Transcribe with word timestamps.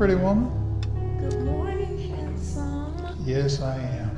Pretty 0.00 0.14
woman. 0.14 0.48
Good 1.20 1.42
morning, 1.42 1.98
handsome. 2.08 2.96
Yes, 3.26 3.60
I 3.60 3.76
am. 3.76 4.16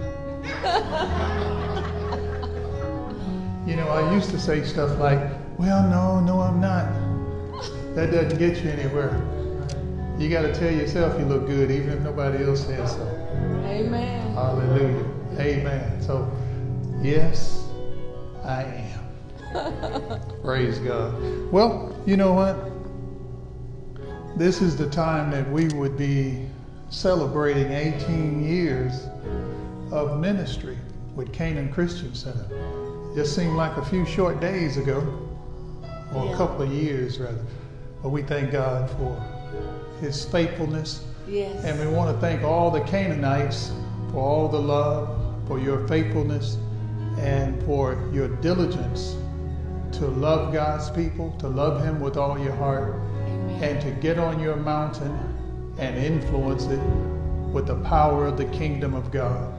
you 3.69 3.75
know, 3.75 3.88
I 3.88 4.14
used 4.14 4.31
to 4.31 4.38
say 4.38 4.62
stuff 4.62 4.96
like, 5.00 5.19
well, 5.58 5.82
no, 5.88 6.20
no, 6.20 6.40
I'm 6.40 6.61
not. 6.61 6.87
That 7.96 8.12
doesn't 8.12 8.38
get 8.38 8.62
you 8.62 8.70
anywhere. 8.70 9.11
You 10.20 10.31
got 10.31 10.43
to 10.43 10.55
tell 10.55 10.70
yourself 10.70 11.19
you 11.19 11.26
look 11.26 11.49
good, 11.49 11.73
even 11.73 11.88
if 11.88 12.00
nobody 12.02 12.44
else 12.44 12.64
says 12.64 12.93
so. 12.93 13.02
Amen. 13.64 14.35
Hallelujah. 14.35 15.05
Amen. 15.40 16.00
So, 16.00 16.31
yes, 17.00 17.67
I 18.44 18.87
am. 19.52 20.20
Praise 20.44 20.78
God. 20.78 21.12
Well, 21.50 22.00
you 22.06 22.17
know 22.17 22.35
what? 22.35 22.71
This 24.37 24.62
is 24.62 24.79
the 24.79 24.88
time 24.88 25.31
that 25.32 25.50
we 25.52 25.69
would 25.69 25.99
be 25.99 26.46
celebrating 26.88 27.70
18 27.70 28.43
years 28.43 29.06
of 29.90 30.20
ministry 30.20 30.79
with 31.14 31.31
Canaan 31.34 31.70
Christian 31.70 32.14
Center. 32.14 32.46
Just 33.14 33.37
seemed 33.37 33.56
like 33.56 33.76
a 33.76 33.84
few 33.84 34.06
short 34.06 34.40
days 34.40 34.79
ago, 34.79 35.00
or 36.14 36.33
a 36.33 36.37
couple 36.37 36.62
of 36.62 36.73
years 36.73 37.18
rather. 37.18 37.45
But 38.02 38.09
we 38.09 38.23
thank 38.23 38.52
God 38.52 38.90
for 38.92 39.23
His 40.00 40.25
faithfulness. 40.25 41.04
Yes. 41.28 41.62
And 41.64 41.78
we 41.78 41.95
want 41.95 42.14
to 42.14 42.18
thank 42.18 42.42
all 42.42 42.71
the 42.71 42.80
Canaanites 42.80 43.71
for 44.11 44.18
all 44.18 44.49
the 44.49 44.59
love, 44.59 45.47
for 45.47 45.61
your 45.61 45.87
faithfulness, 45.87 46.56
and 47.18 47.62
for 47.64 48.09
your 48.14 48.28
diligence 48.28 49.14
to 49.99 50.06
love 50.06 50.54
God's 50.54 50.88
people, 50.90 51.33
to 51.38 51.49
love 51.49 51.85
Him 51.85 52.00
with 52.00 52.16
all 52.16 52.38
your 52.38 52.54
heart. 52.54 52.99
And 53.62 53.81
to 53.81 53.90
get 53.92 54.19
on 54.19 54.40
your 54.40 54.57
mountain 54.57 55.16
and 55.78 55.97
influence 55.97 56.64
it 56.66 56.81
with 57.52 57.66
the 57.66 57.76
power 57.76 58.26
of 58.26 58.37
the 58.37 58.45
kingdom 58.47 58.92
of 58.92 59.11
God. 59.12 59.54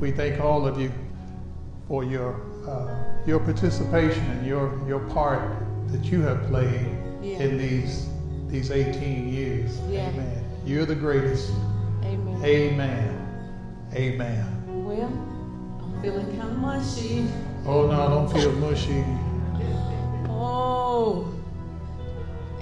We 0.00 0.12
thank 0.12 0.40
all 0.40 0.66
of 0.66 0.80
you 0.80 0.92
for 1.88 2.04
your 2.04 2.40
uh, 2.68 2.94
your 3.26 3.40
participation 3.40 4.22
and 4.30 4.46
your 4.46 4.78
your 4.88 5.00
part 5.10 5.42
that 5.88 6.04
you 6.04 6.22
have 6.22 6.42
played 6.46 6.86
Yeah. 7.22 7.38
in 7.40 7.58
these 7.58 8.08
these 8.48 8.70
18 8.70 9.28
years. 9.32 9.78
Yeah. 9.88 10.08
Amen. 10.08 10.44
You're 10.64 10.86
the 10.86 10.94
greatest. 10.94 11.50
Amen. 12.04 12.44
Amen. 12.44 13.26
Amen. 13.94 14.84
Well, 14.84 15.06
I'm 15.82 16.02
feeling 16.02 16.26
kind 16.38 16.50
of 16.52 16.58
mushy. 16.58 17.26
Oh 17.66 17.86
no, 17.88 17.92
I 18.00 18.08
don't 18.08 18.32
feel 18.32 18.52
mushy. 18.52 19.04
Oh, 20.28 21.26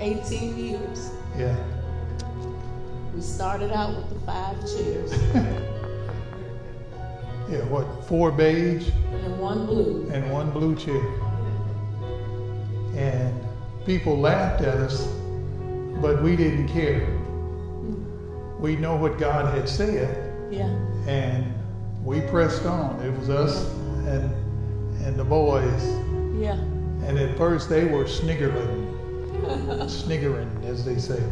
18 0.01 0.57
years. 0.59 1.11
Yeah. 1.37 1.57
We 3.15 3.21
started 3.23 3.73
out 3.73 3.97
with 3.97 4.09
the 4.11 4.21
five 4.27 4.57
chairs 4.61 5.13
Yeah, 7.51 7.65
what? 7.65 8.05
Four 8.07 8.31
beige 8.31 8.89
and 9.11 9.41
one 9.41 9.65
blue. 9.67 10.09
and 10.13 10.31
one 10.31 10.51
blue 10.51 10.77
chair. 10.77 11.01
And 12.95 13.35
people 13.87 14.19
laughed 14.19 14.61
at 14.63 14.77
us, 14.77 15.07
but 16.03 16.23
we 16.23 16.37
didn't 16.37 16.69
care. 16.69 17.07
Hmm. 17.07 18.61
We 18.61 18.77
know 18.77 18.97
what 18.97 19.19
God 19.19 19.55
had 19.55 19.67
said, 19.69 20.53
Yeah. 20.53 20.69
and 21.07 21.55
we 22.05 22.21
pressed 22.23 22.67
on. 22.67 23.01
It 23.01 23.19
was 23.19 23.31
us 23.31 23.65
and 24.07 24.31
and 25.05 25.17
the 25.19 25.25
boys. 25.25 25.85
Yeah. 26.39 26.59
And 27.07 27.19
at 27.19 27.35
first 27.39 27.71
they 27.71 27.87
were 27.87 28.07
sniggering, 28.07 28.88
sniggering 29.89 30.51
as 30.65 30.85
they 30.85 30.99
say. 30.99 31.23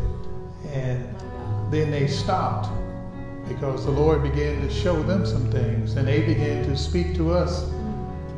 And 0.73 1.07
then 1.71 1.91
they 1.91 2.07
stopped 2.07 2.69
because 3.49 3.85
the 3.85 3.91
Lord 3.91 4.23
began 4.23 4.61
to 4.63 4.71
show 4.71 5.03
them 5.03 5.25
some 5.25 5.51
things 5.51 5.95
and 5.97 6.07
they 6.07 6.23
began 6.23 6.65
to 6.65 6.77
speak 6.77 7.15
to 7.17 7.33
us 7.33 7.71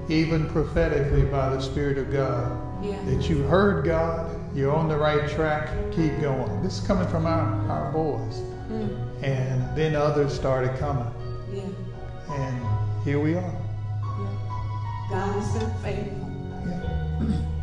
even 0.09 0.49
prophetically 0.49 1.23
by 1.23 1.51
the 1.51 1.61
Spirit 1.61 1.99
of 1.99 2.11
God 2.11 2.85
Yeah. 2.85 3.03
that 3.05 3.29
you 3.29 3.43
heard 3.43 3.85
God, 3.85 4.31
you're 4.55 4.75
on 4.75 4.89
the 4.89 4.97
right 4.97 5.29
track, 5.29 5.69
keep 5.93 6.19
going. 6.21 6.63
This 6.63 6.81
is 6.81 6.87
coming 6.87 7.09
from 7.09 7.27
our, 7.27 7.71
our 7.71 7.93
boys. 7.93 8.43
Mm. 8.71 9.23
And 9.23 9.77
then 9.77 9.95
others 9.95 10.33
started 10.33 10.79
coming. 10.79 11.13
Yeah. 11.53 12.35
And 12.35 13.05
here 13.05 13.21
we 13.21 13.35
are. 13.35 13.41
Yeah. 13.41 15.09
God 15.11 15.33
has 15.41 15.59
been 15.59 15.71
faithful. 15.83 16.29
Yeah. 16.67 17.41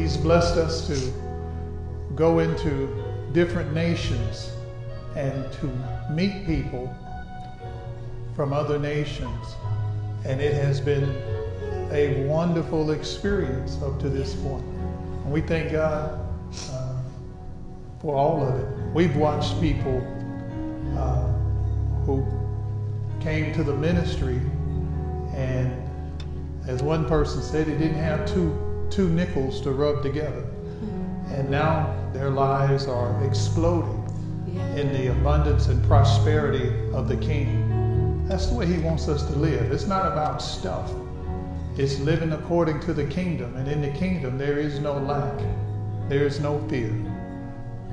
He's 0.00 0.16
blessed 0.16 0.56
us 0.56 0.86
to 0.86 1.12
go 2.14 2.38
into 2.38 2.88
different 3.32 3.74
nations 3.74 4.50
and 5.14 5.52
to 5.52 5.66
meet 6.10 6.46
people 6.46 6.90
from 8.34 8.54
other 8.54 8.78
nations. 8.78 9.46
And 10.24 10.40
it 10.40 10.54
has 10.54 10.80
been 10.80 11.04
a 11.92 12.26
wonderful 12.26 12.92
experience 12.92 13.76
up 13.82 14.00
to 14.00 14.08
this 14.08 14.34
point. 14.36 14.64
And 14.64 15.30
we 15.30 15.42
thank 15.42 15.70
God 15.70 16.18
uh, 16.70 16.96
for 18.00 18.16
all 18.16 18.42
of 18.42 18.58
it. 18.58 18.94
We've 18.94 19.16
watched 19.16 19.60
people 19.60 19.98
uh, 20.96 21.30
who 22.06 22.26
came 23.20 23.52
to 23.52 23.62
the 23.62 23.76
ministry 23.76 24.40
and 25.34 25.76
as 26.66 26.82
one 26.82 27.06
person 27.06 27.42
said, 27.42 27.66
he 27.66 27.74
didn't 27.74 27.98
have 27.98 28.26
two 28.26 28.69
two 28.90 29.08
nickels 29.08 29.60
to 29.62 29.72
rub 29.72 30.02
together. 30.02 30.44
And 31.32 31.48
now 31.50 31.94
their 32.12 32.30
lives 32.30 32.86
are 32.86 33.24
exploding 33.24 33.96
in 34.76 34.92
the 34.92 35.12
abundance 35.12 35.68
and 35.68 35.82
prosperity 35.84 36.68
of 36.92 37.08
the 37.08 37.16
King. 37.16 38.26
That's 38.26 38.46
the 38.46 38.54
way 38.54 38.66
he 38.66 38.78
wants 38.78 39.08
us 39.08 39.24
to 39.24 39.32
live. 39.36 39.72
It's 39.72 39.86
not 39.86 40.06
about 40.06 40.42
stuff. 40.42 40.92
It's 41.76 41.98
living 42.00 42.32
according 42.32 42.80
to 42.80 42.92
the 42.92 43.06
kingdom. 43.06 43.56
And 43.56 43.68
in 43.68 43.80
the 43.80 43.90
kingdom 43.98 44.38
there 44.38 44.58
is 44.58 44.78
no 44.80 44.98
lack. 44.98 45.38
There 46.08 46.24
is 46.24 46.40
no 46.40 46.60
fear. 46.68 46.92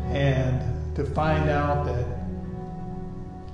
And 0.08 0.96
to 0.96 1.06
find 1.06 1.50
out 1.50 1.86
that 1.86 2.06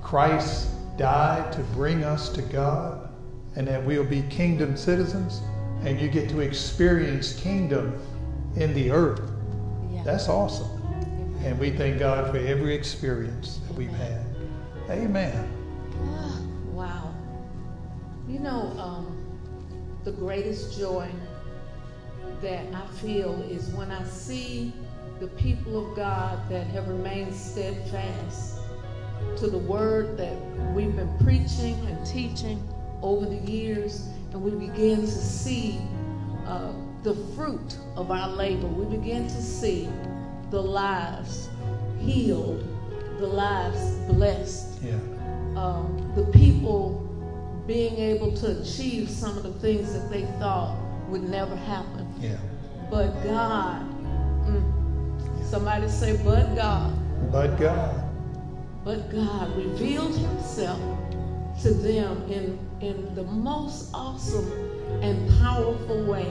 Christ 0.02 0.68
died 0.96 1.52
to 1.52 1.60
bring 1.74 2.04
us 2.04 2.28
to 2.30 2.42
God 2.42 3.08
and 3.56 3.66
that 3.68 3.84
we'll 3.84 4.04
be 4.04 4.22
kingdom 4.22 4.76
citizens 4.76 5.40
and 5.84 6.00
you 6.00 6.08
get 6.08 6.28
to 6.30 6.40
experience 6.40 7.38
kingdom 7.38 8.00
in 8.56 8.72
the 8.74 8.90
earth. 8.90 9.20
Yeah. 9.90 10.02
That's 10.02 10.28
awesome. 10.28 10.70
And 11.44 11.58
we 11.58 11.70
thank 11.70 11.98
God 11.98 12.30
for 12.30 12.38
every 12.38 12.74
experience 12.74 13.60
that 13.68 13.76
we've 13.76 13.90
had. 13.90 14.24
Amen. 14.88 15.48
Ah, 16.02 16.40
Wow. 16.72 17.14
You 18.26 18.38
know, 18.38 18.72
um, 18.78 19.38
the 20.04 20.12
greatest 20.12 20.78
joy 20.78 21.08
that 22.40 22.64
I 22.74 22.86
feel 22.96 23.34
is 23.42 23.68
when 23.68 23.90
I 23.90 24.02
see 24.04 24.72
the 25.20 25.28
people 25.28 25.86
of 25.90 25.96
God 25.96 26.38
that 26.48 26.66
have 26.68 26.88
remained 26.88 27.34
steadfast 27.34 28.58
to 29.36 29.48
the 29.48 29.58
word 29.58 30.16
that 30.16 30.36
we've 30.74 30.94
been 30.96 31.16
preaching 31.18 31.74
and 31.86 32.04
teaching 32.06 32.66
over 33.02 33.26
the 33.26 33.50
years, 33.50 34.08
and 34.34 34.42
we 34.42 34.50
begin 34.50 35.00
to 35.02 35.06
see 35.06 35.80
uh, 36.46 36.72
the 37.04 37.14
fruit 37.36 37.78
of 37.96 38.10
our 38.10 38.28
labor. 38.28 38.66
We 38.66 38.96
begin 38.96 39.24
to 39.28 39.42
see 39.42 39.88
the 40.50 40.60
lives 40.60 41.48
healed, 42.00 42.66
the 43.18 43.26
lives 43.28 43.80
blessed 44.12 44.82
Yeah. 44.82 44.94
um, 45.56 46.12
the 46.16 46.24
people 46.38 47.00
being 47.66 47.96
able 47.96 48.32
to 48.32 48.60
achieve 48.60 49.08
some 49.08 49.36
of 49.38 49.44
the 49.44 49.52
things 49.60 49.92
that 49.94 50.10
they 50.10 50.22
thought 50.40 50.76
would 51.08 51.22
never 51.22 51.54
happen. 51.54 52.12
Yeah. 52.20 52.36
But 52.90 53.12
God, 53.22 53.86
mm, 54.46 55.44
somebody 55.44 55.88
say, 55.88 56.16
but 56.24 56.54
God. 56.56 56.92
But 57.30 57.56
God. 57.58 58.00
But 58.84 59.10
God 59.10 59.56
revealed 59.56 60.14
himself 60.16 60.80
to 61.62 61.72
them 61.72 62.30
in, 62.30 62.58
in 62.80 63.14
the 63.14 63.22
most 63.22 63.90
awesome 63.94 64.50
and 65.02 65.30
powerful 65.40 66.04
way. 66.04 66.26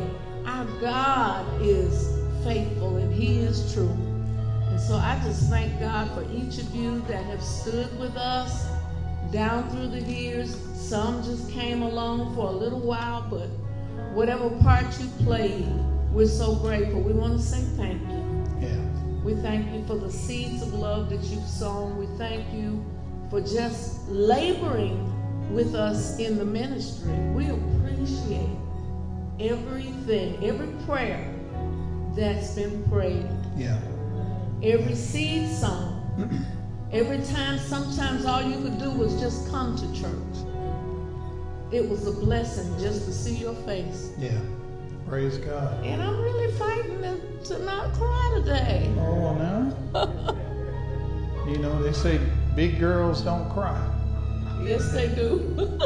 Our 0.46 0.66
God 0.82 1.62
is 1.62 2.08
faithful 2.44 2.98
and 2.98 3.14
he 3.14 3.40
is 3.40 3.74
true. 3.74 3.96
And 4.70 4.80
so 4.80 4.96
I 4.96 5.20
just 5.24 5.50
thank 5.50 5.80
God 5.80 6.12
for 6.14 6.24
each 6.32 6.58
of 6.58 6.74
you 6.76 7.00
that 7.02 7.24
have 7.26 7.42
stood 7.42 7.98
with 8.00 8.16
us 8.18 8.68
down 9.32 9.70
through 9.70 9.88
the 9.88 10.02
years. 10.02 10.58
Some 10.74 11.24
just 11.24 11.50
came 11.52 11.82
along 11.82 12.36
for 12.36 12.48
a 12.48 12.52
little 12.52 12.82
while, 12.82 13.26
but 13.30 13.48
whatever 14.14 14.50
part 14.62 14.86
you 15.00 15.08
played, 15.24 15.68
we're 16.12 16.28
so 16.28 16.56
grateful. 16.56 17.02
We 17.02 17.14
want 17.14 17.40
to 17.40 17.46
say 17.46 17.62
thank 17.78 18.02
you. 18.10 18.68
Yeah. 18.68 19.24
We 19.24 19.36
thank 19.36 19.72
you 19.74 19.86
for 19.86 19.96
the 19.96 20.12
seeds 20.12 20.62
of 20.62 20.74
love 20.74 21.10
that 21.10 21.24
you've 21.24 21.48
sown. 21.48 21.98
We 21.98 22.06
thank 22.18 22.54
you 22.54 22.84
for 23.30 23.42
just 23.42 24.08
laboring 24.10 25.12
with 25.52 25.76
us 25.76 26.18
in 26.20 26.38
the 26.38 26.46
ministry. 26.46 27.14
We 27.34 27.50
appreciate 27.50 28.50
everything, 29.40 30.44
every 30.44 30.68
prayer 30.86 31.30
that's 32.16 32.56
been 32.56 32.84
prayed, 32.90 33.28
Yeah. 33.58 33.80
every 34.62 34.96
seed 34.96 35.50
sown. 35.50 36.00
Every 36.92 37.24
time, 37.24 37.58
sometimes 37.58 38.24
all 38.24 38.44
you 38.44 38.62
could 38.62 38.78
do 38.78 38.92
was 38.92 39.20
just 39.20 39.50
come 39.50 39.76
to 39.78 39.94
church. 40.00 40.46
It 41.72 41.90
was 41.90 42.06
a 42.06 42.12
blessing 42.12 42.72
just 42.80 43.06
to 43.06 43.12
see 43.12 43.34
your 43.34 43.56
face. 43.66 44.12
Yeah. 44.20 44.38
Praise 45.08 45.40
God. 45.40 45.84
And 45.84 46.04
I'm 46.04 46.22
really 46.22 46.54
fighting 46.54 47.02
to, 47.02 47.20
to 47.46 47.58
not 47.66 47.94
cry 47.94 48.34
today. 48.36 48.94
Oh, 49.00 49.34
no. 49.34 51.46
you 51.52 51.58
know, 51.58 51.82
they 51.82 51.94
say 51.94 52.20
big 52.56 52.80
girls 52.80 53.22
don't 53.22 53.50
cry. 53.50 53.82
Yes, 54.65 54.91
they 54.91 55.08
do. 55.10 55.79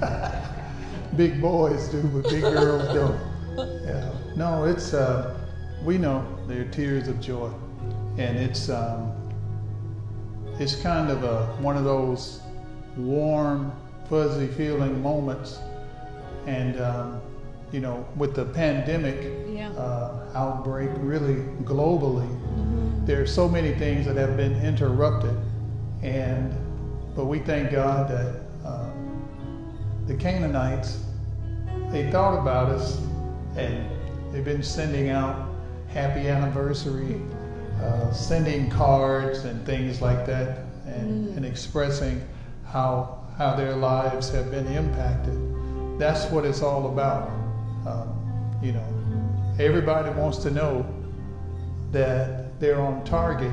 Big 1.16 1.40
boys 1.40 1.88
do, 1.88 2.02
but 2.02 2.24
big 2.30 2.42
girls 2.42 2.92
don't. 2.94 3.18
Yeah. 3.86 4.12
No, 4.36 4.64
it's, 4.64 4.92
uh, 4.92 5.34
we 5.82 5.96
know 5.96 6.26
they're 6.46 6.66
tears 6.66 7.08
of 7.08 7.18
joy. 7.22 7.50
And 8.18 8.36
it's, 8.36 8.68
um, 8.68 9.12
it's 10.58 10.76
kind 10.82 11.10
of 11.10 11.24
a, 11.24 11.46
one 11.62 11.78
of 11.78 11.84
those 11.84 12.40
warm, 12.98 13.72
fuzzy 14.10 14.46
feeling 14.48 15.00
moments. 15.02 15.58
And, 16.46 16.78
um, 16.82 17.20
you 17.72 17.80
know, 17.80 18.06
with 18.16 18.34
the 18.34 18.44
pandemic 18.44 19.16
Yeah. 19.48 19.70
uh, 19.70 20.28
outbreak, 20.34 20.90
really 20.96 21.36
globally, 21.64 22.28
Mm-hmm. 22.28 23.06
there 23.06 23.22
are 23.22 23.26
so 23.26 23.48
many 23.48 23.72
things 23.72 24.04
that 24.04 24.16
have 24.16 24.36
been 24.36 24.54
interrupted. 24.62 25.34
And, 26.02 26.54
but 27.16 27.24
we 27.24 27.38
thank 27.40 27.70
God 27.70 28.08
that 28.10 28.40
um, 28.64 29.26
the 30.06 30.14
Canaanites, 30.14 31.00
they 31.90 32.10
thought 32.10 32.38
about 32.38 32.68
us 32.68 33.00
and 33.56 33.88
they've 34.32 34.44
been 34.44 34.62
sending 34.62 35.08
out 35.08 35.48
happy 35.88 36.28
anniversary, 36.28 37.20
uh, 37.82 38.12
sending 38.12 38.70
cards 38.70 39.44
and 39.44 39.64
things 39.64 40.02
like 40.02 40.26
that, 40.26 40.58
and, 40.86 41.28
Mm. 41.28 41.36
and 41.38 41.46
expressing 41.46 42.20
how, 42.64 43.18
how 43.38 43.54
their 43.56 43.74
lives 43.74 44.30
have 44.30 44.50
been 44.50 44.66
impacted. 44.66 45.34
That's 45.98 46.30
what 46.30 46.44
it's 46.44 46.62
all 46.62 46.88
about. 46.92 47.30
Um, 47.86 48.58
you 48.62 48.72
know, 48.72 48.84
everybody 49.58 50.10
wants 50.10 50.38
to 50.38 50.50
know 50.50 50.84
that 51.92 52.58
they're 52.60 52.80
on 52.80 53.04
target 53.04 53.52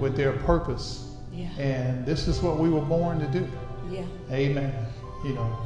with 0.00 0.16
their 0.16 0.32
purpose. 0.32 1.05
Yeah. 1.36 1.48
And 1.58 2.06
this 2.06 2.28
is 2.28 2.40
what 2.40 2.58
we 2.58 2.70
were 2.70 2.80
born 2.80 3.20
to 3.20 3.26
do. 3.26 3.46
Yeah. 3.90 4.04
Amen. 4.30 4.74
You 5.24 5.34
know, 5.34 5.58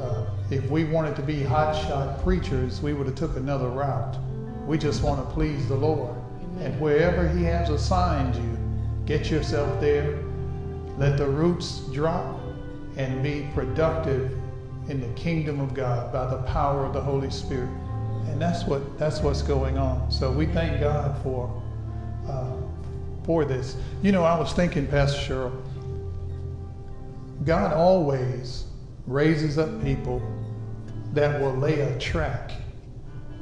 uh, 0.00 0.26
if 0.50 0.70
we 0.70 0.84
wanted 0.84 1.16
to 1.16 1.22
be 1.22 1.40
hotshot 1.40 2.22
preachers, 2.22 2.80
we 2.80 2.92
would 2.94 3.06
have 3.06 3.16
took 3.16 3.36
another 3.36 3.68
route. 3.68 4.16
We 4.66 4.78
just 4.78 5.02
want 5.02 5.26
to 5.26 5.34
please 5.34 5.68
the 5.68 5.74
Lord. 5.74 6.14
Amen. 6.42 6.72
And 6.72 6.80
wherever 6.80 7.28
He 7.28 7.42
has 7.44 7.70
assigned 7.70 8.36
you, 8.36 8.58
get 9.04 9.30
yourself 9.30 9.80
there. 9.80 10.22
Let 10.96 11.18
the 11.18 11.26
roots 11.26 11.80
drop 11.92 12.40
and 12.96 13.22
be 13.22 13.48
productive 13.54 14.30
in 14.88 15.00
the 15.00 15.08
kingdom 15.14 15.60
of 15.60 15.74
God 15.74 16.12
by 16.12 16.26
the 16.26 16.42
power 16.42 16.84
of 16.84 16.92
the 16.92 17.00
Holy 17.00 17.30
Spirit. 17.30 17.70
And 18.26 18.40
that's 18.40 18.64
what 18.64 18.98
that's 18.98 19.20
what's 19.20 19.42
going 19.42 19.78
on. 19.78 20.10
So 20.10 20.30
we 20.30 20.46
thank 20.46 20.80
God 20.80 21.20
for 21.22 21.62
uh, 22.28 22.51
for 23.24 23.44
this. 23.44 23.76
You 24.02 24.12
know, 24.12 24.24
I 24.24 24.38
was 24.38 24.52
thinking, 24.52 24.86
Pastor 24.86 25.20
Cheryl, 25.34 25.62
God 27.44 27.72
always 27.72 28.64
raises 29.06 29.58
up 29.58 29.82
people 29.82 30.22
that 31.12 31.40
will 31.40 31.54
lay 31.54 31.80
a 31.80 31.98
track 31.98 32.52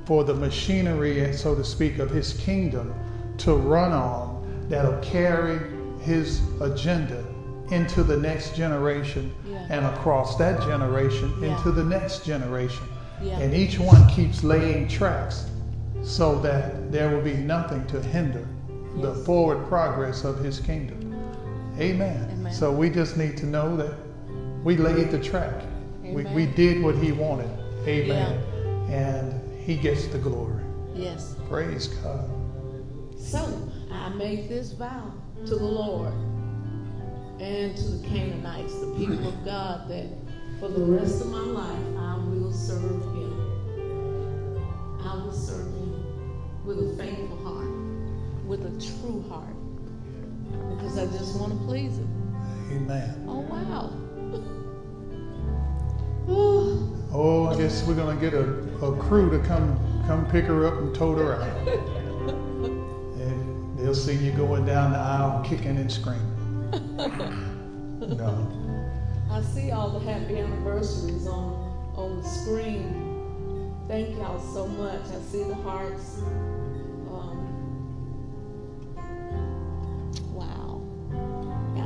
for 0.06 0.24
the 0.24 0.34
machinery, 0.34 1.32
so 1.34 1.54
to 1.54 1.64
speak, 1.64 1.98
of 1.98 2.10
his 2.10 2.32
kingdom 2.34 2.92
to 3.38 3.54
run 3.54 3.92
on 3.92 4.66
that'll 4.68 4.98
carry 5.00 5.58
his 6.00 6.40
agenda 6.60 7.24
into 7.70 8.02
the 8.02 8.16
next 8.16 8.56
generation 8.56 9.32
Yeah. 9.48 9.64
and 9.70 9.86
across 9.86 10.36
that 10.36 10.60
generation 10.62 11.32
Yeah. 11.40 11.56
into 11.56 11.70
the 11.70 11.84
next 11.84 12.24
generation. 12.24 12.84
Yeah. 13.22 13.38
And 13.38 13.54
each 13.54 13.78
one 13.78 14.08
keeps 14.08 14.42
laying 14.42 14.88
tracks 14.88 15.44
so 16.02 16.38
that 16.40 16.90
there 16.90 17.14
will 17.14 17.22
be 17.22 17.34
nothing 17.34 17.86
to 17.88 18.00
hinder 18.00 18.44
the 18.96 19.14
forward 19.24 19.66
progress 19.68 20.24
of 20.24 20.38
his 20.38 20.60
kingdom. 20.60 21.14
Amen. 21.78 22.30
Amen. 22.32 22.52
So 22.52 22.72
we 22.72 22.90
just 22.90 23.16
need 23.16 23.36
to 23.38 23.46
know 23.46 23.76
that 23.76 23.94
we 24.64 24.76
laid 24.76 25.10
the 25.10 25.18
track. 25.18 25.62
We, 26.02 26.24
we 26.24 26.46
did 26.46 26.82
what 26.82 26.96
he 26.96 27.12
wanted. 27.12 27.50
Amen. 27.86 28.42
And 28.90 29.60
he 29.60 29.76
gets 29.76 30.06
the 30.06 30.18
glory. 30.18 30.62
Yes. 30.94 31.36
Praise 31.48 31.88
God. 31.88 32.28
So 33.16 33.70
I 33.90 34.08
make 34.10 34.48
this 34.48 34.72
vow 34.72 35.12
to 35.46 35.56
the 35.56 35.64
Lord 35.64 36.12
and 37.40 37.76
to 37.76 37.84
the 37.84 38.08
Canaanites, 38.08 38.78
the 38.80 38.94
people 38.98 39.26
of 39.26 39.44
God, 39.44 39.88
that 39.88 40.06
for 40.58 40.68
the 40.68 40.84
rest 40.84 41.22
of 41.22 41.28
my 41.28 41.40
life 41.40 41.86
I 41.98 42.16
will 42.26 42.52
serve 42.52 43.02
Him. 43.14 43.32
I 45.02 45.14
will 45.24 45.32
serve 45.32 45.66
Him 45.66 46.66
with 46.66 46.78
a 46.78 46.96
faithful 47.02 47.36
heart, 47.42 47.59
with 48.50 48.66
a 48.66 49.00
true 49.00 49.24
heart, 49.28 49.54
because 50.74 50.98
I 50.98 51.06
just 51.16 51.38
want 51.38 51.52
to 51.52 51.66
please 51.66 51.98
Him. 51.98 52.08
Amen. 52.72 53.24
Oh 53.28 53.40
wow. 53.42 53.92
Ooh. 56.28 56.86
Oh, 57.12 57.48
I 57.48 57.56
guess 57.56 57.84
we're 57.88 57.96
gonna 57.96 58.20
get 58.20 58.34
a, 58.34 58.44
a 58.84 58.96
crew 58.96 59.30
to 59.30 59.44
come 59.44 59.76
come 60.06 60.30
pick 60.30 60.44
her 60.44 60.64
up 60.64 60.74
and 60.74 60.94
tote 60.94 61.18
her 61.18 61.34
out. 61.42 61.68
And 63.20 63.78
they'll 63.78 63.94
see 63.94 64.14
you 64.14 64.30
going 64.32 64.64
down 64.64 64.92
the 64.92 64.98
aisle 64.98 65.44
kicking 65.44 65.76
and 65.76 65.90
screaming. 65.90 66.26
No. 68.00 68.48
I 69.30 69.42
see 69.42 69.70
all 69.72 69.90
the 69.90 70.00
happy 70.00 70.38
anniversaries 70.38 71.26
on 71.26 71.52
on 71.96 72.22
the 72.22 72.28
screen. 72.28 73.74
Thank 73.88 74.16
y'all 74.16 74.40
so 74.54 74.66
much. 74.66 75.02
I 75.02 75.20
see 75.20 75.42
the 75.44 75.54
hearts. 75.56 76.22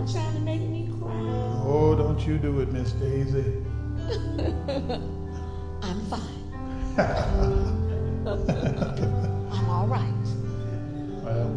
Y'all 0.04 0.12
trying 0.12 0.34
to 0.34 0.40
make 0.40 0.60
me 0.60 0.86
cry. 1.00 1.14
Oh, 1.64 1.94
don't 1.96 2.26
you 2.26 2.36
do 2.36 2.60
it, 2.60 2.70
Miss 2.70 2.92
Daisy. 2.92 3.54
I'm 5.82 6.00
fine. 6.10 6.20
I'm 9.50 9.70
all 9.70 9.86
right. 9.86 10.12
Well, 11.22 11.48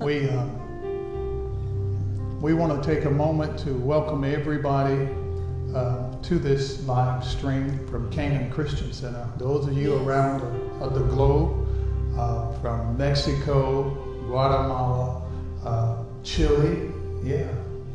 we 0.00 0.28
uh, 0.28 0.46
we 2.42 2.52
want 2.52 2.82
to 2.82 2.94
take 2.94 3.06
a 3.06 3.10
moment 3.10 3.58
to 3.60 3.72
welcome 3.78 4.24
everybody 4.24 5.08
uh, 5.74 6.14
to 6.20 6.38
this 6.38 6.86
live 6.86 7.24
stream 7.24 7.86
from 7.86 8.10
Canaan 8.10 8.50
Christian 8.50 8.92
Center. 8.92 9.26
Those 9.38 9.66
of 9.66 9.72
you 9.72 9.94
Yes. 9.94 10.06
around 10.06 10.40
the, 10.42 10.84
of 10.84 10.92
the 10.92 11.04
globe, 11.04 11.66
uh, 12.18 12.52
from 12.60 12.98
Mexico, 12.98 13.88
Guatemala, 14.26 15.22
uh, 15.64 15.96
Chile, 16.22 16.90
yeah, 17.24 17.46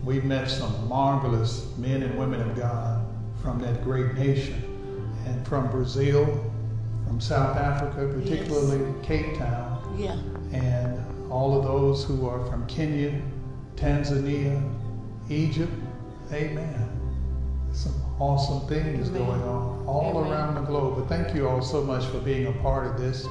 we've 0.03 0.25
met 0.25 0.50
some 0.50 0.88
marvelous 0.88 1.71
men 1.77 2.03
and 2.03 2.17
women 2.17 2.41
of 2.41 2.55
God 2.57 3.05
from 3.41 3.59
that 3.59 3.83
great 3.83 4.15
nation, 4.15 4.63
and 5.25 5.48
from 5.48 5.69
Brazil, 5.71 6.25
from 7.07 7.21
South 7.21 7.55
Africa, 7.57 8.12
particularly 8.13 8.93
Cape 9.03 9.38
Town 9.38 9.95
Yeah. 9.98 10.17
and 10.51 11.31
all 11.31 11.57
of 11.57 11.63
those 11.63 12.03
who 12.03 12.27
are 12.27 12.43
from 12.48 12.65
Kenya, 12.67 13.21
Tanzania, 13.75 14.62
Egypt. 15.29 15.71
Amen. 16.33 16.89
Some 17.71 17.93
awesome 18.19 18.67
things 18.67 19.09
Amen. 19.09 19.25
going 19.25 19.41
on 19.43 19.86
all 19.88 20.17
Amen. 20.17 20.31
around 20.31 20.55
the 20.55 20.62
globe. 20.62 20.95
but 20.98 21.07
thank 21.07 21.36
you 21.36 21.48
all 21.48 21.62
so 21.62 21.83
much 21.83 22.05
for 22.07 22.19
being 22.19 22.48
a 22.48 22.51
part 22.63 22.88
of 22.88 23.00
this. 23.00 23.27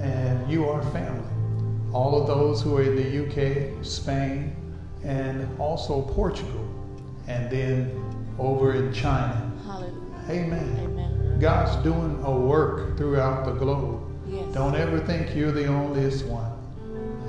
And 0.00 0.50
you 0.50 0.68
are 0.68 0.82
family. 0.90 1.22
All 1.92 2.20
of 2.20 2.26
those 2.26 2.60
who 2.60 2.76
are 2.76 2.82
in 2.82 2.96
the 2.96 3.26
UK, 3.26 3.84
Spain, 3.84 4.54
and 5.04 5.48
also 5.58 6.02
Portugal, 6.02 6.68
and 7.28 7.50
then 7.50 7.90
over 8.38 8.74
in 8.74 8.92
China. 8.92 9.50
Hallelujah. 9.64 10.24
Amen. 10.28 10.78
Amen. 10.80 11.38
God's 11.40 11.76
doing 11.82 12.20
a 12.24 12.30
work 12.30 12.96
throughout 12.96 13.44
the 13.44 13.52
globe. 13.52 14.00
Yes. 14.28 14.54
Don't 14.54 14.76
ever 14.76 15.00
think 15.00 15.34
you're 15.34 15.52
the 15.52 15.64
onlyest 15.64 16.26
one. 16.26 16.52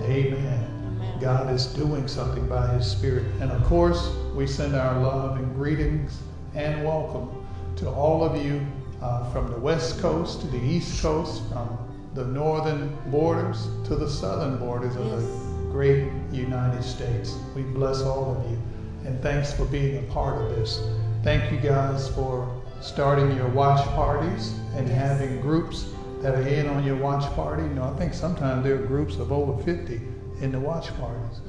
Amen. 0.04 0.34
Amen. 0.36 1.20
God 1.20 1.52
is 1.52 1.66
doing 1.68 2.08
something 2.08 2.48
by 2.48 2.68
His 2.68 2.86
Spirit. 2.90 3.26
And 3.40 3.52
of 3.52 3.64
course, 3.64 4.14
we 4.36 4.46
send 4.46 4.76
our 4.76 5.00
love 5.02 5.38
and 5.38 5.56
greetings 5.56 6.22
and 6.54 6.84
welcome 6.86 7.30
to 7.78 7.90
all 7.90 8.24
of 8.24 8.44
you 8.44 8.66
uh, 9.02 9.30
from 9.32 9.52
the 9.52 9.58
West 9.58 10.00
Coast 10.00 10.42
to 10.42 10.48
the 10.48 10.62
East 10.62 11.02
Coast, 11.02 11.42
from 11.52 11.78
the 12.14 12.26
northern 12.26 12.96
borders 13.08 13.68
to 13.86 13.96
the 13.96 14.08
southern 14.08 14.58
borders 14.58 14.96
of 14.96 15.10
the 15.10 15.43
great 15.74 16.08
United 16.32 16.84
States. 16.84 17.36
We 17.56 17.64
bless 17.64 18.02
all 18.02 18.38
of 18.38 18.52
you. 18.52 18.62
And 19.06 19.20
thanks 19.24 19.52
for 19.52 19.66
being 19.66 19.98
a 19.98 20.14
part 20.14 20.40
of 20.40 20.56
this. 20.56 20.80
Thank 21.24 21.52
you 21.52 21.58
guys 21.58 22.10
for 22.10 22.62
starting 22.80 23.36
your 23.36 23.50
watch 23.50 23.84
parties 23.96 24.54
and 24.76 24.88
having 24.88 25.42
groups 25.42 25.88
that 26.22 26.36
are 26.36 26.48
in 26.48 26.68
on 26.68 26.86
your 26.86 26.96
watch 26.98 27.26
party. 27.34 27.64
You 27.64 27.70
know, 27.70 27.86
I 27.86 27.98
think 27.98 28.14
sometimes 28.14 28.64
there 28.64 28.76
are 28.76 28.86
groups 28.86 29.16
of 29.16 29.32
over 29.32 29.62
50 29.64 30.00
in 30.42 30.52
the 30.52 30.60
watch 30.60 30.96
parties. 31.00 31.42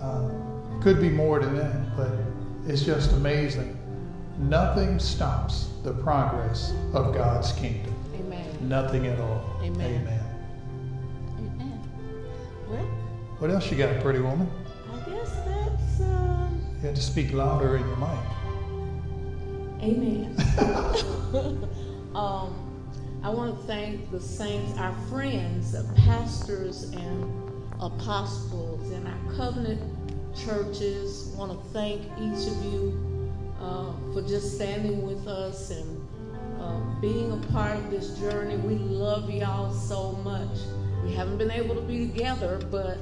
Um, 0.00 0.80
could 0.82 1.00
be 1.00 1.10
more 1.10 1.38
than 1.38 1.54
that, 1.56 1.96
but 1.96 2.10
it's 2.66 2.82
just 2.82 3.12
amazing. 3.12 3.78
Nothing 4.36 4.98
stops 4.98 5.68
the 5.84 5.92
progress 5.92 6.72
of 6.92 7.14
God's 7.14 7.52
kingdom. 7.52 7.94
Amen. 8.16 8.68
Nothing 8.68 9.06
at 9.06 9.20
all. 9.20 9.60
Amen. 9.62 10.00
Amen. 10.00 10.19
What 13.40 13.50
else 13.50 13.70
you 13.70 13.78
got, 13.78 13.98
pretty 14.02 14.18
woman? 14.18 14.50
I 14.92 14.96
guess 15.08 15.30
that's 15.46 16.00
um, 16.02 16.62
You 16.82 16.88
have 16.88 16.94
to 16.94 17.00
speak 17.00 17.32
louder 17.32 17.76
in 17.76 17.86
your 17.88 17.96
mic. 17.96 18.10
Amen. 19.80 20.36
um, 22.14 22.54
I 23.22 23.30
want 23.30 23.58
to 23.58 23.66
thank 23.66 24.10
the 24.10 24.20
saints, 24.20 24.78
our 24.78 24.94
friends, 25.08 25.74
pastors 25.96 26.82
and 26.90 27.24
apostles 27.80 28.90
in 28.90 29.06
our 29.06 29.34
covenant 29.34 29.80
churches. 30.36 31.32
I 31.34 31.38
want 31.38 31.52
to 31.52 31.68
thank 31.70 32.02
each 32.18 32.46
of 32.46 32.62
you 32.66 33.32
uh, 33.58 33.94
for 34.12 34.20
just 34.20 34.54
standing 34.56 35.00
with 35.00 35.26
us 35.26 35.70
and 35.70 36.08
uh, 36.60 36.78
being 37.00 37.32
a 37.32 37.46
part 37.52 37.78
of 37.78 37.90
this 37.90 38.18
journey. 38.18 38.58
We 38.58 38.74
love 38.74 39.30
y'all 39.30 39.72
so 39.72 40.12
much. 40.12 40.58
We 41.02 41.14
haven't 41.14 41.38
been 41.38 41.50
able 41.50 41.74
to 41.74 41.80
be 41.80 42.06
together, 42.06 42.60
but 42.70 42.98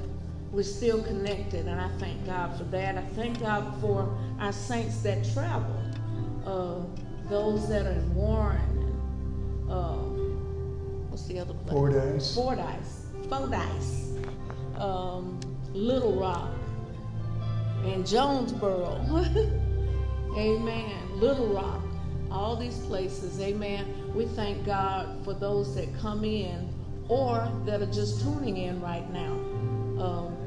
we're 0.52 0.62
still 0.62 1.02
connected, 1.02 1.66
and 1.66 1.80
I 1.80 1.88
thank 1.98 2.24
God 2.26 2.56
for 2.56 2.64
that. 2.64 2.96
I 2.96 3.02
thank 3.14 3.40
God 3.40 3.80
for 3.80 4.16
our 4.40 4.52
saints 4.52 5.02
that 5.02 5.24
travel 5.32 5.78
uh, 6.48 6.80
those 7.28 7.68
that 7.68 7.86
are 7.86 7.90
in 7.92 8.14
Warren, 8.14 8.60
and, 8.60 9.70
uh, 9.70 9.96
what's 11.10 11.26
the 11.26 11.38
other 11.38 11.52
place? 11.52 11.72
Fordyce. 11.72 12.34
Fordyce, 12.34 13.06
Fordyce, 13.28 14.14
um, 14.78 15.38
Little 15.74 16.18
Rock, 16.18 16.50
and 17.84 18.06
Jonesboro. 18.06 19.04
amen. 20.38 21.20
Little 21.20 21.48
Rock, 21.48 21.82
all 22.30 22.56
these 22.56 22.78
places. 22.78 23.40
Amen. 23.40 23.94
We 24.14 24.24
thank 24.24 24.64
God 24.64 25.22
for 25.24 25.34
those 25.34 25.74
that 25.74 25.94
come 25.98 26.24
in 26.24 26.72
or 27.08 27.50
that 27.66 27.82
are 27.82 27.92
just 27.92 28.22
tuning 28.22 28.56
in 28.56 28.80
right 28.80 29.08
now 29.12 29.32
um, 30.02 30.37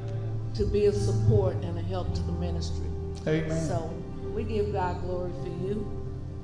to 0.55 0.65
be 0.65 0.85
a 0.85 0.93
support 0.93 1.55
and 1.63 1.77
a 1.77 1.81
help 1.81 2.13
to 2.13 2.21
the 2.23 2.31
ministry. 2.33 2.87
Amen. 3.27 3.67
So 3.67 3.93
we 4.33 4.43
give 4.43 4.73
God 4.73 5.01
glory 5.01 5.31
for 5.43 5.49
you. 5.49 5.85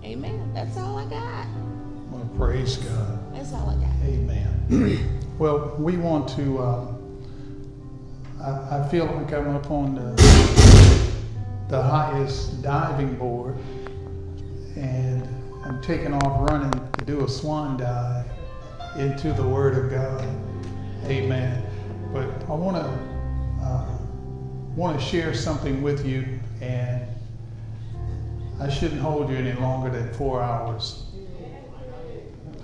Amen. 0.03 0.51
That's 0.53 0.77
all 0.77 0.97
I 0.97 1.05
got. 1.05 1.47
Well, 2.11 2.29
praise 2.37 2.77
God. 2.77 3.33
That's 3.35 3.53
all 3.53 3.69
I 3.69 3.75
got. 3.75 3.93
Amen. 4.05 5.19
well, 5.39 5.75
we 5.77 5.97
want 5.97 6.29
to. 6.29 6.59
Um, 6.61 6.97
I, 8.41 8.79
I 8.79 8.87
feel 8.89 9.05
like 9.05 9.33
I'm 9.33 9.49
up 9.49 9.71
on 9.71 9.95
the, 9.95 10.11
the 11.69 11.81
highest 11.81 12.61
diving 12.61 13.15
board, 13.15 13.57
and 14.75 15.27
I'm 15.65 15.81
taking 15.81 16.13
off 16.13 16.49
running 16.49 16.71
to 16.71 17.05
do 17.05 17.25
a 17.25 17.27
swan 17.27 17.77
dive 17.77 18.25
into 18.97 19.33
the 19.33 19.45
Word 19.47 19.77
of 19.77 19.91
God. 19.91 20.23
Amen. 21.05 21.65
But 22.13 22.29
I 22.49 22.53
want 22.53 22.77
to 22.77 22.83
uh, 22.83 23.16
want 24.77 24.99
to 24.99 25.03
share 25.03 25.33
something 25.33 25.81
with 25.81 26.05
you, 26.05 26.39
and 26.61 27.01
I 28.61 28.69
shouldn't 28.69 29.01
hold 29.01 29.27
you 29.27 29.35
any 29.35 29.59
longer 29.59 29.89
than 29.89 30.13
four 30.13 30.39
hours. 30.43 31.05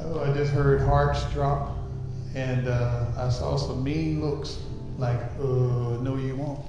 oh, 0.00 0.24
I 0.24 0.32
just 0.32 0.50
heard 0.50 0.80
hearts 0.80 1.30
drop, 1.30 1.76
and 2.34 2.68
uh, 2.68 3.04
I 3.18 3.28
saw 3.28 3.56
some 3.56 3.84
mean 3.84 4.24
looks 4.24 4.58
like, 4.96 5.20
uh, 5.38 6.00
no, 6.00 6.16
you 6.16 6.36
won't. 6.36 6.64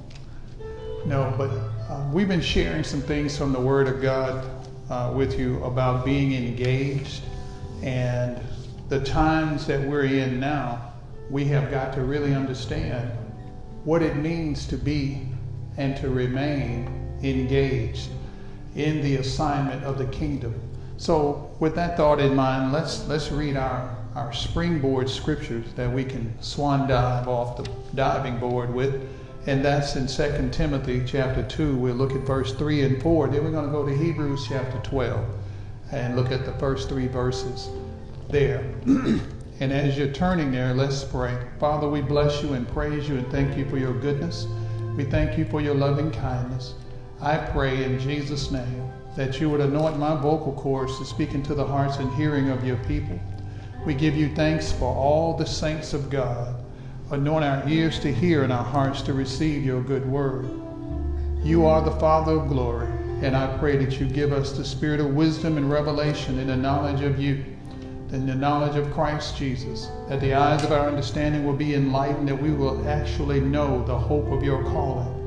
No, 1.05 1.33
but 1.37 1.51
uh, 1.89 2.09
we've 2.11 2.27
been 2.27 2.41
sharing 2.41 2.83
some 2.83 3.01
things 3.01 3.37
from 3.37 3.53
the 3.53 3.61
Word 3.61 3.87
of 3.87 4.01
God 4.01 4.45
uh, 4.89 5.13
with 5.15 5.39
you 5.39 5.63
about 5.63 6.03
being 6.03 6.33
engaged 6.33 7.23
and 7.83 8.37
the 8.89 8.99
times 8.99 9.65
that 9.67 9.79
we're 9.81 10.03
in 10.03 10.41
now. 10.41 10.89
We 11.29 11.45
have 11.45 11.71
got 11.71 11.93
to 11.93 12.01
really 12.01 12.33
understand 12.33 13.09
what 13.83 14.01
it 14.01 14.15
means 14.15 14.65
to 14.67 14.77
be 14.77 15.27
and 15.77 15.95
to 15.97 16.09
remain 16.09 17.17
engaged 17.23 18.09
in 18.75 19.01
the 19.01 19.17
assignment 19.17 19.83
of 19.83 19.97
the 19.97 20.05
kingdom. 20.07 20.53
So, 20.97 21.49
with 21.59 21.75
that 21.75 21.97
thought 21.97 22.19
in 22.19 22.35
mind, 22.35 22.71
let's 22.71 23.07
let's 23.07 23.31
read 23.31 23.57
our 23.57 23.95
our 24.15 24.33
springboard 24.33 25.09
scriptures 25.09 25.65
that 25.75 25.91
we 25.91 26.03
can 26.03 26.33
swan 26.41 26.87
dive 26.87 27.27
off 27.27 27.57
the 27.57 27.69
diving 27.95 28.37
board 28.39 28.73
with, 28.73 29.07
and 29.47 29.63
that's 29.63 29.95
in 29.95 30.05
2 30.05 30.49
Timothy 30.51 31.03
chapter 31.05 31.43
2. 31.43 31.75
We'll 31.75 31.95
look 31.95 32.11
at 32.11 32.21
verse 32.21 32.53
3 32.53 32.83
and 32.83 33.01
4. 33.01 33.29
Then 33.29 33.43
we're 33.43 33.51
going 33.51 33.65
to 33.65 33.71
go 33.71 33.85
to 33.85 33.95
Hebrews 33.95 34.45
chapter 34.47 34.79
12 34.89 35.25
and 35.91 36.15
look 36.15 36.31
at 36.31 36.45
the 36.45 36.53
first 36.53 36.89
three 36.89 37.07
verses 37.07 37.69
there. 38.29 38.63
and 39.61 39.71
as 39.71 39.95
you're 39.95 40.11
turning 40.11 40.51
there, 40.51 40.73
let's 40.73 41.03
pray. 41.03 41.37
Father, 41.59 41.87
we 41.87 42.01
bless 42.01 42.41
you 42.41 42.53
and 42.53 42.67
praise 42.67 43.07
you 43.07 43.17
and 43.17 43.31
thank 43.31 43.55
you 43.55 43.69
for 43.69 43.77
your 43.77 43.93
goodness. 43.93 44.47
We 44.97 45.03
thank 45.03 45.37
you 45.37 45.45
for 45.45 45.61
your 45.61 45.75
loving 45.75 46.09
kindness. 46.09 46.73
I 47.21 47.37
pray 47.37 47.83
in 47.83 47.99
Jesus' 47.99 48.49
name 48.49 48.91
that 49.15 49.39
you 49.39 49.51
would 49.51 49.61
anoint 49.61 49.99
my 49.99 50.15
vocal 50.15 50.53
cords 50.53 50.97
to 50.97 51.05
speak 51.05 51.35
into 51.35 51.53
the 51.53 51.63
hearts 51.63 51.97
and 51.97 52.11
hearing 52.15 52.49
of 52.49 52.65
your 52.65 52.77
people. 52.77 53.19
We 53.85 53.93
give 53.93 54.15
you 54.15 54.33
thanks 54.33 54.71
for 54.71 54.95
all 54.95 55.37
the 55.37 55.45
saints 55.45 55.93
of 55.93 56.09
God. 56.09 56.55
Anoint 57.11 57.45
our 57.45 57.69
ears 57.69 57.99
to 57.99 58.11
hear 58.11 58.41
and 58.41 58.51
our 58.51 58.63
hearts 58.63 59.03
to 59.03 59.13
receive 59.13 59.63
your 59.63 59.83
good 59.83 60.07
word. 60.07 60.49
You 61.43 61.67
are 61.67 61.83
the 61.83 61.99
Father 61.99 62.31
of 62.31 62.47
glory, 62.47 62.87
and 63.21 63.37
I 63.37 63.55
pray 63.59 63.77
that 63.77 63.99
you 63.99 64.07
give 64.07 64.31
us 64.31 64.53
the 64.53 64.65
spirit 64.65 64.99
of 64.99 65.13
wisdom 65.13 65.57
and 65.57 65.69
revelation 65.69 66.39
in 66.39 66.47
the 66.47 66.55
knowledge 66.55 67.01
of 67.01 67.19
you, 67.19 67.45
in 68.11 68.25
the 68.25 68.35
knowledge 68.35 68.75
of 68.75 68.91
Christ 68.93 69.37
Jesus, 69.37 69.87
that 70.09 70.19
the 70.19 70.33
eyes 70.33 70.63
of 70.63 70.71
our 70.71 70.87
understanding 70.87 71.45
will 71.45 71.55
be 71.55 71.75
enlightened, 71.75 72.27
that 72.27 72.41
we 72.41 72.51
will 72.51 72.87
actually 72.87 73.39
know 73.39 73.83
the 73.85 73.97
hope 73.97 74.27
of 74.27 74.43
your 74.43 74.63
calling 74.63 75.17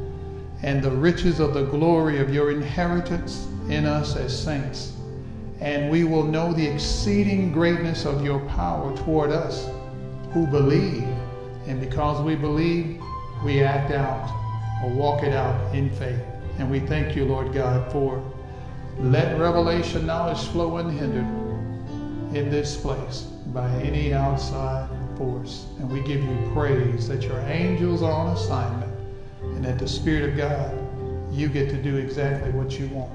and 0.63 0.83
the 0.83 0.91
riches 0.91 1.41
of 1.41 1.55
the 1.55 1.65
glory 1.65 2.19
of 2.19 2.33
your 2.33 2.51
inheritance 2.51 3.47
in 3.69 3.87
us 3.87 4.17
as 4.17 4.39
saints. 4.39 4.93
And 5.61 5.91
we 5.91 6.05
will 6.05 6.25
know 6.25 6.53
the 6.53 6.67
exceeding 6.67 7.53
greatness 7.53 8.05
of 8.05 8.25
your 8.25 8.41
power 8.51 8.97
toward 8.99 9.31
us 9.31 9.69
who 10.33 10.47
believe. 10.47 11.05
And 11.67 11.81
because 11.81 12.21
we 12.23 12.35
believe, 12.35 13.01
we 13.45 13.63
act 13.63 13.93
out 13.93 14.29
or 14.83 14.91
walk 14.91 15.23
it 15.23 15.33
out 15.33 15.75
in 15.75 15.91
faith. 15.91 16.21
And 16.59 16.71
we 16.71 16.81
thank 16.81 17.17
you, 17.17 17.25
Lord 17.25 17.53
God, 17.53 17.91
for 17.93 18.23
let 18.99 19.39
revelation 19.39 20.07
knowledge 20.07 20.47
flow 20.49 20.77
unhindered 20.77 21.44
in 22.35 22.51
this 22.51 22.77
place 22.77 23.23
by 23.53 23.71
any 23.83 24.13
outside 24.13 24.89
force. 25.17 25.67
And 25.79 25.91
we 25.91 26.01
give 26.01 26.23
you 26.23 26.51
praise 26.53 27.07
that 27.09 27.23
your 27.23 27.39
angels 27.41 28.03
are 28.03 28.13
on 28.13 28.37
assignment 28.37 28.93
and 29.43 29.65
that 29.65 29.79
the 29.79 29.89
Spirit 29.89 30.31
of 30.31 30.37
God, 30.37 30.77
you 31.33 31.49
get 31.49 31.71
to 31.71 31.81
do 31.81 31.97
exactly 31.97 32.51
what 32.51 32.79
you 32.79 32.89
want. 32.89 33.13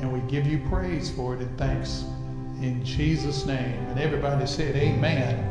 And 0.00 0.12
we 0.12 0.20
give 0.30 0.46
you 0.46 0.58
praise 0.68 1.10
for 1.10 1.34
it 1.34 1.40
and 1.40 1.58
thanks 1.58 2.04
in 2.60 2.84
Jesus' 2.84 3.46
name. 3.46 3.78
And 3.88 3.98
everybody 3.98 4.46
said, 4.46 4.74
Amen. 4.76 5.50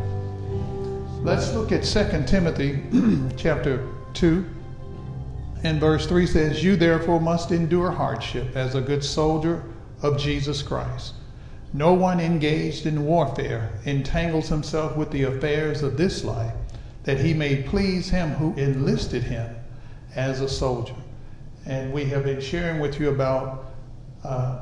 Let's 1.24 1.54
look 1.54 1.72
at 1.72 1.84
2 1.84 2.26
Timothy 2.28 2.84
chapter 3.38 3.88
2. 4.14 4.46
And 5.64 5.80
verse 5.80 6.06
3 6.06 6.28
says, 6.28 6.64
You 6.64 6.76
therefore 6.76 7.22
must 7.22 7.52
endure 7.52 7.92
hardship 7.92 8.58
as 8.58 8.76
a 8.76 8.82
good 8.82 9.04
soldier 9.04 9.64
of 10.02 10.20
Jesus 10.20 10.62
Christ. 10.62 11.14
No 11.74 11.94
one 11.94 12.20
engaged 12.20 12.86
in 12.86 13.06
warfare 13.06 13.72
entangles 13.84 14.50
himself 14.50 14.96
with 14.96 15.10
the 15.10 15.24
affairs 15.24 15.82
of 15.82 15.98
this 15.98 16.24
life, 16.24 16.54
that 17.04 17.20
he 17.20 17.34
may 17.34 17.64
please 17.64 18.12
him 18.12 18.30
who 18.30 18.54
enlisted 18.54 19.24
him 19.24 19.56
as 20.16 20.40
a 20.40 20.48
soldier. 20.48 20.94
And 21.66 21.92
we 21.92 22.06
have 22.06 22.26
been 22.26 22.42
sharing 22.42 22.80
with 22.80 23.00
you 23.00 23.10
about 23.10 23.74
uh, 24.24 24.60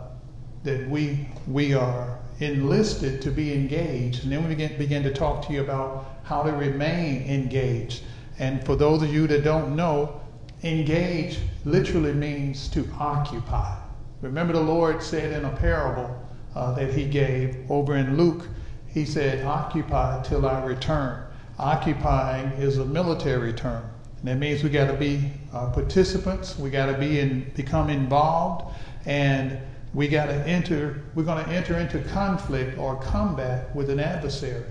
that 0.64 0.88
we 0.90 1.28
we 1.48 1.74
are 1.74 2.20
enlisted 2.40 3.22
to 3.22 3.30
be 3.30 3.54
engaged, 3.54 4.24
and 4.24 4.32
then 4.32 4.44
we 4.44 4.56
begin, 4.56 4.78
begin 4.78 5.04
to 5.04 5.14
talk 5.14 5.46
to 5.48 5.54
you 5.54 5.62
about 5.62 6.06
how 6.24 6.44
to 6.44 6.52
remain 6.52 7.24
engaged. 7.24 8.04
And 8.40 8.66
for 8.66 8.76
those 8.76 9.04
of 9.04 9.14
you 9.14 9.28
that 9.28 9.44
don't 9.44 9.76
know, 9.76 10.22
engage 10.64 11.40
literally 11.66 12.14
means 12.14 12.68
to 12.70 12.88
occupy. 12.98 13.76
Remember, 14.22 14.54
the 14.54 14.62
Lord 14.62 15.04
said 15.04 15.34
in 15.34 15.46
a 15.46 15.56
parable 15.58 16.21
uh, 16.56 16.74
that 16.74 16.94
He 16.94 17.06
gave 17.06 17.70
over 17.70 17.96
in 17.96 18.18
Luke, 18.18 18.48
He 18.88 19.06
said, 19.06 19.46
Occupy 19.46 20.24
till 20.24 20.46
I 20.46 20.64
return. 20.64 21.24
Occupying 21.58 22.52
is 22.54 22.78
a 22.78 22.86
military 22.86 23.54
term. 23.54 23.84
And 24.20 24.28
that 24.28 24.38
means 24.38 24.64
we 24.64 24.70
got 24.70 24.88
to 24.88 24.98
be 24.98 25.32
uh, 25.54 25.72
participants, 25.72 26.58
we 26.58 26.70
got 26.70 26.88
to 26.88 26.98
be 26.98 27.20
in, 27.20 27.52
become 27.56 27.90
involved, 27.90 28.76
and 29.06 29.58
we 29.94 30.08
got 30.08 30.28
to 30.28 30.36
enter, 30.48 31.04
we're 31.16 31.24
going 31.24 31.44
to 31.44 31.52
enter 31.52 31.78
into 31.78 32.00
conflict 32.10 32.78
or 32.78 32.96
combat 33.02 33.76
with 33.76 33.90
an 33.90 34.00
adversary. 34.00 34.66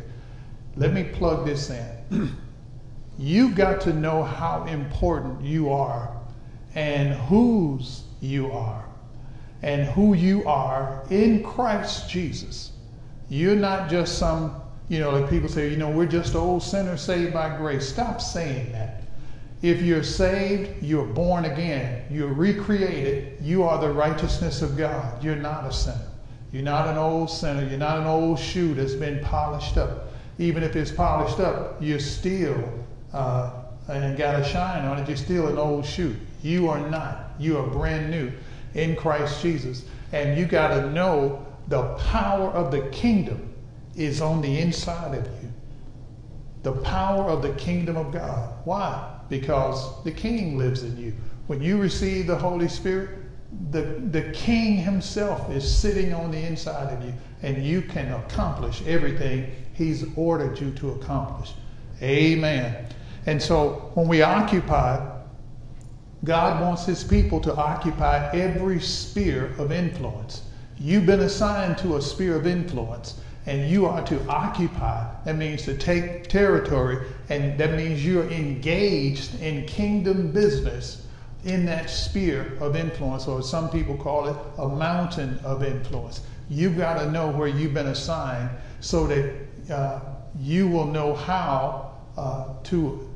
Let 0.76 0.92
me 0.92 1.04
plug 1.04 1.46
this 1.46 1.70
in. 1.70 2.36
You've 3.18 3.54
got 3.54 3.80
to 3.82 3.92
know 3.92 4.22
how 4.22 4.64
important 4.64 5.42
you 5.42 5.70
are 5.70 6.16
and 6.74 7.12
whose 7.12 8.04
you 8.20 8.50
are 8.52 8.89
and 9.62 9.82
who 9.88 10.14
you 10.14 10.46
are 10.46 11.04
in 11.10 11.42
Christ 11.42 12.08
Jesus. 12.08 12.72
You're 13.28 13.56
not 13.56 13.90
just 13.90 14.18
some, 14.18 14.60
you 14.88 14.98
know, 14.98 15.10
like 15.10 15.30
people 15.30 15.48
say, 15.48 15.68
you 15.68 15.76
know, 15.76 15.90
we're 15.90 16.06
just 16.06 16.34
old 16.34 16.62
sinners 16.62 17.00
saved 17.02 17.32
by 17.32 17.56
grace. 17.56 17.88
Stop 17.88 18.20
saying 18.20 18.72
that. 18.72 19.02
If 19.62 19.82
you're 19.82 20.02
saved, 20.02 20.82
you're 20.82 21.06
born 21.06 21.44
again, 21.44 22.04
you're 22.10 22.32
recreated, 22.32 23.36
you 23.42 23.62
are 23.62 23.78
the 23.78 23.90
righteousness 23.90 24.62
of 24.62 24.76
God. 24.76 25.22
You're 25.22 25.36
not 25.36 25.66
a 25.66 25.72
sinner. 25.72 26.08
You're 26.50 26.62
not 26.62 26.88
an 26.88 26.96
old 26.96 27.30
sinner. 27.30 27.68
You're 27.68 27.78
not 27.78 27.98
an 27.98 28.06
old 28.06 28.38
shoe 28.38 28.74
that's 28.74 28.94
been 28.94 29.22
polished 29.22 29.76
up. 29.76 30.08
Even 30.38 30.62
if 30.62 30.74
it's 30.74 30.90
polished 30.90 31.38
up, 31.38 31.76
you're 31.80 32.00
still 32.00 32.56
uh, 33.12 33.52
and 33.88 34.16
got 34.16 34.40
a 34.40 34.44
shine 34.44 34.84
on 34.84 34.98
it, 34.98 35.08
you're 35.08 35.16
still 35.16 35.48
an 35.48 35.58
old 35.58 35.84
shoe. 35.84 36.16
You 36.42 36.68
are 36.68 36.88
not. 36.88 37.34
You 37.38 37.58
are 37.58 37.66
brand 37.66 38.10
new 38.10 38.32
in 38.74 38.96
Christ 38.96 39.42
Jesus. 39.42 39.84
And 40.12 40.38
you 40.38 40.46
got 40.46 40.68
to 40.68 40.90
know 40.90 41.46
the 41.68 41.94
power 41.94 42.50
of 42.50 42.70
the 42.70 42.82
kingdom 42.90 43.52
is 43.96 44.20
on 44.20 44.40
the 44.40 44.58
inside 44.58 45.14
of 45.14 45.24
you. 45.42 45.52
The 46.62 46.72
power 46.72 47.24
of 47.30 47.42
the 47.42 47.52
kingdom 47.54 47.96
of 47.96 48.12
God. 48.12 48.52
Why? 48.64 49.18
Because 49.28 50.02
the 50.04 50.12
king 50.12 50.58
lives 50.58 50.82
in 50.82 50.96
you. 50.96 51.14
When 51.46 51.62
you 51.62 51.78
receive 51.78 52.26
the 52.26 52.36
Holy 52.36 52.68
Spirit, 52.68 53.10
the, 53.70 53.82
the 53.82 54.30
king 54.32 54.76
himself 54.76 55.50
is 55.50 55.68
sitting 55.68 56.12
on 56.12 56.30
the 56.30 56.38
inside 56.38 56.92
of 56.92 57.04
you, 57.04 57.12
and 57.42 57.64
you 57.64 57.82
can 57.82 58.12
accomplish 58.12 58.82
everything 58.86 59.50
he's 59.74 60.04
ordered 60.16 60.60
you 60.60 60.70
to 60.72 60.90
accomplish. 60.90 61.54
Amen. 62.02 62.86
And 63.26 63.42
so 63.42 63.90
when 63.94 64.08
we 64.08 64.22
occupy, 64.22 65.19
God 66.24 66.60
wants 66.60 66.84
his 66.84 67.02
people 67.02 67.40
to 67.40 67.54
occupy 67.54 68.30
every 68.32 68.80
sphere 68.80 69.54
of 69.58 69.72
influence. 69.72 70.42
You've 70.78 71.06
been 71.06 71.20
assigned 71.20 71.78
to 71.78 71.96
a 71.96 72.02
sphere 72.02 72.36
of 72.36 72.46
influence, 72.46 73.20
and 73.46 73.70
you 73.70 73.86
are 73.86 74.04
to 74.04 74.28
occupy. 74.28 75.06
That 75.24 75.36
means 75.36 75.62
to 75.64 75.76
take 75.76 76.28
territory, 76.28 77.06
and 77.30 77.58
that 77.58 77.74
means 77.74 78.04
you're 78.04 78.30
engaged 78.30 79.40
in 79.40 79.64
kingdom 79.66 80.30
business 80.30 81.06
in 81.44 81.64
that 81.66 81.88
sphere 81.88 82.56
of 82.60 82.76
influence, 82.76 83.26
or 83.26 83.42
some 83.42 83.70
people 83.70 83.96
call 83.96 84.28
it 84.28 84.36
a 84.58 84.68
mountain 84.68 85.38
of 85.42 85.62
influence. 85.62 86.20
You've 86.50 86.76
got 86.76 87.02
to 87.02 87.10
know 87.10 87.30
where 87.30 87.48
you've 87.48 87.72
been 87.72 87.88
assigned 87.88 88.50
so 88.80 89.06
that 89.06 89.34
uh, 89.70 90.00
you 90.38 90.68
will 90.68 90.86
know 90.86 91.14
how 91.14 91.92
uh, 92.18 92.46
to 92.64 93.08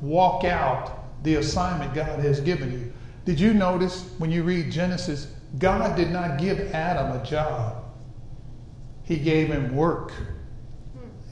walk 0.00 0.44
out 0.44 1.05
the 1.22 1.36
assignment 1.36 1.94
God 1.94 2.20
has 2.20 2.40
given 2.40 2.72
you. 2.72 2.92
Did 3.24 3.40
you 3.40 3.54
notice 3.54 4.10
when 4.18 4.30
you 4.30 4.44
read 4.44 4.70
Genesis, 4.70 5.28
God 5.58 5.96
did 5.96 6.10
not 6.10 6.38
give 6.38 6.72
Adam 6.72 7.18
a 7.18 7.24
job, 7.24 7.84
He 9.02 9.16
gave 9.16 9.48
him 9.48 9.74
work. 9.74 10.12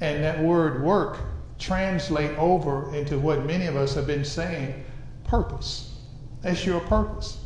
And 0.00 0.22
that 0.24 0.42
word 0.42 0.82
work 0.82 1.18
translate 1.58 2.36
over 2.36 2.94
into 2.94 3.18
what 3.18 3.44
many 3.44 3.66
of 3.66 3.76
us 3.76 3.94
have 3.94 4.06
been 4.06 4.24
saying 4.24 4.84
purpose. 5.24 5.94
That's 6.42 6.66
your 6.66 6.80
purpose. 6.80 7.38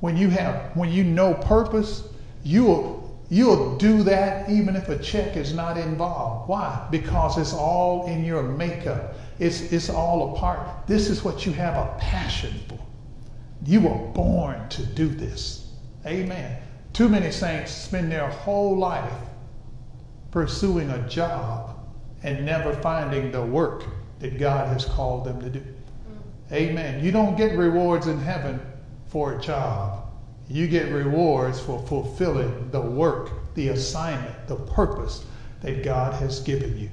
When 0.00 0.16
you 0.16 0.28
have 0.30 0.76
when 0.76 0.90
you 0.90 1.04
know 1.04 1.34
purpose, 1.34 2.02
you'll 2.44 3.18
you'll 3.30 3.76
do 3.78 4.02
that 4.02 4.50
even 4.50 4.76
if 4.76 4.88
a 4.88 4.98
check 4.98 5.36
is 5.36 5.54
not 5.54 5.78
involved. 5.78 6.48
Why? 6.48 6.86
Because 6.90 7.38
it's 7.38 7.54
all 7.54 8.06
in 8.06 8.24
your 8.24 8.42
makeup. 8.42 9.14
It's, 9.38 9.72
it's 9.72 9.90
all 9.90 10.34
a 10.34 10.38
part. 10.38 10.86
This 10.86 11.08
is 11.08 11.24
what 11.24 11.44
you 11.44 11.52
have 11.52 11.74
a 11.76 11.96
passion 11.98 12.54
for. 12.68 12.78
You 13.64 13.80
were 13.82 14.12
born 14.12 14.68
to 14.70 14.84
do 14.84 15.08
this. 15.08 15.72
Amen. 16.06 16.60
Too 16.92 17.08
many 17.08 17.30
saints 17.30 17.72
spend 17.72 18.10
their 18.10 18.28
whole 18.28 18.78
life 18.78 19.12
pursuing 20.30 20.90
a 20.90 21.08
job 21.08 21.78
and 22.22 22.44
never 22.44 22.72
finding 22.74 23.30
the 23.30 23.42
work 23.42 23.84
that 24.18 24.38
God 24.38 24.68
has 24.68 24.84
called 24.84 25.24
them 25.24 25.40
to 25.40 25.50
do. 25.50 25.60
Mm. 25.60 26.52
Amen. 26.52 27.04
You 27.04 27.12
don't 27.12 27.36
get 27.36 27.56
rewards 27.56 28.06
in 28.06 28.18
heaven 28.18 28.60
for 29.08 29.38
a 29.38 29.40
job. 29.40 30.08
You 30.48 30.68
get 30.68 30.92
rewards 30.92 31.60
for 31.60 31.84
fulfilling 31.86 32.70
the 32.70 32.80
work, 32.80 33.30
the 33.54 33.68
assignment, 33.68 34.46
the 34.46 34.56
purpose 34.56 35.24
that 35.60 35.82
God 35.82 36.14
has 36.14 36.40
given 36.40 36.78
you. 36.78 36.90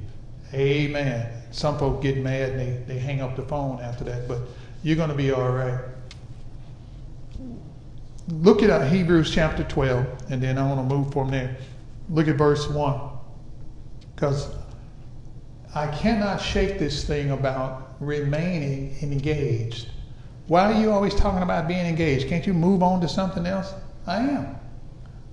Amen. 0.53 1.42
Some 1.53 1.77
folk 1.77 2.01
get 2.01 2.17
mad 2.17 2.49
and 2.49 2.59
they, 2.59 2.93
they 2.95 2.99
hang 2.99 3.21
up 3.21 3.35
the 3.35 3.43
phone 3.43 3.79
after 3.79 4.03
that, 4.05 4.27
but 4.27 4.39
you're 4.81 4.95
going 4.95 5.11
to 5.11 5.15
be 5.15 5.31
all 5.31 5.51
right. 5.51 5.79
Look 8.27 8.63
at 8.63 8.71
uh, 8.71 8.83
Hebrews 8.87 9.29
chapter 9.29 9.63
12, 9.63 10.31
and 10.31 10.41
then 10.41 10.57
I 10.57 10.67
want 10.67 10.89
to 10.89 10.95
move 10.95 11.13
from 11.13 11.29
there. 11.29 11.55
Look 12.09 12.27
at 12.27 12.37
verse 12.37 12.67
1. 12.67 12.99
Because 14.15 14.49
I 15.75 15.85
cannot 15.95 16.41
shake 16.41 16.79
this 16.79 17.05
thing 17.05 17.29
about 17.29 17.97
remaining 17.99 18.95
engaged. 19.03 19.89
Why 20.47 20.73
are 20.73 20.81
you 20.81 20.91
always 20.91 21.13
talking 21.13 21.43
about 21.43 21.67
being 21.67 21.85
engaged? 21.85 22.27
Can't 22.29 22.47
you 22.47 22.53
move 22.55 22.81
on 22.81 22.99
to 23.01 23.07
something 23.07 23.45
else? 23.45 23.75
I 24.07 24.17
am. 24.17 24.55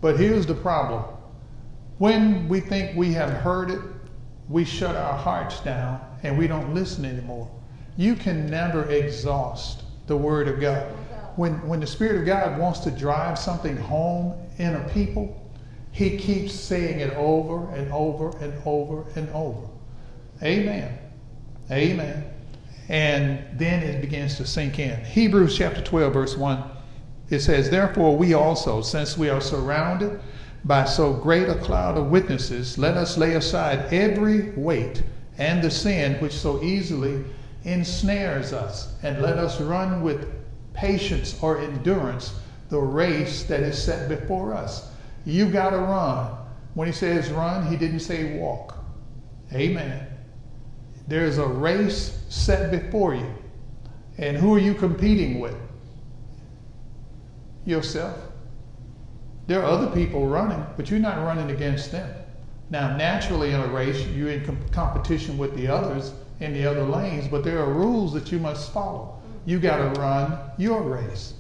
But 0.03 0.21
here's 0.21 0.45
the 0.45 0.55
problem. 0.55 1.03
When 1.97 2.47
we 2.47 2.61
think 2.61 2.95
we 2.95 3.15
have 3.15 3.31
heard 3.31 3.71
it, 3.71 3.81
we 4.51 4.67
shut 4.67 4.97
our 4.97 5.17
hearts 5.17 5.61
down 5.61 6.01
and 6.23 6.37
we 6.37 6.47
don't 6.47 6.75
listen 6.75 7.05
anymore. 7.05 7.51
You 7.97 8.15
can 8.15 8.49
never 8.49 8.89
exhaust 8.91 9.83
the 10.07 10.17
Word 10.17 10.49
of 10.49 10.61
God. 10.61 10.83
When, 11.37 11.55
when 11.67 11.81
the 11.81 11.87
Spirit 11.87 12.21
of 12.21 12.27
God 12.27 12.59
wants 12.59 12.81
to 12.81 12.91
drive 12.91 13.39
something 13.39 13.77
home 13.77 14.35
in 14.59 14.75
a 14.75 14.89
people, 14.91 15.41
He 15.93 16.17
keeps 16.19 16.53
saying 16.53 17.01
it 17.01 17.15
over 17.15 17.71
and 17.75 17.93
over 17.93 18.37
and 18.39 18.53
over 18.67 19.05
and 19.15 19.29
over. 19.31 19.67
Amen. 20.43 20.99
Amen. 21.71 22.25
And 22.89 23.45
then 23.59 23.83
it 23.83 24.01
begins 24.01 24.37
to 24.39 24.47
sink 24.47 24.79
in. 24.79 25.05
Hebrews 25.05 25.57
chapter 25.57 25.81
12, 25.81 26.13
verse 26.13 26.37
1, 26.37 26.65
it 27.31 27.41
says, 27.41 27.71
Therefore, 27.71 28.17
we 28.17 28.35
also, 28.35 28.83
since 28.83 29.17
we 29.17 29.29
are 29.29 29.41
surrounded 29.41 30.21
by 30.65 30.85
so 30.85 31.13
great 31.13 31.49
a 31.49 31.55
cloud 31.55 31.97
of 31.97 32.11
witnesses, 32.11 32.77
let 32.77 32.97
us 32.97 33.17
lay 33.17 33.35
aside 33.35 33.93
every 33.93 34.51
weight 34.51 35.05
and 35.41 35.63
the 35.63 35.71
sin 35.71 36.21
which 36.21 36.35
so 36.35 36.63
easily 36.63 37.25
ensnares 37.65 38.53
us, 38.53 38.95
and 39.03 39.23
let 39.23 39.39
us 39.39 39.61
run 39.61 40.03
with 40.03 40.29
patience 40.75 41.37
or 41.43 41.61
endurance 41.61 42.35
the 42.69 42.79
race 42.79 43.43
that 43.45 43.61
is 43.61 43.83
set 43.83 44.09
before 44.09 44.55
us. 44.55 44.91
You've 45.25 45.53
got 45.53 45.71
to 45.71 45.79
run. 45.79 46.37
When 46.75 46.87
he 46.87 46.93
says 46.93 47.31
run, 47.31 47.67
he 47.67 47.77
didn't 47.77 48.01
say 48.01 48.39
walk. 48.39 48.77
Amen. 49.53 50.07
There's 51.09 51.39
a 51.39 51.47
race 51.47 52.23
set 52.29 52.71
before 52.71 53.15
you. 53.15 53.35
And 54.19 54.37
who 54.37 54.55
are 54.55 54.61
you 54.61 54.75
competing 54.75 55.41
with? 55.41 55.57
Yourself. 57.65 58.17
There 59.47 59.61
are 59.61 59.65
other 59.65 59.89
people 59.89 60.27
running, 60.27 60.65
but 60.77 60.91
you're 60.91 61.01
not 61.01 61.25
running 61.25 61.51
against 61.51 61.91
them. 61.91 62.09
Now, 62.71 62.97
naturally, 62.97 63.51
in 63.51 63.61
a 63.61 63.67
race, 63.67 64.07
you're 64.07 64.31
in 64.31 64.45
com- 64.45 64.59
competition 64.71 65.37
with 65.37 65.57
the 65.57 65.67
others 65.67 66.13
in 66.39 66.55
the 66.55 66.65
other 66.65 66.85
lanes, 66.85 67.27
but 67.27 67.43
there 67.43 67.59
are 67.59 67.73
rules 67.73 68.13
that 68.13 68.31
you 68.31 68.39
must 68.39 68.73
follow. 68.73 69.21
You 69.45 69.59
got 69.59 69.95
to 69.95 70.01
run 70.01 70.39
your 70.57 70.83
race. 70.83 71.35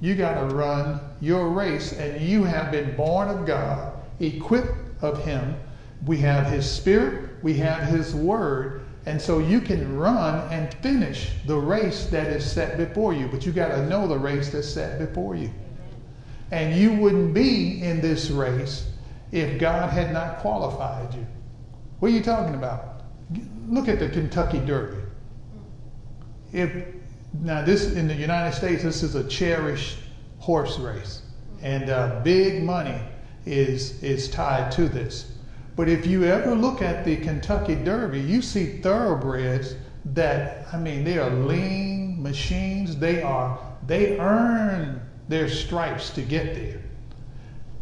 You 0.00 0.14
got 0.14 0.34
to 0.34 0.54
run 0.54 1.00
your 1.22 1.48
race, 1.48 1.92
and 1.94 2.20
you 2.20 2.44
have 2.44 2.70
been 2.70 2.94
born 2.94 3.28
of 3.28 3.46
God. 3.46 3.94
equipped 4.20 5.02
of 5.02 5.24
Him. 5.24 5.56
We 6.04 6.18
have 6.18 6.46
His 6.46 6.70
Spirit, 6.70 7.42
we 7.42 7.54
have 7.54 7.84
His 7.84 8.14
Word, 8.14 8.82
and 9.06 9.20
so 9.20 9.38
you 9.38 9.60
can 9.60 9.96
run 9.96 10.46
and 10.52 10.72
finish 10.82 11.32
the 11.46 11.56
race 11.56 12.06
that 12.06 12.26
is 12.26 12.50
set 12.50 12.76
before 12.76 13.14
you. 13.14 13.28
But 13.28 13.46
you 13.46 13.52
got 13.52 13.68
to 13.68 13.86
know 13.86 14.06
the 14.06 14.18
race 14.18 14.50
that's 14.50 14.68
set 14.68 14.98
before 14.98 15.36
you. 15.36 15.50
And 16.50 16.78
you 16.78 16.92
wouldn't 16.92 17.32
be 17.32 17.82
in 17.82 18.00
this 18.00 18.30
race 18.30 18.90
if 19.32 19.58
God 19.58 19.90
had 19.90 20.12
not 20.12 20.38
qualified 20.38 21.14
you. 21.14 21.26
What 21.98 22.10
are 22.10 22.14
you 22.14 22.22
talking 22.22 22.54
about? 22.54 23.02
Look 23.68 23.88
at 23.88 23.98
the 23.98 24.08
Kentucky 24.08 24.60
Derby. 24.60 25.02
If 26.52 26.70
now 27.40 27.64
this 27.64 27.92
in 27.92 28.06
the 28.06 28.14
United 28.14 28.54
States, 28.56 28.82
this 28.82 29.02
is 29.02 29.14
a 29.14 29.26
cherished 29.28 29.98
horse 30.38 30.78
race, 30.78 31.22
and 31.62 31.90
uh, 31.90 32.20
big 32.22 32.62
money 32.62 33.00
is 33.44 34.02
is 34.02 34.28
tied 34.28 34.70
to 34.72 34.88
this. 34.88 35.32
But 35.74 35.88
if 35.88 36.06
you 36.06 36.24
ever 36.24 36.54
look 36.54 36.80
at 36.80 37.04
the 37.04 37.16
Kentucky 37.16 37.74
Derby, 37.74 38.20
you 38.20 38.40
see 38.40 38.78
thoroughbreds 38.78 39.74
that 40.06 40.66
I 40.72 40.78
mean 40.78 41.04
they 41.04 41.18
are 41.18 41.30
lean 41.30 42.22
machines. 42.22 42.96
They 42.96 43.22
are 43.22 43.58
they 43.86 44.18
earn 44.18 45.00
their 45.28 45.48
stripes 45.48 46.10
to 46.10 46.22
get 46.22 46.54
there. 46.54 46.80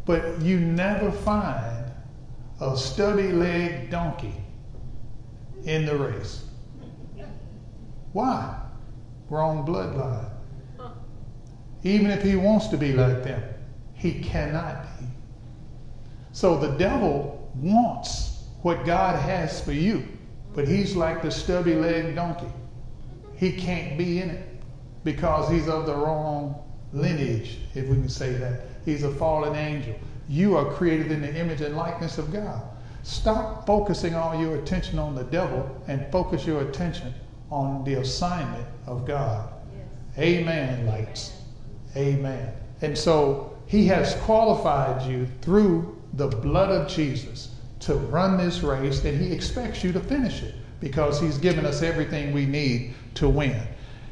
But 0.07 0.41
you 0.41 0.61
never 0.61 1.11
find 1.11 1.91
a 2.61 2.77
stubby 2.77 3.33
leg 3.33 3.91
donkey 3.91 4.35
in 5.65 5.87
the 5.87 5.97
race. 5.97 6.45
Why? 8.13 8.61
Wrong 9.31 9.67
bloodline. 9.67 10.31
Even 11.83 12.11
if 12.11 12.23
he 12.23 12.37
wants 12.37 12.69
to 12.69 12.77
be 12.77 12.93
like 12.93 13.25
them, 13.25 13.43
he 13.95 14.21
cannot 14.21 14.85
be. 14.99 15.07
So 16.33 16.59
the 16.59 16.77
devil 16.79 17.51
wants 17.57 18.45
what 18.63 18.85
God 18.85 19.19
has 19.21 19.61
for 19.61 19.73
you, 19.73 20.07
but 20.55 20.67
he's 20.67 20.97
like 20.97 21.23
the 21.23 21.31
stubby 21.31 21.75
legged 21.75 22.15
donkey. 22.15 22.53
He 23.37 23.53
can't 23.53 23.99
be 23.99 24.21
in 24.21 24.31
it 24.31 24.63
because 25.03 25.51
he's 25.51 25.69
of 25.69 25.87
the 25.87 25.95
wrong 25.95 26.63
lineage, 26.93 27.59
if 27.75 27.89
we 27.89 27.97
can 27.97 28.09
say 28.09 28.33
that. 28.35 28.74
He's 28.85 29.03
a 29.03 29.11
fallen 29.15 29.55
angel. 29.55 29.95
You 30.29 30.57
are 30.57 30.73
created 30.73 31.11
in 31.11 31.23
the 31.23 31.35
image 31.35 31.61
and 31.61 31.77
likeness 31.77 32.19
of 32.19 32.33
God. 32.33 32.63
Stop 33.03 33.67
focusing 33.67 34.15
all 34.15 34.39
your 34.41 34.57
attention 34.57 34.99
on 34.99 35.15
the 35.15 35.25
devil 35.25 35.83
and 35.89 36.11
focus 36.11 36.47
your 36.47 36.63
attention 36.63 37.13
on 37.51 37.85
the 37.85 37.95
assignment 37.95 38.67
of 38.87 39.07
God. 39.07 39.53
Yes. 39.77 40.19
Amen, 40.19 40.87
lights. 40.87 41.33
Amen. 41.97 42.53
And 42.81 42.97
so 42.97 43.57
he 43.67 43.87
has 43.89 44.15
qualified 44.23 45.03
you 45.03 45.27
through 45.43 46.01
the 46.15 46.29
blood 46.29 46.71
of 46.71 46.89
Jesus 46.89 47.55
to 47.81 47.95
run 47.95 48.39
this 48.39 48.63
race, 48.63 49.05
and 49.05 49.21
he 49.21 49.33
expects 49.33 49.85
you 49.85 49.93
to 49.93 50.01
finish 50.01 50.43
it 50.43 50.55
because 50.81 51.21
he's 51.21 51.39
given 51.39 51.67
us 51.67 51.83
everything 51.83 52.33
we 52.33 52.47
need 52.47 52.95
to 53.15 53.29
win. 53.29 53.61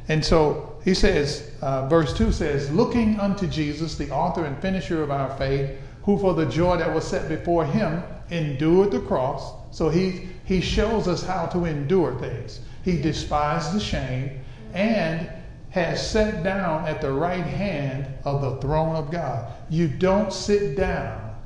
And 0.09 0.25
so 0.25 0.72
he 0.85 0.95
says, 0.95 1.51
uh, 1.61 1.87
verse 1.88 2.16
2 2.16 2.33
says, 2.33 2.71
Looking 2.73 3.18
unto 3.21 3.47
Jesus, 3.47 3.97
the 3.97 4.11
author 4.11 4.45
and 4.45 4.61
finisher 4.61 5.03
of 5.03 5.11
our 5.11 5.37
faith, 5.37 5.71
who 6.03 6.18
for 6.18 6.35
the 6.35 6.47
joy 6.47 6.77
that 6.77 6.92
was 6.92 7.07
set 7.07 7.29
before 7.29 7.64
him 7.64 8.03
endured 8.31 8.90
the 8.90 9.01
cross. 9.01 9.53
So 9.71 9.88
he, 9.88 10.29
he 10.45 10.61
shows 10.61 11.07
us 11.07 11.23
how 11.23 11.47
to 11.47 11.64
endure 11.66 12.18
things. 12.18 12.61
He 12.85 13.01
despised 13.01 13.73
the 13.73 13.81
shame 13.81 14.40
and 14.75 15.31
has 15.71 16.11
sat 16.11 16.42
down 16.42 16.87
at 16.87 17.01
the 17.01 17.12
right 17.12 17.45
hand 17.45 18.07
of 18.25 18.42
the 18.42 18.61
throne 18.61 18.97
of 18.97 19.11
God. 19.11 19.53
You 19.71 19.88
don't 19.88 20.33
sit 20.33 20.77
down 20.77 21.37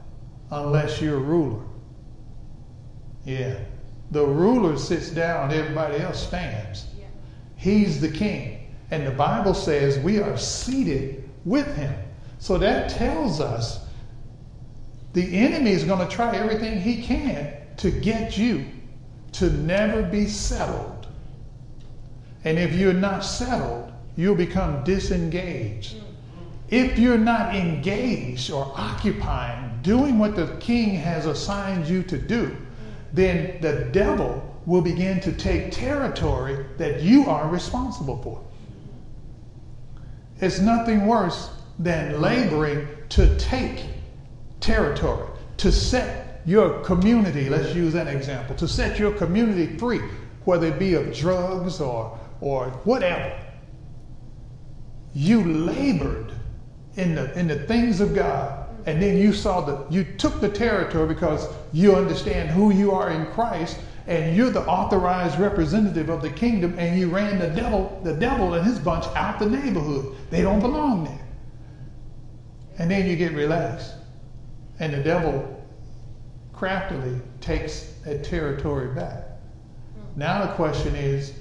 unless 0.51 1.01
you're 1.01 1.17
a 1.17 1.21
ruler. 1.21 1.63
Yeah. 3.25 3.59
The 4.13 4.25
ruler 4.25 4.79
sits 4.79 5.11
down, 5.11 5.53
everybody 5.53 5.99
else 5.99 6.27
stands. 6.27 6.87
He's 7.57 8.01
the 8.01 8.11
king. 8.11 8.56
And 8.91 9.07
the 9.07 9.11
Bible 9.11 9.55
says 9.55 9.99
we 9.99 10.21
are 10.21 10.37
seated 10.37 11.29
with 11.45 11.75
him. 11.77 11.95
So 12.39 12.59
that 12.59 12.91
tells 12.91 13.41
us 13.41 13.85
the 15.13 15.39
enemy 15.39 15.71
is 15.71 15.85
going 15.85 16.07
to 16.07 16.15
try 16.15 16.37
everything 16.37 16.81
he 16.81 17.03
can 17.03 17.53
to 17.79 17.91
get 17.91 18.37
you 18.37 18.67
to 19.33 19.51
never 19.51 20.03
be 20.03 20.27
settled. 20.27 21.09
And 22.45 22.59
if 22.59 22.75
you're 22.75 22.93
not 22.93 23.25
settled, 23.25 23.93
you'll 24.17 24.37
become 24.37 24.85
disengaged. 24.85 25.97
If 26.69 26.99
you're 26.99 27.19
not 27.19 27.55
engaged 27.55 28.51
or 28.51 28.73
occupying, 28.77 29.81
doing 29.83 30.19
what 30.19 30.37
the 30.37 30.49
king 30.59 30.95
has 30.95 31.27
assigned 31.27 31.87
you 31.87 32.03
to 32.05 32.19
do, 32.19 32.57
then 33.13 33.59
the 33.61 33.89
devil 33.93 34.43
will 34.67 34.83
begin 34.83 35.21
to 35.21 35.33
take 35.33 35.71
territory 35.71 36.67
that 36.77 37.03
you 37.03 37.27
are 37.27 37.49
responsible 37.49 38.21
for. 38.23 38.43
It's 40.41 40.61
nothing 40.61 41.07
worse 41.07 41.51
than 41.79 42.21
laboring 42.21 42.89
to 43.11 43.37
take 43.39 43.85
territory, 44.61 45.29
to 45.59 45.73
set 45.73 46.43
your 46.45 46.81
community, 46.81 47.49
let's 47.49 47.75
use 47.75 47.93
that 47.95 48.07
example, 48.07 48.55
to 48.57 48.69
set 48.69 48.99
your 48.99 49.13
community 49.13 49.77
free, 49.79 50.01
whether 50.45 50.69
it 50.69 50.79
be 50.79 50.95
of 50.95 51.15
drugs 51.15 51.81
or, 51.81 52.19
or 52.41 52.69
whatever. 52.85 53.37
You 55.15 55.43
labored 55.45 56.33
in 56.97 57.15
the, 57.15 57.37
in 57.39 57.49
the 57.49 57.59
things 57.61 58.01
of 58.01 58.15
God, 58.15 58.69
and 58.87 59.03
then 59.03 59.19
you 59.19 59.33
saw 59.33 59.61
that 59.63 59.91
you 59.93 60.05
took 60.05 60.41
the 60.41 60.49
territory 60.49 61.09
because 61.09 61.49
you 61.73 61.97
understand 61.97 62.51
who 62.51 62.73
you 62.73 62.93
are 62.93 63.11
in 63.11 63.27
Christ, 63.27 63.79
and 64.07 64.37
you're 64.37 64.51
the 64.51 64.65
authorized 64.67 65.39
representative 65.39 66.09
of 66.09 66.23
the 66.23 66.31
kingdom, 66.31 66.79
and 66.79 66.99
you 66.99 67.09
ran 67.09 67.39
the 67.39 67.49
devil, 67.49 68.01
the 68.05 68.15
devil 68.15 68.55
and 68.55 68.65
his 68.65 68.79
bunch 68.79 69.05
out 69.17 69.39
the 69.39 69.49
neighborhood. 69.49 70.15
They 70.31 70.43
don't 70.43 70.61
belong 70.61 71.05
there. 71.05 71.27
And 72.79 72.91
then 72.91 73.09
you 73.09 73.17
get 73.17 73.33
relaxed. 73.33 73.95
And 74.79 74.93
the 74.93 75.03
devil 75.03 75.65
craftily 76.53 77.21
takes 77.41 77.95
that 78.05 78.23
territory 78.23 78.95
back. 78.95 79.25
Now 80.15 80.47
the 80.47 80.53
question 80.53 80.95
is 80.95 81.35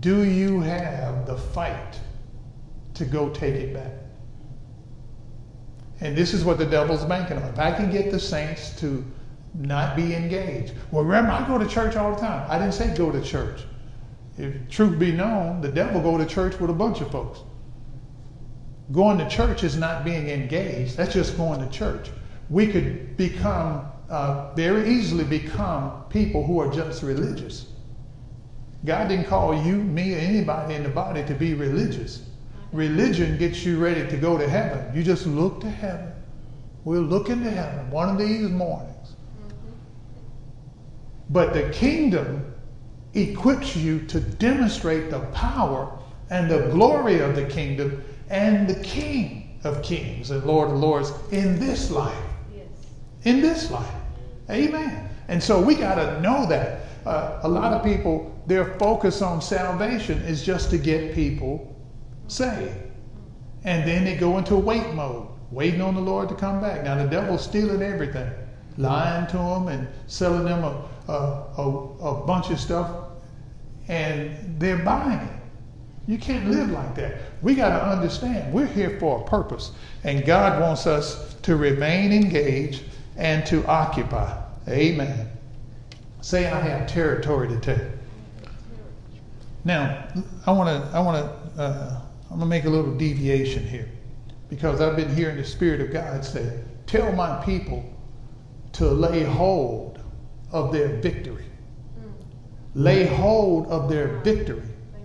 do 0.00 0.24
you 0.24 0.60
have 0.60 1.26
the 1.26 1.36
fight 1.36 1.98
to 2.94 3.04
go 3.04 3.28
take 3.30 3.54
it 3.54 3.74
back? 3.74 3.92
And 6.00 6.16
this 6.16 6.32
is 6.32 6.44
what 6.44 6.58
the 6.58 6.64
devil's 6.64 7.04
banking 7.04 7.36
on. 7.36 7.44
If 7.44 7.58
I 7.58 7.72
can 7.72 7.90
get 7.90 8.10
the 8.10 8.20
saints 8.20 8.78
to 8.80 9.04
not 9.54 9.96
be 9.96 10.14
engaged. 10.14 10.72
Well, 10.90 11.04
remember, 11.04 11.32
I 11.32 11.46
go 11.46 11.58
to 11.58 11.66
church 11.66 11.96
all 11.96 12.14
the 12.14 12.20
time. 12.20 12.46
I 12.50 12.58
didn't 12.58 12.74
say 12.74 12.94
go 12.96 13.10
to 13.10 13.22
church. 13.22 13.62
If 14.38 14.68
truth 14.68 14.98
be 14.98 15.12
known, 15.12 15.60
the 15.60 15.68
devil 15.68 16.00
go 16.00 16.16
to 16.16 16.26
church 16.26 16.58
with 16.60 16.70
a 16.70 16.74
bunch 16.74 17.00
of 17.00 17.10
folks. 17.10 17.40
Going 18.92 19.18
to 19.18 19.28
church 19.28 19.62
is 19.62 19.76
not 19.76 20.04
being 20.04 20.28
engaged. 20.28 20.96
That's 20.96 21.12
just 21.12 21.36
going 21.36 21.60
to 21.60 21.68
church 21.68 22.10
we 22.50 22.66
could 22.66 23.16
become, 23.16 23.86
uh, 24.10 24.52
very 24.54 24.90
easily 24.90 25.24
become 25.24 26.04
people 26.10 26.44
who 26.44 26.58
are 26.58 26.70
just 26.70 27.02
religious. 27.02 27.68
God 28.84 29.08
didn't 29.08 29.26
call 29.26 29.54
you, 29.64 29.76
me, 29.76 30.14
or 30.14 30.18
anybody 30.18 30.74
in 30.74 30.82
the 30.82 30.88
body 30.88 31.24
to 31.24 31.34
be 31.34 31.54
religious. 31.54 32.26
Religion 32.72 33.38
gets 33.38 33.64
you 33.64 33.78
ready 33.78 34.08
to 34.08 34.16
go 34.16 34.36
to 34.36 34.48
heaven. 34.48 34.94
You 34.94 35.02
just 35.02 35.26
look 35.26 35.60
to 35.60 35.70
heaven. 35.70 36.12
We're 36.84 36.98
looking 36.98 37.42
to 37.44 37.50
heaven 37.50 37.90
one 37.90 38.08
of 38.08 38.18
these 38.18 38.48
mornings. 38.48 38.89
But 41.30 41.54
the 41.54 41.70
kingdom 41.70 42.52
equips 43.14 43.76
you 43.76 44.00
to 44.06 44.20
demonstrate 44.20 45.10
the 45.10 45.20
power 45.32 45.98
and 46.30 46.50
the 46.50 46.68
glory 46.68 47.20
of 47.20 47.34
the 47.34 47.44
kingdom 47.44 48.04
and 48.28 48.68
the 48.68 48.80
King 48.82 49.58
of 49.64 49.82
kings 49.82 50.30
and 50.30 50.44
Lord 50.44 50.70
of 50.70 50.78
lords 50.78 51.12
in 51.32 51.58
this 51.58 51.90
life 51.90 52.14
Yes. 52.54 52.66
in 53.24 53.40
this 53.40 53.70
life. 53.70 53.94
Amen. 54.48 55.08
And 55.28 55.42
so 55.42 55.60
we 55.60 55.74
got 55.74 55.96
to 55.96 56.20
know 56.20 56.46
that. 56.46 56.80
Uh, 57.06 57.40
a 57.44 57.48
lot 57.48 57.72
of 57.72 57.82
people, 57.82 58.30
their 58.46 58.78
focus 58.78 59.22
on 59.22 59.40
salvation 59.40 60.18
is 60.22 60.44
just 60.44 60.70
to 60.70 60.76
get 60.78 61.14
people 61.14 61.74
saved. 62.28 62.74
And 63.64 63.88
then 63.88 64.04
they 64.04 64.16
go 64.16 64.36
into 64.38 64.54
wait 64.56 64.92
mode, 64.94 65.26
waiting 65.50 65.80
on 65.80 65.94
the 65.94 66.00
Lord 66.00 66.28
to 66.28 66.34
come 66.34 66.60
back. 66.60 66.84
Now, 66.84 66.96
the 66.96 67.08
devil's 67.08 67.42
stealing 67.42 67.82
everything, 67.82 68.30
lying 68.76 69.26
to 69.28 69.36
them 69.36 69.68
and 69.68 69.88
selling 70.06 70.44
them 70.44 70.64
a, 70.64 70.88
a, 71.08 71.62
a, 71.62 71.98
a 72.00 72.26
bunch 72.26 72.50
of 72.50 72.60
stuff, 72.60 72.90
and 73.88 74.58
they're 74.60 74.78
buying 74.78 75.18
it. 75.18 75.40
You 76.06 76.18
can't 76.18 76.50
live 76.50 76.70
like 76.70 76.94
that. 76.96 77.18
We 77.42 77.54
got 77.54 77.78
to 77.78 77.86
understand 77.86 78.52
we're 78.52 78.66
here 78.66 78.98
for 78.98 79.20
a 79.20 79.24
purpose, 79.24 79.72
and 80.04 80.24
God 80.24 80.60
wants 80.60 80.86
us 80.86 81.34
to 81.42 81.56
remain 81.56 82.12
engaged 82.12 82.82
and 83.16 83.44
to 83.46 83.64
occupy. 83.66 84.42
Amen. 84.68 85.30
Say, 86.20 86.46
I 86.46 86.60
have 86.60 86.88
territory 86.88 87.48
to 87.48 87.60
take. 87.60 87.82
Now, 89.64 90.08
I 90.46 90.52
want 90.52 90.68
to, 90.68 90.96
I 90.96 91.00
want 91.00 91.24
to, 91.56 91.62
uh, 91.62 92.00
I'm 92.24 92.38
going 92.38 92.40
to 92.40 92.46
make 92.46 92.64
a 92.64 92.70
little 92.70 92.94
deviation 92.94 93.66
here 93.66 93.88
because 94.48 94.80
I've 94.80 94.96
been 94.96 95.14
hearing 95.14 95.36
the 95.36 95.44
Spirit 95.44 95.80
of 95.80 95.92
God 95.92 96.24
say, 96.24 96.60
Tell 96.86 97.12
my 97.12 97.42
people 97.44 97.84
to 98.72 98.88
lay 98.88 99.22
hold 99.22 100.00
of 100.52 100.72
their 100.72 100.88
victory. 101.00 101.44
Lay 102.74 103.06
hold 103.06 103.66
of 103.66 103.88
their 103.88 104.18
victory 104.18 104.62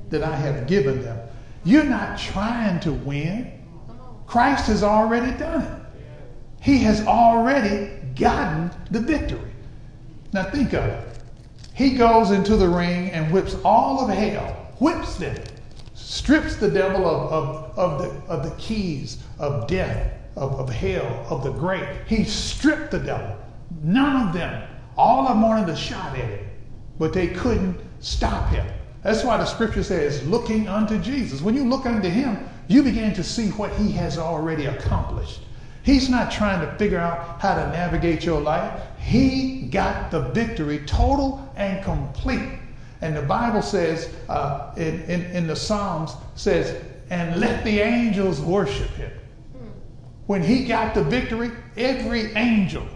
that 0.09 0.23
I 0.23 0.35
have 0.35 0.67
given 0.67 1.01
them. 1.01 1.19
You're 1.63 1.83
not 1.83 2.17
trying 2.19 2.79
to 2.81 2.93
win. 2.93 3.51
Christ 4.27 4.67
has 4.67 4.83
already 4.83 5.35
done 5.37 5.63
it. 5.63 5.81
He 6.61 6.79
has 6.79 7.05
already 7.05 7.91
gotten 8.15 8.71
the 8.91 8.99
victory. 8.99 9.51
Now 10.33 10.43
think 10.43 10.73
of 10.73 10.83
it. 10.85 11.19
He 11.73 11.91
goes 11.91 12.31
into 12.31 12.55
the 12.55 12.69
ring 12.69 13.11
and 13.11 13.31
whips 13.31 13.55
all 13.65 13.99
of 13.99 14.15
hell, 14.15 14.71
whips 14.79 15.15
them, 15.17 15.37
strips 15.93 16.55
the 16.55 16.69
devil 16.69 17.05
of, 17.05 17.31
of, 17.31 17.77
of, 17.77 18.01
the, 18.01 18.33
of 18.33 18.43
the 18.43 18.55
keys 18.57 19.17
of 19.39 19.67
death, 19.67 20.13
of, 20.35 20.53
of 20.59 20.69
hell, 20.69 21.25
of 21.29 21.43
the 21.43 21.51
grave. 21.51 21.87
He 22.07 22.23
stripped 22.23 22.91
the 22.91 22.99
devil. 22.99 23.37
None 23.81 24.27
of 24.27 24.33
them, 24.33 24.67
all 24.97 25.21
of 25.21 25.29
them 25.29 25.41
wanted 25.41 25.69
a 25.69 25.75
shot 25.75 26.17
at 26.17 26.25
him, 26.25 26.47
but 26.97 27.13
they 27.13 27.27
couldn't 27.27 27.79
stop 27.99 28.49
him. 28.49 28.65
That's 29.03 29.23
why 29.23 29.37
the 29.37 29.45
scripture 29.45 29.83
says, 29.83 30.25
looking 30.27 30.67
unto 30.67 30.97
Jesus. 30.97 31.41
When 31.41 31.55
you 31.55 31.63
look 31.63 31.85
unto 31.85 32.09
him, 32.09 32.49
you 32.67 32.81
begin 32.81 33.13
to 33.13 33.23
see 33.23 33.49
what 33.49 33.71
he 33.73 33.91
has 33.91 34.17
already 34.17 34.65
accomplished. 34.65 35.41
He's 35.83 36.09
not 36.09 36.31
trying 36.31 36.61
to 36.61 36.75
figure 36.77 36.97
out 36.97 37.39
how 37.39 37.53
to 37.53 37.69
navigate 37.69 38.25
your 38.25 38.41
life. 38.41 38.81
He 38.97 39.61
got 39.63 40.09
the 40.09 40.21
victory 40.29 40.79
total 40.87 41.47
and 41.55 41.83
complete. 41.83 42.49
And 43.01 43.15
the 43.15 43.21
Bible 43.21 43.61
says 43.61 44.11
uh, 44.27 44.73
in, 44.77 45.01
in, 45.03 45.21
in 45.25 45.45
the 45.45 45.55
Psalms 45.55 46.13
says, 46.33 46.81
and 47.11 47.39
let 47.39 47.63
the 47.63 47.79
angels 47.79 48.41
worship 48.41 48.89
him. 48.91 49.11
When 50.25 50.41
he 50.41 50.65
got 50.65 50.95
the 50.95 51.03
victory, 51.03 51.51
every 51.77 52.33
angel, 52.33 52.87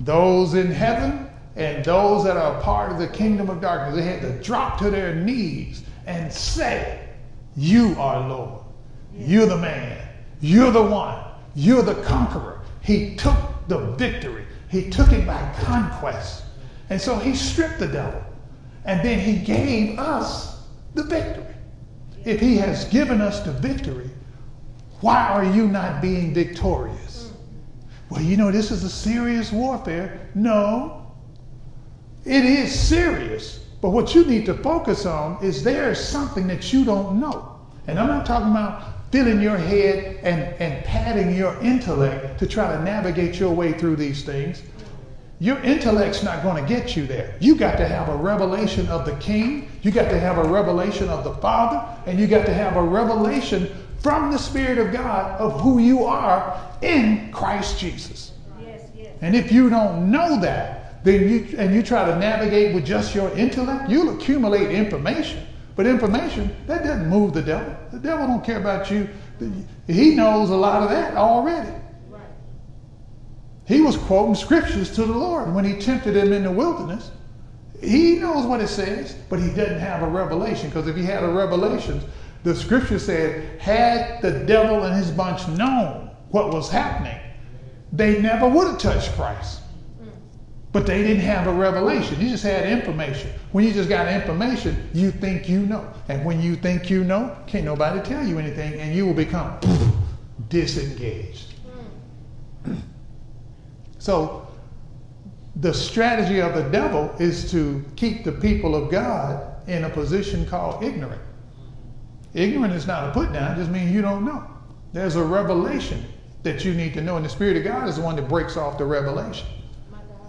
those 0.00 0.54
in 0.54 0.70
heaven 0.70 1.28
and 1.56 1.84
those 1.84 2.24
that 2.24 2.36
are 2.36 2.60
part 2.62 2.92
of 2.92 2.98
the 2.98 3.08
kingdom 3.08 3.50
of 3.50 3.60
darkness, 3.60 3.96
they 3.96 4.02
had 4.02 4.22
to 4.22 4.42
drop 4.42 4.78
to 4.78 4.90
their 4.90 5.14
knees 5.14 5.82
and 6.06 6.32
say, 6.32 7.08
You 7.56 7.94
are 7.98 8.28
Lord. 8.28 8.62
You're 9.16 9.46
the 9.46 9.58
man. 9.58 10.08
You're 10.40 10.70
the 10.70 10.82
one. 10.82 11.22
You're 11.54 11.82
the 11.82 11.96
conqueror. 12.02 12.60
He 12.80 13.16
took 13.16 13.36
the 13.66 13.78
victory. 13.96 14.44
He 14.70 14.88
took 14.88 15.12
it 15.12 15.26
by 15.26 15.52
conquest. 15.62 16.44
And 16.90 17.00
so 17.00 17.16
he 17.16 17.34
stripped 17.34 17.78
the 17.78 17.88
devil. 17.88 18.22
And 18.84 19.04
then 19.04 19.18
he 19.18 19.36
gave 19.36 19.98
us 19.98 20.62
the 20.94 21.02
victory. 21.02 21.44
If 22.24 22.40
he 22.40 22.56
has 22.56 22.84
given 22.86 23.20
us 23.20 23.40
the 23.40 23.52
victory, 23.52 24.10
why 25.00 25.28
are 25.28 25.44
you 25.44 25.68
not 25.68 26.00
being 26.00 26.32
victorious? 26.32 27.07
Well, 28.10 28.22
you 28.22 28.36
know, 28.36 28.50
this 28.50 28.70
is 28.70 28.84
a 28.84 28.90
serious 28.90 29.52
warfare. 29.52 30.28
No, 30.34 31.12
it 32.24 32.44
is 32.44 32.78
serious. 32.78 33.58
But 33.80 33.90
what 33.90 34.14
you 34.14 34.24
need 34.24 34.46
to 34.46 34.54
focus 34.54 35.06
on 35.06 35.42
is 35.42 35.62
there 35.62 35.90
is 35.90 35.98
something 36.00 36.46
that 36.48 36.72
you 36.72 36.84
don't 36.84 37.20
know. 37.20 37.60
And 37.86 37.98
I'm 37.98 38.08
not 38.08 38.26
talking 38.26 38.50
about 38.50 39.10
filling 39.12 39.40
your 39.40 39.56
head 39.56 40.18
and, 40.22 40.42
and 40.60 40.84
padding 40.84 41.34
your 41.34 41.56
intellect 41.60 42.38
to 42.40 42.46
try 42.46 42.70
to 42.70 42.82
navigate 42.82 43.38
your 43.38 43.52
way 43.52 43.72
through 43.72 43.96
these 43.96 44.24
things. 44.24 44.62
Your 45.40 45.58
intellect's 45.60 46.22
not 46.22 46.42
going 46.42 46.62
to 46.62 46.68
get 46.68 46.96
you 46.96 47.06
there. 47.06 47.36
You 47.40 47.54
got 47.54 47.76
to 47.76 47.86
have 47.86 48.08
a 48.08 48.16
revelation 48.16 48.88
of 48.88 49.06
the 49.06 49.14
King, 49.16 49.70
you 49.82 49.92
got 49.92 50.10
to 50.10 50.18
have 50.18 50.36
a 50.36 50.48
revelation 50.48 51.08
of 51.08 51.22
the 51.22 51.34
Father, 51.34 51.86
and 52.06 52.18
you 52.18 52.26
got 52.26 52.44
to 52.46 52.52
have 52.52 52.76
a 52.76 52.82
revelation 52.82 53.70
from 53.98 54.30
the 54.30 54.38
Spirit 54.38 54.78
of 54.78 54.92
God 54.92 55.40
of 55.40 55.60
who 55.60 55.78
you 55.78 56.04
are 56.04 56.60
in 56.82 57.32
Christ 57.32 57.78
Jesus. 57.78 58.32
Yes, 58.60 58.88
yes. 58.94 59.16
And 59.20 59.34
if 59.34 59.50
you 59.50 59.68
don't 59.68 60.10
know 60.10 60.40
that, 60.40 61.04
then 61.04 61.28
you 61.28 61.56
and 61.58 61.74
you 61.74 61.82
try 61.82 62.04
to 62.04 62.16
navigate 62.18 62.74
with 62.74 62.84
just 62.84 63.14
your 63.14 63.30
intellect, 63.36 63.88
you'll 63.88 64.16
accumulate 64.16 64.70
information. 64.70 65.44
But 65.76 65.86
information, 65.86 66.54
that 66.66 66.82
doesn't 66.82 67.08
move 67.08 67.32
the 67.32 67.42
devil. 67.42 67.76
The 67.92 68.00
devil 68.00 68.26
don't 68.26 68.44
care 68.44 68.58
about 68.58 68.90
you. 68.90 69.08
He 69.86 70.14
knows 70.16 70.50
a 70.50 70.56
lot 70.56 70.82
of 70.82 70.90
that 70.90 71.16
already. 71.16 71.70
He 73.64 73.80
was 73.80 73.96
quoting 73.96 74.34
scriptures 74.34 74.90
to 74.96 75.04
the 75.04 75.12
Lord 75.12 75.54
when 75.54 75.64
he 75.64 75.74
tempted 75.74 76.16
him 76.16 76.32
in 76.32 76.42
the 76.42 76.50
wilderness. 76.50 77.10
He 77.80 78.16
knows 78.16 78.44
what 78.44 78.60
it 78.60 78.68
says, 78.68 79.14
but 79.28 79.38
he 79.38 79.48
doesn't 79.48 79.78
have 79.78 80.02
a 80.02 80.08
revelation. 80.08 80.68
Because 80.68 80.88
if 80.88 80.96
he 80.96 81.04
had 81.04 81.22
a 81.22 81.28
revelation, 81.28 82.02
the 82.44 82.54
scripture 82.54 82.98
said, 82.98 83.60
had 83.60 84.22
the 84.22 84.30
devil 84.30 84.84
and 84.84 84.94
his 84.94 85.10
bunch 85.10 85.46
known 85.48 86.10
what 86.30 86.52
was 86.52 86.70
happening, 86.70 87.18
they 87.92 88.20
never 88.20 88.48
would 88.48 88.66
have 88.68 88.78
touched 88.78 89.12
Christ. 89.12 89.62
But 90.70 90.86
they 90.86 91.02
didn't 91.02 91.22
have 91.22 91.46
a 91.46 91.52
revelation. 91.52 92.20
You 92.20 92.28
just 92.28 92.44
had 92.44 92.68
information. 92.68 93.32
When 93.52 93.64
you 93.64 93.72
just 93.72 93.88
got 93.88 94.06
information, 94.08 94.88
you 94.92 95.10
think 95.10 95.48
you 95.48 95.60
know. 95.60 95.90
And 96.08 96.24
when 96.24 96.42
you 96.42 96.56
think 96.56 96.90
you 96.90 97.04
know, 97.04 97.36
can't 97.46 97.64
nobody 97.64 98.00
tell 98.02 98.26
you 98.26 98.38
anything, 98.38 98.74
and 98.74 98.94
you 98.94 99.06
will 99.06 99.14
become 99.14 99.58
disengaged. 100.50 101.54
so, 103.98 104.46
the 105.56 105.72
strategy 105.72 106.40
of 106.40 106.54
the 106.54 106.62
devil 106.64 107.12
is 107.18 107.50
to 107.50 107.84
keep 107.96 108.22
the 108.22 108.32
people 108.32 108.76
of 108.76 108.90
God 108.90 109.68
in 109.68 109.84
a 109.84 109.90
position 109.90 110.46
called 110.46 110.84
ignorant. 110.84 111.20
Ignorant 112.38 112.72
is 112.72 112.86
not 112.86 113.08
a 113.08 113.12
put 113.12 113.32
down, 113.32 113.52
it 113.52 113.56
just 113.56 113.70
means 113.70 113.90
you 113.90 114.00
don't 114.00 114.24
know. 114.24 114.46
There's 114.92 115.16
a 115.16 115.24
revelation 115.24 116.04
that 116.44 116.64
you 116.64 116.72
need 116.72 116.94
to 116.94 117.00
know, 117.00 117.16
and 117.16 117.24
the 117.24 117.28
Spirit 117.28 117.56
of 117.56 117.64
God 117.64 117.88
is 117.88 117.96
the 117.96 118.02
one 118.02 118.14
that 118.14 118.28
breaks 118.28 118.56
off 118.56 118.78
the 118.78 118.84
revelation. 118.84 119.46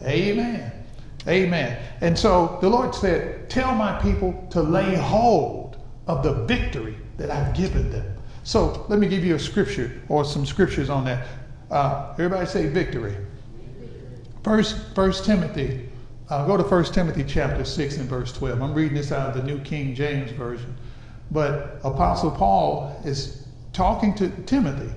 Amen. 0.03 0.71
Amen. 1.27 1.77
And 2.01 2.17
so 2.17 2.57
the 2.61 2.69
Lord 2.69 2.95
said, 2.95 3.47
Tell 3.47 3.75
my 3.75 4.01
people 4.01 4.47
to 4.49 4.61
lay 4.61 4.95
hold 4.95 5.77
of 6.07 6.23
the 6.23 6.45
victory 6.45 6.97
that 7.17 7.29
I've 7.29 7.53
given 7.55 7.91
them. 7.91 8.17
So 8.43 8.87
let 8.89 8.97
me 8.97 9.07
give 9.07 9.23
you 9.23 9.35
a 9.35 9.39
scripture 9.39 10.01
or 10.09 10.25
some 10.25 10.47
scriptures 10.47 10.89
on 10.89 11.05
that. 11.05 11.27
Uh, 11.69 12.13
everybody 12.13 12.47
say 12.47 12.67
victory. 12.67 13.15
First, 14.43 14.95
First 14.95 15.25
Timothy. 15.25 15.89
Uh, 16.29 16.47
go 16.47 16.57
to 16.57 16.63
First 16.63 16.95
Timothy 16.95 17.23
chapter 17.23 17.63
6 17.63 17.97
and 17.97 18.09
verse 18.09 18.33
12. 18.33 18.61
I'm 18.61 18.73
reading 18.73 18.97
this 18.97 19.11
out 19.11 19.29
of 19.29 19.35
the 19.35 19.43
New 19.43 19.59
King 19.59 19.93
James 19.93 20.31
Version. 20.31 20.75
But 21.31 21.79
Apostle 21.83 22.31
Paul 22.31 22.99
is 23.05 23.45
talking 23.73 24.15
to 24.15 24.29
Timothy. 24.45 24.93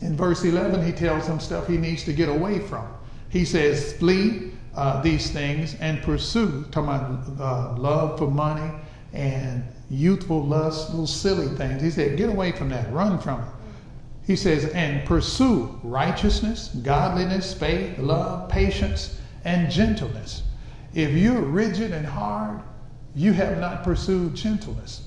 In 0.00 0.16
verse 0.16 0.44
11, 0.44 0.84
he 0.84 0.92
tells 0.92 1.26
him 1.26 1.40
stuff 1.40 1.66
he 1.66 1.76
needs 1.76 2.04
to 2.04 2.12
get 2.12 2.28
away 2.28 2.58
from. 2.58 2.86
He 3.28 3.44
says, 3.44 3.92
Flee 3.94 4.52
uh, 4.74 5.00
these 5.02 5.30
things 5.30 5.76
and 5.80 6.02
pursue, 6.02 6.64
talking 6.70 6.88
about 6.88 7.40
uh, 7.40 7.78
love 7.78 8.18
for 8.18 8.30
money 8.30 8.70
and 9.12 9.64
youthful 9.90 10.44
lust, 10.44 10.90
little 10.90 11.06
silly 11.06 11.54
things. 11.56 11.82
He 11.82 11.90
said, 11.90 12.16
Get 12.16 12.30
away 12.30 12.52
from 12.52 12.68
that, 12.70 12.92
run 12.92 13.18
from 13.18 13.40
it. 13.40 13.48
He 14.26 14.36
says, 14.36 14.64
And 14.66 15.06
pursue 15.06 15.78
righteousness, 15.82 16.68
godliness, 16.82 17.52
faith, 17.52 17.98
love, 17.98 18.48
patience, 18.48 19.20
and 19.44 19.70
gentleness. 19.70 20.42
If 20.94 21.10
you're 21.12 21.40
rigid 21.40 21.92
and 21.92 22.06
hard, 22.06 22.60
you 23.14 23.32
have 23.32 23.58
not 23.58 23.84
pursued 23.84 24.34
gentleness. 24.34 25.06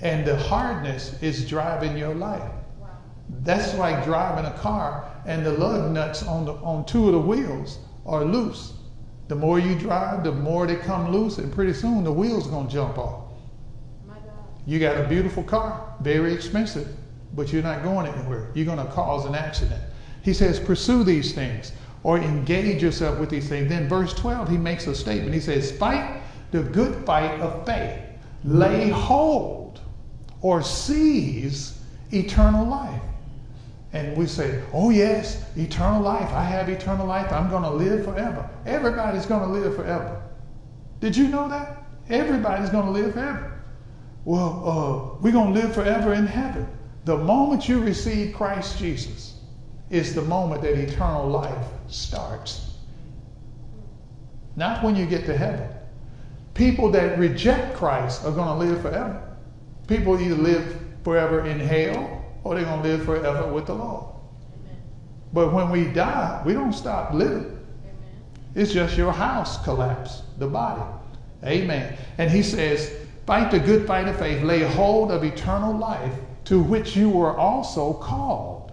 And 0.00 0.26
the 0.26 0.36
hardness 0.36 1.20
is 1.22 1.48
driving 1.48 1.96
your 1.96 2.14
life. 2.14 2.50
That's 3.42 3.74
like 3.74 4.04
driving 4.04 4.46
a 4.46 4.56
car 4.58 5.10
and 5.26 5.44
the 5.44 5.52
lug 5.52 5.92
nuts 5.92 6.22
on, 6.22 6.44
the, 6.44 6.54
on 6.54 6.84
two 6.86 7.06
of 7.06 7.12
the 7.12 7.20
wheels 7.20 7.78
are 8.06 8.24
loose. 8.24 8.74
The 9.28 9.36
more 9.36 9.58
you 9.58 9.78
drive, 9.78 10.24
the 10.24 10.32
more 10.32 10.66
they 10.66 10.76
come 10.76 11.12
loose, 11.12 11.38
and 11.38 11.52
pretty 11.52 11.72
soon 11.72 12.02
the 12.02 12.12
wheel's 12.12 12.48
going 12.48 12.66
to 12.66 12.72
jump 12.72 12.98
off. 12.98 13.30
You 14.66 14.78
got 14.78 14.96
a 14.96 15.08
beautiful 15.08 15.42
car, 15.42 15.94
very 16.00 16.34
expensive, 16.34 16.88
but 17.34 17.52
you're 17.52 17.62
not 17.62 17.82
going 17.82 18.06
anywhere. 18.06 18.50
You're 18.54 18.66
going 18.66 18.84
to 18.84 18.92
cause 18.92 19.26
an 19.26 19.34
accident. 19.34 19.80
He 20.22 20.32
says, 20.32 20.58
pursue 20.58 21.04
these 21.04 21.32
things 21.32 21.72
or 22.02 22.18
engage 22.18 22.82
yourself 22.82 23.18
with 23.18 23.30
these 23.30 23.48
things. 23.48 23.68
Then, 23.68 23.88
verse 23.88 24.12
12, 24.14 24.48
he 24.48 24.56
makes 24.56 24.86
a 24.86 24.94
statement. 24.94 25.32
He 25.34 25.40
says, 25.40 25.70
Fight 25.72 26.19
the 26.50 26.62
good 26.62 27.04
fight 27.04 27.40
of 27.40 27.64
faith, 27.66 28.00
lay 28.44 28.88
hold 28.88 29.80
or 30.40 30.62
seize 30.62 31.80
eternal 32.12 32.66
life 32.66 33.02
and 33.92 34.16
we 34.16 34.26
say, 34.26 34.62
oh, 34.72 34.90
yes, 34.90 35.44
eternal 35.56 36.00
life. 36.00 36.30
I 36.32 36.44
have 36.44 36.68
eternal 36.68 37.06
life. 37.06 37.32
I'm 37.32 37.50
going 37.50 37.64
to 37.64 37.70
live 37.70 38.04
forever. 38.04 38.48
Everybody's 38.64 39.26
going 39.26 39.42
to 39.42 39.48
live 39.48 39.74
forever. 39.74 40.22
Did 41.00 41.16
you 41.16 41.28
know 41.28 41.48
that? 41.48 41.82
Everybody's 42.08 42.70
going 42.70 42.86
to 42.86 42.92
live 42.92 43.14
forever. 43.14 43.60
Well, 44.24 44.62
uh, 44.64 45.20
we're 45.20 45.32
going 45.32 45.54
to 45.54 45.60
live 45.60 45.74
forever 45.74 46.14
in 46.14 46.26
heaven. 46.26 46.68
The 47.04 47.16
moment 47.16 47.68
you 47.68 47.80
receive 47.80 48.34
Christ 48.34 48.78
Jesus 48.78 49.40
is 49.88 50.14
the 50.14 50.22
moment 50.22 50.62
that 50.62 50.74
eternal 50.74 51.26
life 51.26 51.66
starts. 51.88 52.74
Not 54.54 54.84
when 54.84 54.94
you 54.94 55.06
get 55.06 55.24
to 55.26 55.36
heaven. 55.36 55.68
People 56.54 56.90
that 56.90 57.18
reject 57.18 57.76
Christ 57.76 58.24
are 58.24 58.32
going 58.32 58.48
to 58.48 58.54
live 58.54 58.82
forever. 58.82 59.36
People 59.86 60.20
either 60.20 60.34
live 60.34 60.76
forever 61.04 61.46
in 61.46 61.58
hell 61.58 62.24
or 62.44 62.54
they're 62.54 62.64
going 62.64 62.82
to 62.82 62.88
live 62.88 63.04
forever 63.04 63.52
with 63.52 63.66
the 63.66 63.74
Lord. 63.74 64.06
But 65.32 65.52
when 65.52 65.70
we 65.70 65.84
die, 65.84 66.42
we 66.44 66.52
don't 66.52 66.72
stop 66.72 67.12
living. 67.12 67.56
It's 68.54 68.72
just 68.72 68.96
your 68.96 69.12
house 69.12 69.62
collapse, 69.62 70.22
the 70.38 70.46
body. 70.46 70.82
Amen. 71.44 71.96
And 72.18 72.30
he 72.30 72.42
says, 72.42 72.92
fight 73.26 73.50
the 73.50 73.60
good 73.60 73.86
fight 73.86 74.08
of 74.08 74.18
faith, 74.18 74.42
lay 74.42 74.62
hold 74.62 75.12
of 75.12 75.22
eternal 75.22 75.76
life 75.76 76.12
to 76.46 76.60
which 76.60 76.96
you 76.96 77.08
were 77.08 77.36
also 77.36 77.92
called. 77.92 78.72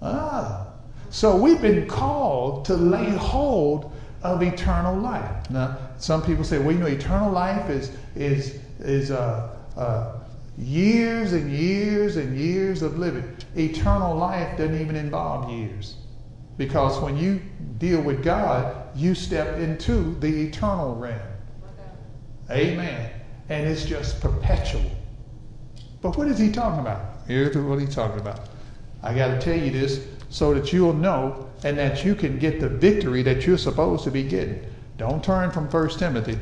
Ah. 0.00 0.68
So 1.10 1.36
we've 1.36 1.60
been 1.60 1.86
called 1.86 2.64
to 2.66 2.74
lay 2.74 3.10
hold 3.10 3.92
of 4.22 4.42
eternal 4.42 4.96
life. 4.96 5.50
Now, 5.50 5.76
some 6.02 6.20
people 6.20 6.42
say, 6.42 6.58
well, 6.58 6.72
you 6.72 6.78
know, 6.78 6.86
eternal 6.86 7.30
life 7.30 7.70
is 7.70 7.92
is 8.16 8.58
is 8.80 9.12
uh, 9.12 9.56
uh, 9.76 10.18
years 10.58 11.32
and 11.32 11.48
years 11.52 12.16
and 12.16 12.36
years 12.36 12.82
of 12.82 12.98
living. 12.98 13.36
Eternal 13.56 14.16
life 14.16 14.58
doesn't 14.58 14.80
even 14.80 14.96
involve 14.96 15.48
years, 15.48 15.94
because 16.56 17.00
when 17.00 17.16
you 17.16 17.40
deal 17.78 18.00
with 18.00 18.24
God, 18.24 18.74
you 18.96 19.14
step 19.14 19.58
into 19.58 20.16
the 20.18 20.26
eternal 20.26 20.96
realm. 20.96 21.20
Amen. 22.50 23.10
And 23.48 23.68
it's 23.68 23.84
just 23.84 24.20
perpetual. 24.20 24.90
But 26.00 26.16
what 26.16 26.26
is 26.26 26.36
he 26.36 26.50
talking 26.50 26.80
about? 26.80 27.18
Here's 27.28 27.56
what 27.56 27.78
he's 27.78 27.94
talking 27.94 28.18
about. 28.18 28.48
I 29.04 29.14
got 29.14 29.28
to 29.28 29.40
tell 29.40 29.56
you 29.56 29.70
this 29.70 30.04
so 30.30 30.52
that 30.52 30.72
you'll 30.72 30.94
know 30.94 31.48
and 31.62 31.78
that 31.78 32.04
you 32.04 32.16
can 32.16 32.40
get 32.40 32.58
the 32.58 32.68
victory 32.68 33.22
that 33.22 33.46
you're 33.46 33.56
supposed 33.56 34.02
to 34.02 34.10
be 34.10 34.24
getting. 34.24 34.64
Don't 35.02 35.24
turn 35.24 35.50
from 35.50 35.68
1 35.68 35.88
Timothy, 35.98 36.38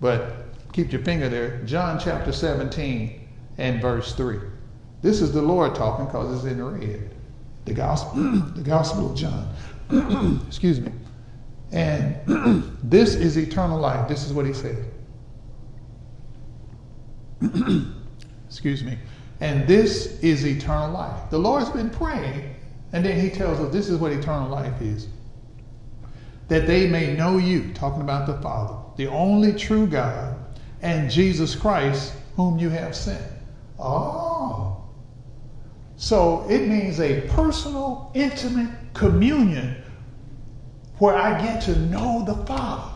but 0.00 0.44
keep 0.72 0.92
your 0.92 1.02
finger 1.02 1.28
there. 1.28 1.60
John 1.64 1.98
chapter 1.98 2.30
17 2.30 3.28
and 3.58 3.82
verse 3.82 4.14
3. 4.14 4.38
This 5.02 5.20
is 5.20 5.32
the 5.32 5.42
Lord 5.42 5.74
talking 5.74 6.06
because 6.06 6.36
it's 6.36 6.44
in 6.44 6.64
red. 6.64 7.12
The 7.64 7.74
gospel, 7.74 8.22
the 8.54 8.62
gospel 8.62 9.10
of 9.10 9.16
John. 9.16 9.52
Excuse 10.46 10.80
me. 10.80 10.92
And 11.72 12.78
this 12.84 13.16
is 13.16 13.36
eternal 13.36 13.80
life. 13.80 14.08
This 14.08 14.24
is 14.24 14.32
what 14.32 14.46
he 14.46 14.52
said. 14.52 14.84
Excuse 18.46 18.84
me. 18.84 18.98
And 19.40 19.66
this 19.66 20.20
is 20.20 20.46
eternal 20.46 20.92
life. 20.92 21.28
The 21.30 21.38
Lord's 21.38 21.70
been 21.70 21.90
praying, 21.90 22.54
and 22.92 23.04
then 23.04 23.18
he 23.18 23.30
tells 23.30 23.58
us 23.58 23.72
this 23.72 23.88
is 23.88 23.98
what 23.98 24.12
eternal 24.12 24.48
life 24.48 24.80
is. 24.80 25.08
That 26.50 26.66
they 26.66 26.86
may 26.86 27.14
know 27.16 27.38
you, 27.38 27.72
talking 27.72 28.02
about 28.02 28.26
the 28.26 28.40
Father, 28.42 28.74
the 28.96 29.06
only 29.06 29.54
true 29.54 29.86
God, 29.86 30.36
and 30.82 31.10
Jesus 31.10 31.54
Christ, 31.54 32.12
whom 32.36 32.58
you 32.58 32.68
have 32.68 32.94
sent. 32.94 33.24
Oh. 33.78 34.84
So 35.96 36.46
it 36.48 36.68
means 36.68 37.00
a 37.00 37.22
personal, 37.28 38.10
intimate 38.14 38.70
communion 38.94 39.82
where 40.98 41.14
I 41.14 41.40
get 41.40 41.62
to 41.62 41.78
know 41.78 42.24
the 42.26 42.34
Father 42.46 42.92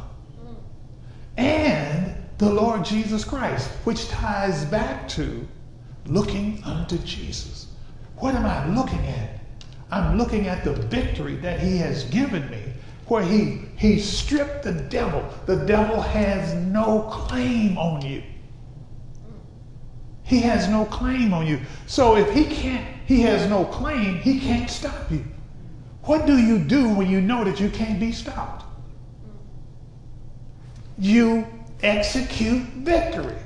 and 1.36 2.14
the 2.38 2.50
Lord 2.50 2.84
Jesus 2.84 3.24
Christ, 3.24 3.68
which 3.84 4.08
ties 4.08 4.64
back 4.66 5.08
to 5.10 5.46
looking 6.06 6.62
unto 6.64 6.98
Jesus. 6.98 7.68
What 8.16 8.34
am 8.34 8.44
I 8.44 8.66
looking 8.74 9.06
at? 9.06 9.40
I'm 9.90 10.18
looking 10.18 10.48
at 10.48 10.64
the 10.64 10.72
victory 10.72 11.36
that 11.36 11.60
he 11.60 11.78
has 11.78 12.04
given 12.04 12.50
me, 12.50 12.62
where 13.06 13.22
he, 13.22 13.60
he 13.76 13.98
stripped 13.98 14.62
the 14.62 14.72
devil. 14.72 15.24
The 15.46 15.56
devil 15.66 16.00
has 16.00 16.54
no 16.54 17.02
claim 17.10 17.76
on 17.76 18.04
you. 18.04 18.22
He 20.22 20.40
has 20.40 20.68
no 20.68 20.86
claim 20.86 21.34
on 21.34 21.46
you. 21.46 21.60
So 21.86 22.16
if 22.16 22.32
he 22.32 22.44
can't, 22.44 22.86
he 23.06 23.20
has 23.22 23.48
no 23.48 23.66
claim, 23.66 24.18
he 24.18 24.40
can't 24.40 24.70
stop 24.70 25.10
you. 25.10 25.24
What 26.04 26.26
do 26.26 26.38
you 26.38 26.58
do 26.58 26.88
when 26.88 27.10
you 27.10 27.20
know 27.20 27.44
that 27.44 27.60
you 27.60 27.68
can't 27.68 28.00
be 28.00 28.12
stopped? 28.12 28.64
You 30.98 31.46
execute 31.82 32.62
victory. 32.62 33.36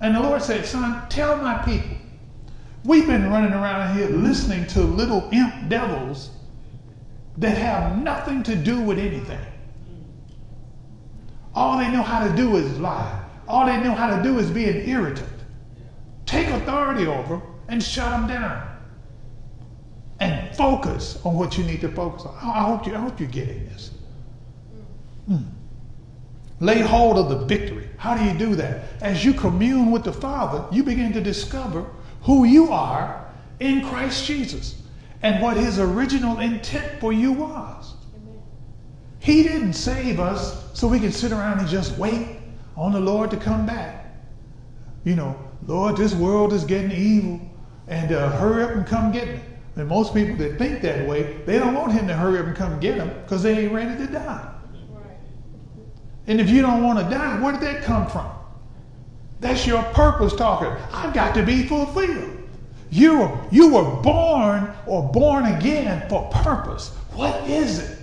And 0.00 0.14
the 0.14 0.20
Lord 0.20 0.42
said, 0.42 0.64
Son, 0.64 1.08
tell 1.08 1.36
my 1.38 1.58
people, 1.58 1.96
we've 2.84 3.06
been 3.06 3.30
running 3.30 3.52
around 3.52 3.96
here 3.96 4.08
listening 4.08 4.66
to 4.68 4.80
little 4.82 5.28
imp 5.32 5.68
devils 5.68 6.30
that 7.38 7.58
have 7.58 8.02
nothing 8.02 8.42
to 8.44 8.56
do 8.56 8.80
with 8.80 8.98
anything. 8.98 9.40
All 11.54 11.78
they 11.78 11.90
know 11.90 12.02
how 12.02 12.26
to 12.26 12.34
do 12.36 12.56
is 12.56 12.78
lie. 12.78 13.22
All 13.48 13.66
they 13.66 13.78
know 13.78 13.92
how 13.92 14.14
to 14.16 14.22
do 14.22 14.38
is 14.38 14.50
be 14.50 14.68
an 14.68 14.88
irritant. 14.88 15.28
Take 16.26 16.48
authority 16.48 17.06
over 17.06 17.40
and 17.68 17.82
shut 17.82 18.10
them 18.10 18.26
down. 18.26 18.68
And 20.18 20.54
focus 20.56 21.20
on 21.24 21.34
what 21.34 21.58
you 21.58 21.64
need 21.64 21.80
to 21.82 21.88
focus 21.88 22.24
on. 22.24 22.34
I 22.36 22.62
hope 22.62 22.86
you, 22.86 22.94
I 22.94 22.98
hope 22.98 23.20
you're 23.20 23.28
getting 23.28 23.64
this. 23.66 23.90
Hmm. 25.26 25.36
Lay 26.60 26.80
hold 26.80 27.18
of 27.18 27.28
the 27.28 27.44
victory. 27.46 27.88
How 27.98 28.16
do 28.16 28.24
you 28.24 28.36
do 28.36 28.54
that? 28.56 28.84
As 29.02 29.24
you 29.24 29.34
commune 29.34 29.90
with 29.90 30.04
the 30.04 30.12
Father, 30.12 30.64
you 30.74 30.82
begin 30.82 31.12
to 31.12 31.20
discover 31.20 31.86
who 32.22 32.44
you 32.44 32.72
are 32.72 33.26
in 33.60 33.84
Christ 33.86 34.24
Jesus 34.24 34.82
and 35.26 35.42
what 35.42 35.56
his 35.56 35.80
original 35.80 36.38
intent 36.38 37.00
for 37.00 37.12
you 37.12 37.32
was. 37.32 37.94
He 39.18 39.42
didn't 39.42 39.72
save 39.72 40.20
us 40.20 40.70
so 40.72 40.86
we 40.86 41.00
can 41.00 41.10
sit 41.10 41.32
around 41.32 41.58
and 41.58 41.68
just 41.68 41.98
wait 41.98 42.38
on 42.76 42.92
the 42.92 43.00
Lord 43.00 43.32
to 43.32 43.36
come 43.36 43.66
back. 43.66 44.14
You 45.02 45.16
know, 45.16 45.36
Lord, 45.66 45.96
this 45.96 46.14
world 46.14 46.52
is 46.52 46.62
getting 46.62 46.92
evil 46.92 47.40
and 47.88 48.12
uh, 48.12 48.30
hurry 48.38 48.62
up 48.62 48.70
and 48.70 48.86
come 48.86 49.10
get 49.10 49.26
me. 49.26 49.40
And 49.74 49.88
most 49.88 50.14
people 50.14 50.36
that 50.36 50.58
think 50.58 50.80
that 50.82 51.08
way, 51.08 51.42
they 51.44 51.58
don't 51.58 51.74
want 51.74 51.90
him 51.90 52.06
to 52.06 52.14
hurry 52.14 52.38
up 52.38 52.46
and 52.46 52.54
come 52.54 52.78
get 52.78 52.96
them 52.96 53.10
because 53.24 53.42
they 53.42 53.64
ain't 53.64 53.72
ready 53.72 53.98
to 54.06 54.12
die. 54.12 54.52
And 56.28 56.40
if 56.40 56.48
you 56.48 56.62
don't 56.62 56.84
want 56.84 57.00
to 57.00 57.04
die, 57.04 57.40
where 57.40 57.52
did 57.52 57.62
that 57.62 57.82
come 57.82 58.06
from? 58.06 58.30
That's 59.40 59.66
your 59.66 59.82
purpose 59.92 60.36
talking. 60.36 60.68
I've 60.92 61.12
got 61.12 61.34
to 61.34 61.42
be 61.42 61.64
fulfilled. 61.64 62.35
You 62.90 63.18
were, 63.18 63.38
you 63.50 63.74
were 63.74 64.02
born 64.02 64.72
or 64.86 65.10
born 65.12 65.44
again 65.46 66.08
for 66.08 66.28
purpose. 66.30 66.90
What 67.14 67.48
is 67.48 67.78
it? 67.78 67.98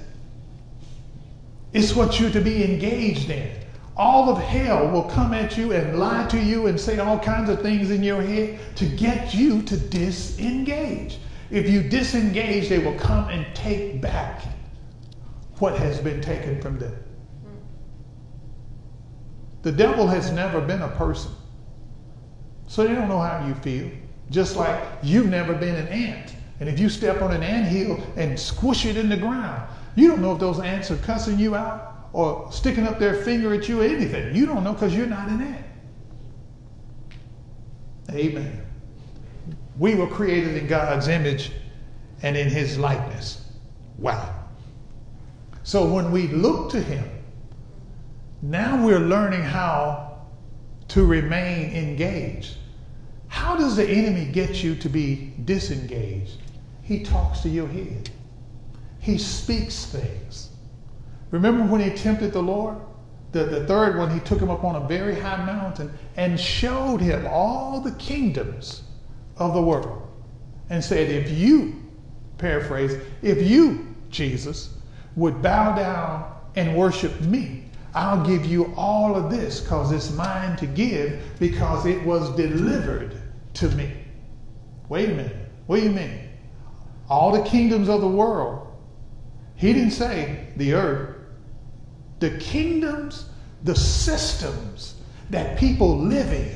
It's 1.71 1.95
what 1.95 2.19
you're 2.19 2.31
to 2.31 2.41
be 2.41 2.63
engaged 2.63 3.29
in. 3.29 3.49
All 3.95 4.29
of 4.29 4.39
hell 4.39 4.89
will 4.89 5.03
come 5.03 5.33
at 5.33 5.57
you 5.57 5.71
and 5.71 5.99
lie 5.99 6.27
to 6.27 6.39
you 6.39 6.67
and 6.67 6.79
say 6.79 6.99
all 6.99 7.19
kinds 7.19 7.49
of 7.49 7.61
things 7.61 7.91
in 7.91 8.03
your 8.03 8.21
head 8.21 8.59
to 8.75 8.85
get 8.85 9.33
you 9.33 9.61
to 9.63 9.77
disengage. 9.77 11.19
If 11.51 11.69
you 11.69 11.83
disengage, 11.83 12.69
they 12.69 12.79
will 12.79 12.97
come 12.97 13.29
and 13.29 13.45
take 13.55 14.01
back 14.01 14.43
what 15.59 15.77
has 15.77 15.99
been 15.99 16.21
taken 16.21 16.59
from 16.61 16.79
them. 16.79 16.95
The 19.61 19.71
devil 19.71 20.07
has 20.07 20.31
never 20.31 20.59
been 20.59 20.81
a 20.81 20.89
person. 20.89 21.31
So 22.67 22.85
they 22.85 22.95
don't 22.95 23.07
know 23.07 23.19
how 23.19 23.45
you 23.47 23.53
feel. 23.55 23.89
Just 24.29 24.55
like 24.55 24.83
you've 25.03 25.29
never 25.29 25.53
been 25.53 25.75
an 25.75 25.87
ant. 25.87 26.35
And 26.59 26.69
if 26.69 26.79
you 26.79 26.89
step 26.89 27.21
on 27.21 27.31
an 27.31 27.43
ant 27.43 27.67
hill 27.67 28.01
and 28.15 28.39
squish 28.39 28.85
it 28.85 28.97
in 28.97 29.09
the 29.09 29.17
ground, 29.17 29.67
you 29.95 30.07
don't 30.07 30.21
know 30.21 30.33
if 30.33 30.39
those 30.39 30.59
ants 30.59 30.89
are 30.91 30.97
cussing 30.97 31.37
you 31.37 31.55
out 31.55 32.09
or 32.13 32.51
sticking 32.51 32.87
up 32.87 32.99
their 32.99 33.13
finger 33.13 33.53
at 33.53 33.67
you 33.67 33.81
or 33.81 33.85
anything. 33.85 34.35
You 34.35 34.45
don't 34.45 34.63
know 34.63 34.73
because 34.73 34.95
you're 34.95 35.07
not 35.07 35.27
an 35.29 35.41
ant. 35.41 35.65
Amen. 38.11 38.65
We 39.77 39.95
were 39.95 40.07
created 40.07 40.55
in 40.55 40.67
God's 40.67 41.07
image 41.07 41.51
and 42.21 42.37
in 42.37 42.47
his 42.47 42.77
likeness. 42.77 43.49
Wow. 43.97 44.33
So 45.63 45.85
when 45.85 46.11
we 46.11 46.27
look 46.27 46.71
to 46.71 46.81
him, 46.81 47.09
now 48.41 48.85
we're 48.85 48.99
learning 48.99 49.41
how 49.41 50.27
to 50.89 51.05
remain 51.05 51.71
engaged. 51.75 52.57
How 53.33 53.57
does 53.57 53.75
the 53.75 53.89
enemy 53.89 54.25
get 54.25 54.63
you 54.63 54.75
to 54.75 54.87
be 54.87 55.33
disengaged? 55.43 56.37
He 56.83 57.03
talks 57.03 57.39
to 57.39 57.49
your 57.49 57.67
head. 57.67 58.11
He 58.99 59.17
speaks 59.17 59.85
things. 59.85 60.49
Remember 61.31 61.65
when 61.65 61.81
he 61.81 61.89
tempted 61.89 62.31
the 62.31 62.43
Lord? 62.43 62.77
The, 63.31 63.45
the 63.45 63.65
third 63.65 63.97
one, 63.97 64.11
he 64.11 64.19
took 64.19 64.39
him 64.39 64.51
up 64.51 64.63
on 64.63 64.75
a 64.75 64.87
very 64.87 65.19
high 65.19 65.43
mountain 65.43 65.91
and 66.15 66.39
showed 66.39 67.01
him 67.01 67.25
all 67.27 67.81
the 67.81 67.93
kingdoms 67.93 68.83
of 69.37 69.55
the 69.55 69.61
world 69.63 70.07
and 70.69 70.83
said, 70.83 71.09
If 71.09 71.31
you, 71.31 71.81
paraphrase, 72.37 73.01
if 73.23 73.41
you, 73.41 73.95
Jesus, 74.11 74.77
would 75.15 75.41
bow 75.41 75.75
down 75.75 76.31
and 76.55 76.77
worship 76.77 77.19
me, 77.21 77.63
I'll 77.95 78.23
give 78.23 78.45
you 78.45 78.71
all 78.77 79.15
of 79.15 79.31
this 79.31 79.59
because 79.59 79.91
it's 79.91 80.11
mine 80.11 80.55
to 80.57 80.67
give 80.67 81.19
because 81.39 81.87
it 81.87 82.03
was 82.05 82.29
delivered 82.35 83.22
to 83.55 83.69
me. 83.69 83.91
Wait 84.89 85.09
a 85.09 85.13
minute. 85.13 85.35
What 85.67 85.77
do 85.77 85.83
you 85.83 85.91
mean? 85.91 86.19
All 87.09 87.31
the 87.31 87.49
kingdoms 87.49 87.89
of 87.89 88.01
the 88.01 88.07
world. 88.07 88.67
He 89.55 89.73
didn't 89.73 89.91
say 89.91 90.47
the 90.57 90.73
earth. 90.73 91.17
The 92.19 92.37
kingdoms, 92.37 93.29
the 93.63 93.75
systems 93.75 94.95
that 95.29 95.57
people 95.57 95.97
live 95.97 96.31
in. 96.31 96.55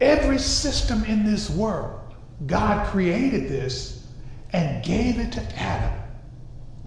Every 0.00 0.38
system 0.38 1.04
in 1.04 1.24
this 1.24 1.50
world, 1.50 2.00
God 2.46 2.86
created 2.88 3.48
this 3.48 4.06
and 4.52 4.84
gave 4.84 5.18
it 5.18 5.32
to 5.32 5.58
Adam 5.58 5.94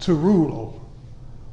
to 0.00 0.14
rule 0.14 0.54
over. 0.54 0.80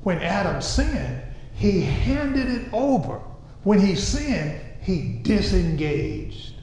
When 0.03 0.19
Adam 0.19 0.61
sinned, 0.61 1.21
he 1.53 1.81
handed 1.81 2.49
it 2.49 2.73
over. 2.73 3.21
When 3.63 3.79
he 3.79 3.95
sinned, 3.95 4.59
he 4.81 5.19
disengaged. 5.21 6.55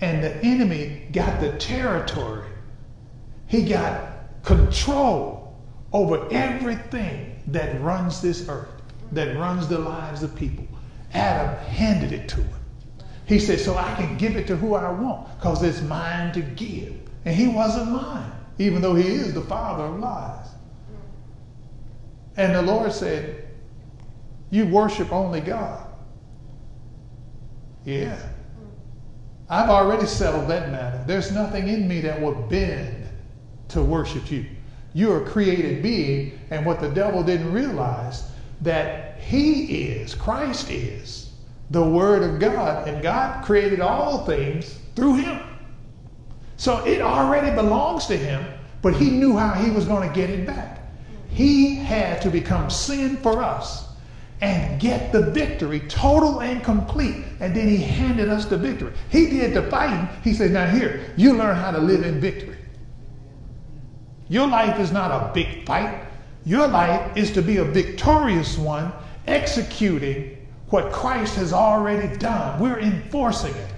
And 0.00 0.22
the 0.22 0.36
enemy 0.44 1.08
got 1.12 1.40
the 1.40 1.52
territory. 1.58 2.46
He 3.46 3.64
got 3.64 4.42
control 4.42 5.56
over 5.92 6.28
everything 6.30 7.42
that 7.48 7.80
runs 7.80 8.20
this 8.20 8.48
earth, 8.48 8.68
that 9.12 9.36
runs 9.36 9.68
the 9.68 9.78
lives 9.78 10.22
of 10.22 10.34
people. 10.36 10.66
Adam 11.14 11.56
handed 11.66 12.12
it 12.12 12.28
to 12.28 12.36
him. 12.36 12.60
He 13.26 13.38
said, 13.38 13.60
So 13.60 13.76
I 13.76 13.94
can 13.94 14.16
give 14.16 14.36
it 14.36 14.46
to 14.46 14.56
who 14.56 14.74
I 14.74 14.90
want 14.90 15.28
because 15.38 15.62
it's 15.62 15.80
mine 15.82 16.32
to 16.32 16.40
give. 16.40 16.94
And 17.24 17.34
he 17.34 17.48
wasn't 17.48 17.90
mine, 17.90 18.32
even 18.58 18.80
though 18.80 18.94
he 18.94 19.06
is 19.06 19.34
the 19.34 19.42
father 19.42 19.84
of 19.84 19.98
lies. 19.98 20.48
And 22.36 22.54
the 22.54 22.62
Lord 22.62 22.92
said, 22.92 23.48
You 24.50 24.66
worship 24.66 25.12
only 25.12 25.40
God. 25.40 25.86
Yeah. 27.84 28.18
I've 29.50 29.70
already 29.70 30.06
settled 30.06 30.48
that 30.48 30.70
matter. 30.70 31.02
There's 31.06 31.32
nothing 31.32 31.68
in 31.68 31.88
me 31.88 32.00
that 32.02 32.20
will 32.20 32.34
bend 32.34 33.08
to 33.68 33.82
worship 33.82 34.30
you. 34.30 34.46
You're 34.92 35.24
a 35.24 35.26
created 35.26 35.82
being, 35.82 36.38
and 36.50 36.66
what 36.66 36.80
the 36.80 36.88
devil 36.90 37.22
didn't 37.22 37.52
realize 37.52 38.30
that 38.60 39.20
he 39.20 39.86
is, 39.86 40.14
Christ 40.14 40.70
is, 40.70 41.30
the 41.70 41.82
Word 41.82 42.22
of 42.22 42.40
God, 42.40 42.88
and 42.88 43.02
God 43.02 43.44
created 43.44 43.80
all 43.80 44.24
things 44.24 44.78
through 44.96 45.16
him. 45.16 45.40
So 46.56 46.84
it 46.84 47.00
already 47.00 47.54
belongs 47.54 48.06
to 48.06 48.16
him, 48.16 48.44
but 48.82 48.94
he 48.94 49.10
knew 49.10 49.36
how 49.36 49.52
he 49.52 49.70
was 49.70 49.84
going 49.84 50.08
to 50.08 50.14
get 50.14 50.30
it 50.30 50.46
back. 50.46 50.82
He 51.28 51.76
had 51.76 52.20
to 52.22 52.30
become 52.30 52.68
sin 52.68 53.16
for 53.18 53.42
us 53.42 53.87
and 54.40 54.80
get 54.80 55.12
the 55.12 55.30
victory 55.30 55.80
total 55.88 56.40
and 56.40 56.62
complete. 56.62 57.24
And 57.40 57.54
then 57.54 57.68
he 57.68 57.78
handed 57.78 58.28
us 58.28 58.44
the 58.46 58.56
victory. 58.56 58.92
He 59.10 59.28
did 59.30 59.54
the 59.54 59.68
fighting. 59.70 60.08
He 60.22 60.32
said, 60.32 60.52
Now 60.52 60.66
here, 60.66 61.12
you 61.16 61.34
learn 61.34 61.56
how 61.56 61.70
to 61.70 61.78
live 61.78 62.04
in 62.04 62.20
victory. 62.20 62.56
Your 64.28 64.46
life 64.46 64.78
is 64.78 64.92
not 64.92 65.10
a 65.10 65.32
big 65.32 65.66
fight. 65.66 66.04
Your 66.44 66.68
life 66.68 67.16
is 67.16 67.32
to 67.32 67.42
be 67.42 67.56
a 67.56 67.64
victorious 67.64 68.56
one, 68.56 68.92
executing 69.26 70.46
what 70.68 70.92
Christ 70.92 71.34
has 71.36 71.52
already 71.52 72.14
done. 72.18 72.60
We're 72.60 72.78
enforcing 72.78 73.54
it. 73.54 73.70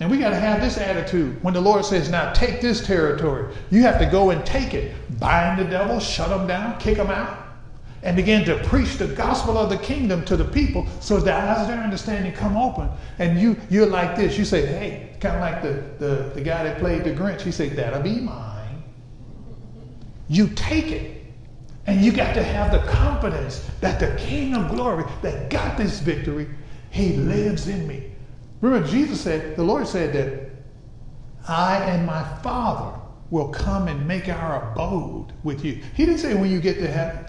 And 0.00 0.10
we 0.10 0.18
got 0.18 0.30
to 0.30 0.36
have 0.36 0.60
this 0.60 0.78
attitude. 0.78 1.42
When 1.42 1.54
the 1.54 1.60
Lord 1.60 1.84
says, 1.84 2.08
now 2.08 2.32
take 2.32 2.60
this 2.60 2.86
territory, 2.86 3.52
you 3.70 3.82
have 3.82 3.98
to 3.98 4.06
go 4.06 4.30
and 4.30 4.44
take 4.46 4.74
it. 4.74 4.94
Bind 5.18 5.58
the 5.58 5.64
devil, 5.64 5.98
shut 5.98 6.30
him 6.30 6.46
down, 6.46 6.78
kick 6.78 6.98
him 6.98 7.08
out, 7.08 7.47
and 8.02 8.16
begin 8.16 8.44
to 8.44 8.62
preach 8.64 8.96
the 8.96 9.08
gospel 9.08 9.58
of 9.58 9.70
the 9.70 9.78
kingdom 9.78 10.24
to 10.24 10.36
the 10.36 10.44
people 10.44 10.86
so 11.00 11.18
that 11.18 11.58
as 11.58 11.66
their 11.66 11.78
understanding 11.78 12.32
come 12.32 12.56
open. 12.56 12.88
And 13.18 13.40
you, 13.40 13.56
you're 13.70 13.86
like 13.86 14.16
this. 14.16 14.38
You 14.38 14.44
say, 14.44 14.66
hey, 14.66 15.16
kind 15.20 15.34
of 15.34 15.40
like 15.40 15.62
the, 15.62 16.04
the, 16.04 16.30
the 16.34 16.40
guy 16.40 16.64
that 16.64 16.78
played 16.78 17.04
the 17.04 17.10
Grinch. 17.10 17.40
He 17.40 17.52
said, 17.52 17.72
that'll 17.72 18.02
be 18.02 18.20
mine. 18.20 18.82
You 20.28 20.48
take 20.48 20.92
it. 20.92 21.24
And 21.86 22.04
you 22.04 22.12
got 22.12 22.34
to 22.34 22.42
have 22.42 22.70
the 22.70 22.80
confidence 22.90 23.68
that 23.80 23.98
the 23.98 24.14
King 24.20 24.54
of 24.54 24.70
glory 24.70 25.04
that 25.22 25.48
got 25.48 25.78
this 25.78 26.00
victory, 26.00 26.46
he 26.90 27.14
lives 27.14 27.66
in 27.66 27.86
me. 27.86 28.12
Remember, 28.60 28.86
Jesus 28.86 29.20
said, 29.20 29.56
the 29.56 29.62
Lord 29.62 29.88
said 29.88 30.12
that 30.12 30.50
I 31.48 31.76
and 31.76 32.04
my 32.04 32.22
Father 32.42 33.00
will 33.30 33.48
come 33.48 33.88
and 33.88 34.06
make 34.06 34.28
our 34.28 34.70
abode 34.70 35.32
with 35.44 35.64
you. 35.64 35.80
He 35.94 36.04
didn't 36.04 36.20
say 36.20 36.34
when 36.34 36.50
you 36.50 36.60
get 36.60 36.78
to 36.78 36.86
heaven. 36.86 37.24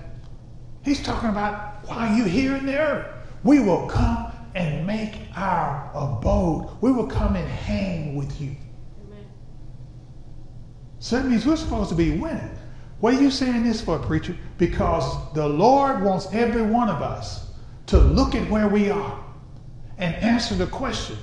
He's 0.84 1.04
talking 1.04 1.30
about 1.30 1.88
while 1.88 2.16
you're 2.16 2.28
here 2.28 2.56
in 2.56 2.66
the 2.66 2.78
earth. 2.78 3.08
We 3.44 3.60
will 3.60 3.88
come 3.88 4.32
and 4.56 4.86
make 4.86 5.16
our 5.36 5.90
abode. 5.94 6.70
We 6.82 6.92
will 6.92 7.08
come 7.08 7.36
and 7.36 7.48
hang 7.48 8.16
with 8.16 8.40
you. 8.40 8.56
Amen. 9.06 9.26
So 11.00 11.18
that 11.18 11.28
means 11.28 11.46
we're 11.46 11.56
supposed 11.56 11.90
to 11.90 11.96
be 11.96 12.12
winning. 12.12 12.50
What 13.00 13.14
are 13.14 13.22
you 13.22 13.32
saying 13.32 13.64
this 13.64 13.82
for, 13.82 13.98
preacher? 14.00 14.36
Because 14.58 15.34
the 15.34 15.48
Lord 15.48 16.04
wants 16.04 16.28
every 16.34 16.64
one 16.64 16.90
of 16.90 17.02
us 17.02 17.52
to 17.88 17.98
look 17.98 18.36
at 18.36 18.50
where 18.50 18.68
we 18.68 18.90
are 18.90 19.24
and 19.98 20.16
answer 20.16 20.56
the 20.56 20.68
question 20.68 21.18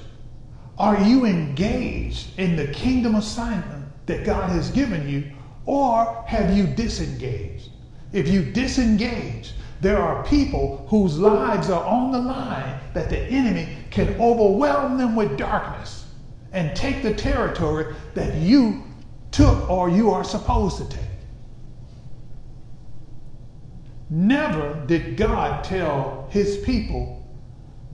Are 0.79 1.01
you 1.03 1.27
engaged 1.27 2.39
in 2.39 2.57
the 2.57 2.69
kingdom 2.69 3.15
assignment 3.15 3.85
that 4.07 4.25
God 4.25 4.51
has 4.51 4.71
given 4.71 5.09
you, 5.09 5.31
or 5.67 6.25
have 6.27 6.57
you 6.57 6.67
disengaged? 6.67 7.71
If 8.17 8.29
you 8.29 8.43
disengage, 8.43 9.53
there 9.83 9.99
are 9.99 10.25
people 10.25 10.87
whose 10.89 11.19
lives 11.19 11.69
are 11.69 11.85
on 11.85 12.13
the 12.13 12.19
line 12.19 12.81
that 12.95 13.11
the 13.11 13.19
enemy 13.19 13.69
can 13.91 14.09
overwhelm 14.19 14.97
them 14.97 15.15
with 15.15 15.37
darkness 15.37 16.07
and 16.51 16.75
take 16.75 17.03
the 17.03 17.13
territory 17.13 17.95
that 18.15 18.37
you 18.37 18.85
took 19.33 19.69
or 19.69 19.91
you 19.91 20.11
are 20.11 20.25
supposed 20.25 20.79
to 20.79 20.89
take. 20.89 21.03
Never 24.09 24.83
did 24.87 25.19
God 25.19 25.63
tell 25.63 26.27
his 26.31 26.57
people 26.57 27.23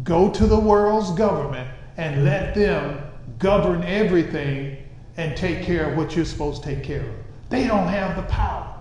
Go 0.05 0.31
to 0.31 0.47
the 0.47 0.59
world's 0.59 1.11
government 1.13 1.69
and 1.97 2.25
let 2.25 2.55
them 2.55 3.01
govern 3.41 3.83
everything 3.83 4.79
and 5.17 5.37
take 5.37 5.65
care 5.65 5.91
of 5.91 5.97
what 5.97 6.15
you're 6.15 6.25
supposed 6.25 6.63
to 6.63 6.75
take 6.75 6.85
care 6.85 7.03
of. 7.03 7.15
They 7.51 7.67
don't 7.67 7.89
have 7.89 8.15
the 8.15 8.23
power. 8.23 8.72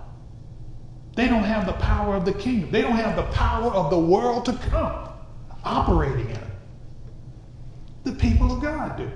They 1.14 1.28
don't 1.28 1.44
have 1.44 1.66
the 1.66 1.74
power 1.74 2.16
of 2.16 2.24
the 2.24 2.32
kingdom. 2.32 2.70
They 2.70 2.82
don't 2.82 2.96
have 2.96 3.16
the 3.16 3.30
power 3.34 3.70
of 3.70 3.90
the 3.90 3.98
world 3.98 4.44
to 4.46 4.54
come 4.54 5.08
operating 5.64 6.30
in 6.30 6.36
it. 6.36 6.42
The 8.04 8.12
people 8.12 8.52
of 8.52 8.62
God 8.62 8.96
do. 8.96 9.10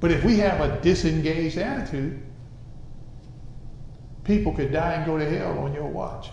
But 0.00 0.10
if 0.10 0.24
we 0.24 0.38
have 0.38 0.60
a 0.60 0.80
disengaged 0.80 1.56
attitude, 1.56 2.20
people 4.24 4.52
could 4.52 4.72
die 4.72 4.94
and 4.94 5.06
go 5.06 5.16
to 5.16 5.38
hell 5.38 5.58
on 5.60 5.72
your 5.72 5.86
watch. 5.86 6.30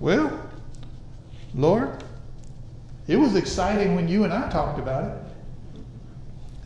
Well, 0.00 0.50
Lord, 1.54 2.02
it 3.06 3.16
was 3.16 3.36
exciting 3.36 3.94
when 3.94 4.08
you 4.08 4.24
and 4.24 4.32
I 4.32 4.48
talked 4.48 4.78
about 4.78 5.04
it. 5.04 5.12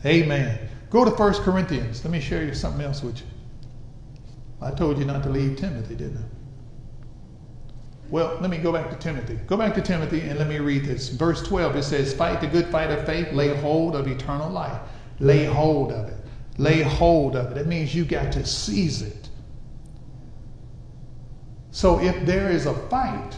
Amen. 0.05 0.57
Go 0.89 1.03
to 1.03 1.11
1 1.11 1.33
Corinthians. 1.43 2.03
Let 2.05 2.11
me 2.11 2.21
share 2.21 2.43
you 2.43 2.53
something 2.53 2.81
else 2.81 3.03
with 3.03 3.19
you. 3.19 3.25
I 4.61 4.71
told 4.71 4.97
you 4.97 5.05
not 5.05 5.23
to 5.23 5.29
leave 5.29 5.57
Timothy, 5.57 5.95
didn't 5.95 6.17
I? 6.17 6.25
Well, 8.09 8.37
let 8.39 8.49
me 8.49 8.57
go 8.57 8.71
back 8.71 8.89
to 8.89 8.95
Timothy. 8.95 9.35
Go 9.47 9.57
back 9.57 9.75
to 9.75 9.81
Timothy 9.81 10.21
and 10.21 10.39
let 10.39 10.47
me 10.47 10.59
read 10.59 10.85
this. 10.85 11.09
Verse 11.09 11.43
12, 11.43 11.75
it 11.75 11.83
says, 11.83 12.13
Fight 12.13 12.39
the 12.39 12.47
good 12.47 12.67
fight 12.67 12.89
of 12.89 13.05
faith, 13.05 13.33
lay 13.33 13.55
hold 13.55 13.95
of 13.95 14.07
eternal 14.07 14.49
life. 14.49 14.79
Lay 15.19 15.43
hold 15.43 15.91
of 15.91 16.07
it. 16.07 16.17
Lay 16.57 16.81
hold 16.81 17.35
of 17.35 17.51
it. 17.51 17.55
That 17.55 17.67
means 17.67 17.93
you 17.93 18.05
got 18.05 18.31
to 18.33 18.45
seize 18.45 19.01
it. 19.01 19.29
So 21.71 21.99
if 21.99 22.25
there 22.25 22.49
is 22.49 22.65
a 22.65 22.73
fight, 22.87 23.37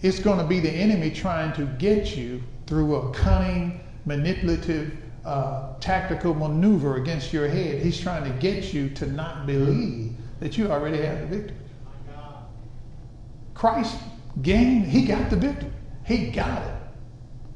it's 0.00 0.20
going 0.20 0.38
to 0.38 0.44
be 0.44 0.60
the 0.60 0.70
enemy 0.70 1.10
trying 1.10 1.52
to 1.54 1.66
get 1.78 2.16
you 2.16 2.42
through 2.66 2.94
a 2.94 3.10
cunning, 3.12 3.80
manipulative, 4.06 4.96
uh, 5.24 5.74
tactical 5.80 6.34
maneuver 6.34 6.96
against 6.96 7.32
your 7.32 7.48
head. 7.48 7.82
He's 7.82 8.00
trying 8.00 8.24
to 8.24 8.38
get 8.38 8.72
you 8.72 8.88
to 8.90 9.06
not 9.06 9.44
believe 9.44 10.14
that 10.40 10.56
you 10.56 10.70
already 10.70 10.98
have 10.98 11.20
the 11.20 11.36
victory. 11.36 11.56
Christ 13.54 13.96
gained, 14.42 14.86
he 14.86 15.04
got 15.04 15.30
the 15.30 15.36
victory. 15.36 15.72
He 16.04 16.30
got 16.30 16.62
it. 16.62 16.74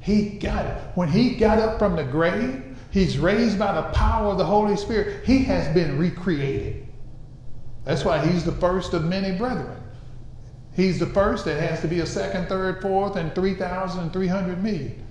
He 0.00 0.30
got 0.30 0.66
it. 0.66 0.82
When 0.94 1.08
he 1.08 1.36
got 1.36 1.58
up 1.58 1.78
from 1.78 1.94
the 1.94 2.04
grave, 2.04 2.76
he's 2.90 3.18
raised 3.18 3.58
by 3.58 3.72
the 3.72 3.88
power 3.94 4.32
of 4.32 4.38
the 4.38 4.44
Holy 4.44 4.76
Spirit. 4.76 5.24
He 5.24 5.44
has 5.44 5.72
been 5.74 5.96
recreated. 5.96 6.88
That's 7.84 8.04
why 8.04 8.24
he's 8.24 8.44
the 8.44 8.52
first 8.52 8.94
of 8.94 9.04
many 9.04 9.36
brethren. 9.36 9.80
He's 10.74 10.98
the 10.98 11.06
first 11.06 11.44
that 11.44 11.60
has 11.60 11.80
to 11.82 11.88
be 11.88 12.00
a 12.00 12.06
second, 12.06 12.48
third, 12.48 12.82
fourth, 12.82 13.16
and 13.16 13.34
3,300 13.34 14.62
million. 14.62 15.06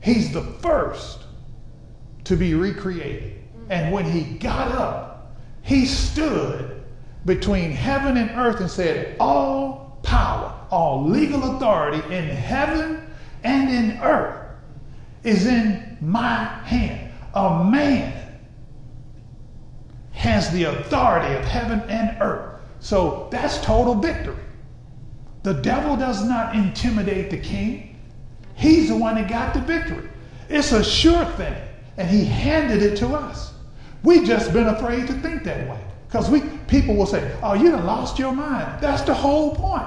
He's 0.00 0.32
the 0.32 0.42
first 0.42 1.24
to 2.24 2.36
be 2.36 2.54
recreated. 2.54 3.38
And 3.68 3.92
when 3.92 4.04
he 4.04 4.38
got 4.38 4.72
up, 4.72 5.11
he 5.62 5.86
stood 5.86 6.82
between 7.24 7.70
heaven 7.70 8.16
and 8.16 8.30
earth 8.32 8.60
and 8.60 8.70
said, 8.70 9.16
All 9.20 9.98
power, 10.02 10.54
all 10.70 11.06
legal 11.06 11.56
authority 11.56 12.02
in 12.14 12.24
heaven 12.24 13.00
and 13.44 13.70
in 13.70 13.98
earth 14.02 14.48
is 15.22 15.46
in 15.46 15.96
my 16.00 16.44
hand. 16.44 17.12
A 17.34 17.64
man 17.64 18.12
has 20.12 20.50
the 20.50 20.64
authority 20.64 21.34
of 21.34 21.44
heaven 21.44 21.80
and 21.88 22.20
earth. 22.20 22.60
So 22.80 23.28
that's 23.30 23.60
total 23.60 23.94
victory. 23.94 24.36
The 25.42 25.54
devil 25.54 25.96
does 25.96 26.24
not 26.24 26.54
intimidate 26.54 27.30
the 27.30 27.38
king. 27.38 27.98
He's 28.54 28.88
the 28.88 28.96
one 28.96 29.14
that 29.16 29.28
got 29.28 29.54
the 29.54 29.60
victory. 29.60 30.08
It's 30.48 30.72
a 30.72 30.84
sure 30.84 31.24
thing. 31.24 31.54
And 31.96 32.08
he 32.08 32.24
handed 32.24 32.82
it 32.82 32.96
to 32.98 33.08
us. 33.08 33.51
We 34.02 34.24
just 34.24 34.52
been 34.52 34.68
afraid 34.68 35.06
to 35.06 35.12
think 35.14 35.44
that 35.44 35.68
way. 35.68 35.78
Because 36.08 36.28
we 36.28 36.40
people 36.66 36.94
will 36.94 37.06
say, 37.06 37.36
oh, 37.42 37.54
you 37.54 37.70
done 37.70 37.86
lost 37.86 38.18
your 38.18 38.32
mind. 38.32 38.82
That's 38.82 39.02
the 39.02 39.14
whole 39.14 39.54
point. 39.54 39.86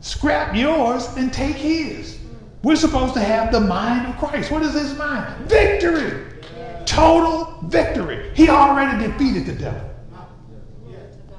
Scrap 0.00 0.54
yours 0.54 1.08
and 1.16 1.32
take 1.32 1.56
his. 1.56 2.18
We're 2.62 2.76
supposed 2.76 3.14
to 3.14 3.20
have 3.20 3.52
the 3.52 3.60
mind 3.60 4.06
of 4.06 4.18
Christ. 4.18 4.50
What 4.50 4.62
is 4.62 4.74
his 4.74 4.96
mind? 4.96 5.48
Victory. 5.48 6.24
Total 6.84 7.58
victory. 7.64 8.30
He 8.34 8.48
already 8.48 9.06
defeated 9.06 9.46
the 9.46 9.52
devil. 9.54 9.90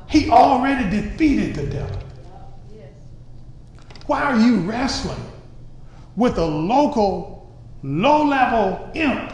He 0.09 0.30
already 0.30 0.89
defeated 0.89 1.55
the 1.55 1.68
devil. 1.68 1.99
Why 4.07 4.24
are 4.24 4.39
you 4.39 4.57
wrestling 4.61 5.20
with 6.15 6.38
a 6.38 6.45
local, 6.45 7.57
low 7.84 8.24
level 8.24 8.89
imp 8.93 9.34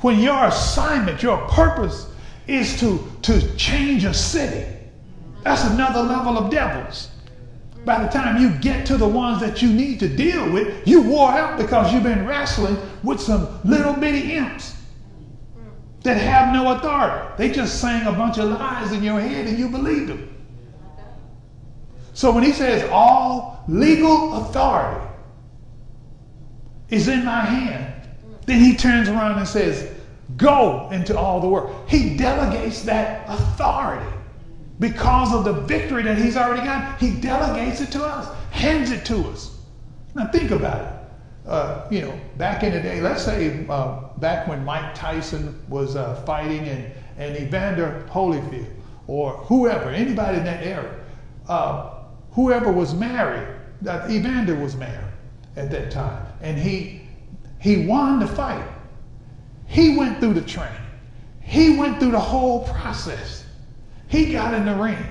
when 0.00 0.18
your 0.18 0.44
assignment, 0.46 1.22
your 1.22 1.38
purpose 1.48 2.10
is 2.46 2.78
to, 2.80 3.04
to 3.22 3.56
change 3.56 4.04
a 4.04 4.14
city? 4.14 4.66
That's 5.42 5.64
another 5.64 6.02
level 6.02 6.38
of 6.38 6.50
devils. 6.50 7.10
By 7.84 8.02
the 8.02 8.10
time 8.10 8.40
you 8.40 8.50
get 8.60 8.84
to 8.86 8.96
the 8.96 9.08
ones 9.08 9.40
that 9.40 9.62
you 9.62 9.72
need 9.72 10.00
to 10.00 10.08
deal 10.08 10.50
with, 10.50 10.86
you 10.86 11.02
wore 11.02 11.30
out 11.30 11.58
because 11.58 11.92
you've 11.92 12.02
been 12.02 12.26
wrestling 12.26 12.76
with 13.02 13.20
some 13.20 13.60
little 13.64 13.94
bitty 13.94 14.32
imps 14.34 14.76
that 16.02 16.16
have 16.16 16.52
no 16.52 16.76
authority. 16.76 17.34
They 17.38 17.50
just 17.50 17.80
sang 17.80 18.06
a 18.06 18.12
bunch 18.12 18.38
of 18.38 18.50
lies 18.50 18.92
in 18.92 19.02
your 19.02 19.20
head 19.20 19.46
and 19.46 19.58
you 19.58 19.68
believed 19.68 20.08
them. 20.08 20.26
So 22.12 22.32
when 22.32 22.44
he 22.44 22.52
says 22.52 22.88
all 22.90 23.64
legal 23.68 24.34
authority 24.36 25.06
is 26.90 27.08
in 27.08 27.24
my 27.24 27.40
hand, 27.40 27.99
then 28.50 28.60
he 28.60 28.74
turns 28.76 29.08
around 29.08 29.38
and 29.38 29.46
says, 29.46 29.88
go 30.36 30.90
into 30.90 31.16
all 31.16 31.40
the 31.40 31.48
world. 31.48 31.88
He 31.88 32.16
delegates 32.16 32.82
that 32.82 33.24
authority 33.28 34.10
because 34.80 35.32
of 35.32 35.44
the 35.44 35.52
victory 35.52 36.02
that 36.02 36.18
he's 36.18 36.36
already 36.36 36.62
got. 36.62 36.98
He 37.00 37.12
delegates 37.12 37.80
it 37.80 37.92
to 37.92 38.04
us, 38.04 38.34
hands 38.50 38.90
it 38.90 39.04
to 39.06 39.18
us. 39.28 39.56
Now 40.14 40.26
think 40.28 40.50
about 40.50 40.80
it. 40.80 41.48
Uh, 41.48 41.86
you 41.90 42.00
know, 42.00 42.20
back 42.38 42.62
in 42.64 42.72
the 42.72 42.80
day, 42.80 43.00
let's 43.00 43.22
say 43.22 43.64
uh, 43.68 44.08
back 44.18 44.46
when 44.48 44.64
Mike 44.64 44.94
Tyson 44.94 45.60
was 45.68 45.96
uh, 45.96 46.16
fighting 46.26 46.68
and, 46.68 46.92
and 47.18 47.36
Evander 47.36 48.04
Holyfield 48.10 48.68
or 49.06 49.32
whoever, 49.32 49.90
anybody 49.90 50.38
in 50.38 50.44
that 50.44 50.64
era, 50.64 51.00
uh, 51.48 51.94
whoever 52.32 52.70
was 52.70 52.94
married, 52.94 53.48
Evander 53.82 54.54
was 54.56 54.76
married 54.76 55.12
at 55.56 55.70
that 55.70 55.90
time, 55.90 56.26
and 56.42 56.58
he 56.58 56.99
he 57.60 57.86
won 57.86 58.18
the 58.18 58.26
fight. 58.26 58.66
He 59.66 59.96
went 59.96 60.18
through 60.18 60.34
the 60.34 60.40
training. 60.40 60.74
He 61.40 61.76
went 61.76 62.00
through 62.00 62.12
the 62.12 62.18
whole 62.18 62.64
process. 62.64 63.44
He 64.08 64.32
got 64.32 64.54
in 64.54 64.64
the 64.64 64.74
ring. 64.74 65.06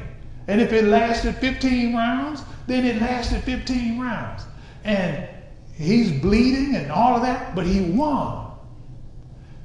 And 0.48 0.60
if 0.60 0.74
it 0.74 0.86
lasted 0.86 1.36
15 1.36 1.96
rounds, 1.96 2.44
then 2.68 2.86
it 2.86 3.00
lasted 3.00 3.44
15 3.44 4.00
rounds. 4.00 4.44
And 4.84 5.30
he's 5.76 6.12
bleeding 6.12 6.76
and 6.76 6.92
all 6.92 7.16
of 7.16 7.22
that, 7.22 7.56
but 7.56 7.66
he 7.66 7.82
won. 7.82 8.52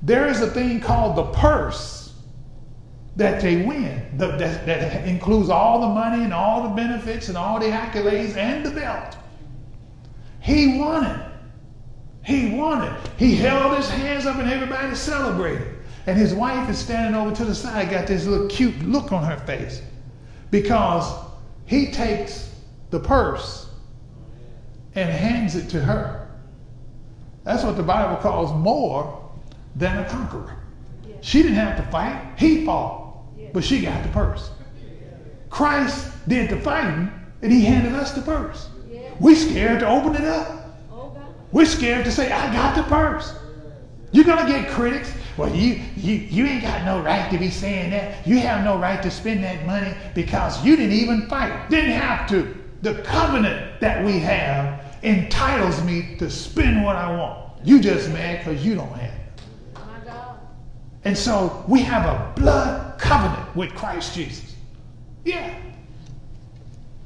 There 0.02 0.28
is 0.28 0.42
a 0.42 0.50
thing 0.50 0.80
called 0.80 1.16
the 1.16 1.24
purse 1.32 2.12
that 3.16 3.40
they 3.40 3.64
win, 3.64 4.18
the, 4.18 4.28
that, 4.36 4.66
that 4.66 5.08
includes 5.08 5.48
all 5.48 5.80
the 5.80 5.94
money 5.94 6.22
and 6.22 6.34
all 6.34 6.68
the 6.68 6.74
benefits 6.74 7.28
and 7.28 7.38
all 7.38 7.58
the 7.58 7.66
accolades 7.66 8.36
and 8.36 8.66
the 8.66 8.70
belt. 8.70 9.16
He 10.40 10.78
won 10.78 11.06
it. 11.06 11.23
He 12.24 12.50
won 12.50 12.82
it. 12.82 13.10
He 13.18 13.36
held 13.36 13.76
his 13.76 13.88
hands 13.88 14.26
up 14.26 14.36
and 14.36 14.50
everybody 14.50 14.94
celebrated. 14.94 15.68
And 16.06 16.18
his 16.18 16.34
wife 16.34 16.68
is 16.68 16.78
standing 16.78 17.14
over 17.14 17.34
to 17.34 17.44
the 17.44 17.54
side, 17.54 17.90
got 17.90 18.06
this 18.06 18.26
little 18.26 18.48
cute 18.48 18.78
look 18.82 19.12
on 19.12 19.24
her 19.24 19.38
face 19.46 19.82
because 20.50 21.10
he 21.66 21.90
takes 21.90 22.54
the 22.90 23.00
purse 23.00 23.68
and 24.94 25.08
hands 25.10 25.56
it 25.56 25.68
to 25.70 25.80
her. 25.80 26.28
That's 27.44 27.64
what 27.64 27.76
the 27.76 27.82
Bible 27.82 28.16
calls 28.16 28.52
more 28.52 29.30
than 29.76 29.98
a 29.98 30.08
conqueror. 30.08 30.56
She 31.20 31.42
didn't 31.42 31.56
have 31.56 31.76
to 31.76 31.90
fight, 31.90 32.20
he 32.36 32.64
fought, 32.64 33.52
but 33.52 33.64
she 33.64 33.80
got 33.80 34.02
the 34.02 34.10
purse. 34.10 34.50
Christ 35.50 36.10
did 36.28 36.50
the 36.50 36.60
fighting 36.60 37.10
and 37.42 37.52
he 37.52 37.64
handed 37.64 37.94
us 37.94 38.12
the 38.12 38.22
purse. 38.22 38.68
We 39.20 39.34
scared 39.34 39.80
to 39.80 39.88
open 39.88 40.14
it 40.14 40.24
up. 40.24 40.63
We're 41.54 41.66
scared 41.66 42.04
to 42.04 42.10
say, 42.10 42.32
I 42.32 42.52
got 42.52 42.74
the 42.74 42.82
purse. 42.82 43.32
You're 44.10 44.24
gonna 44.24 44.46
get 44.50 44.68
critics. 44.68 45.14
Well, 45.36 45.54
you 45.54 45.80
you 45.96 46.14
you 46.14 46.46
ain't 46.46 46.62
got 46.62 46.84
no 46.84 47.00
right 47.00 47.30
to 47.30 47.38
be 47.38 47.48
saying 47.48 47.90
that. 47.90 48.26
You 48.26 48.40
have 48.40 48.64
no 48.64 48.76
right 48.76 49.00
to 49.02 49.10
spend 49.10 49.44
that 49.44 49.64
money 49.64 49.94
because 50.16 50.64
you 50.64 50.74
didn't 50.74 50.92
even 50.92 51.28
fight. 51.28 51.70
Didn't 51.70 51.92
have 51.92 52.28
to. 52.30 52.56
The 52.82 53.02
covenant 53.02 53.80
that 53.80 54.04
we 54.04 54.18
have 54.18 54.98
entitles 55.04 55.82
me 55.84 56.16
to 56.18 56.28
spend 56.28 56.84
what 56.84 56.96
I 56.96 57.16
want. 57.16 57.64
You 57.64 57.78
just 57.78 58.10
mad 58.10 58.44
because 58.44 58.66
you 58.66 58.74
don't 58.74 58.92
have 58.92 59.14
it. 59.14 59.20
And 61.04 61.16
so 61.16 61.64
we 61.68 61.82
have 61.82 62.04
a 62.06 62.32
blood 62.40 62.98
covenant 62.98 63.54
with 63.54 63.74
Christ 63.74 64.14
Jesus. 64.14 64.56
Yeah. 65.24 65.54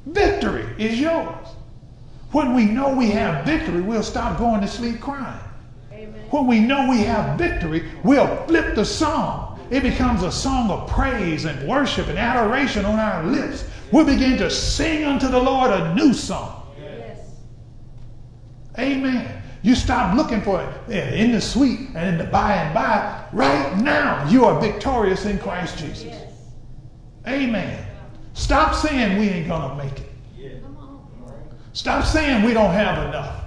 Victory 0.07 0.65
is 0.79 0.99
yours. 0.99 1.49
When 2.33 2.55
we 2.55 2.67
know 2.67 2.95
we 2.95 3.11
have 3.11 3.45
victory, 3.47 3.81
we'll 3.81 4.03
stop 4.03 4.39
going 4.39 4.61
to 4.61 4.69
sleep 4.69 5.01
crying. 5.01 5.41
Amen. 5.93 6.27
When 6.31 6.47
we 6.47 6.61
know 6.61 6.89
we 6.89 6.99
have 6.99 7.39
victory, 7.39 7.89
we'll 8.05 8.45
flip 8.47 8.75
the 8.75 8.85
song. 8.85 9.59
It 9.71 9.83
becomes 9.83 10.23
a 10.23 10.33
song 10.33 10.71
of 10.71 10.89
praise 10.89 11.45
and 11.45 11.69
worship 11.69 12.09
and 12.09 12.19
adoration 12.19 12.85
on 12.85 12.99
our 12.99 13.25
lips. 13.25 13.65
We'll 13.93 14.07
begin 14.07 14.37
to 14.39 14.51
sing 14.51 15.05
unto 15.05 15.29
the 15.29 15.39
Lord 15.39 15.71
a 15.71 15.95
new 15.95 16.13
song. 16.13 16.75
Yes. 16.79 17.19
Amen. 18.79 19.43
You 19.63 19.75
stop 19.75 20.17
looking 20.17 20.41
for 20.43 20.63
it 20.63 20.93
eh, 20.93 21.23
in 21.23 21.33
the 21.33 21.41
sweet 21.41 21.81
and 21.95 22.09
in 22.09 22.19
the 22.19 22.25
by 22.25 22.55
and 22.55 22.75
by. 22.75 23.25
Right 23.33 23.77
now, 23.79 24.29
you 24.29 24.45
are 24.45 24.61
victorious 24.61 25.25
in 25.25 25.39
Christ 25.39 25.79
Jesus. 25.79 26.05
Yes. 26.05 26.33
Amen. 27.27 27.87
Stop 28.35 28.75
saying 28.75 29.19
we 29.19 29.29
ain't 29.29 29.49
going 29.49 29.69
to 29.69 29.85
make 29.85 29.99
it. 29.99 30.08
Stop 31.73 32.05
saying 32.05 32.45
we 32.45 32.53
don't 32.53 32.73
have 32.73 33.09
enough. 33.09 33.45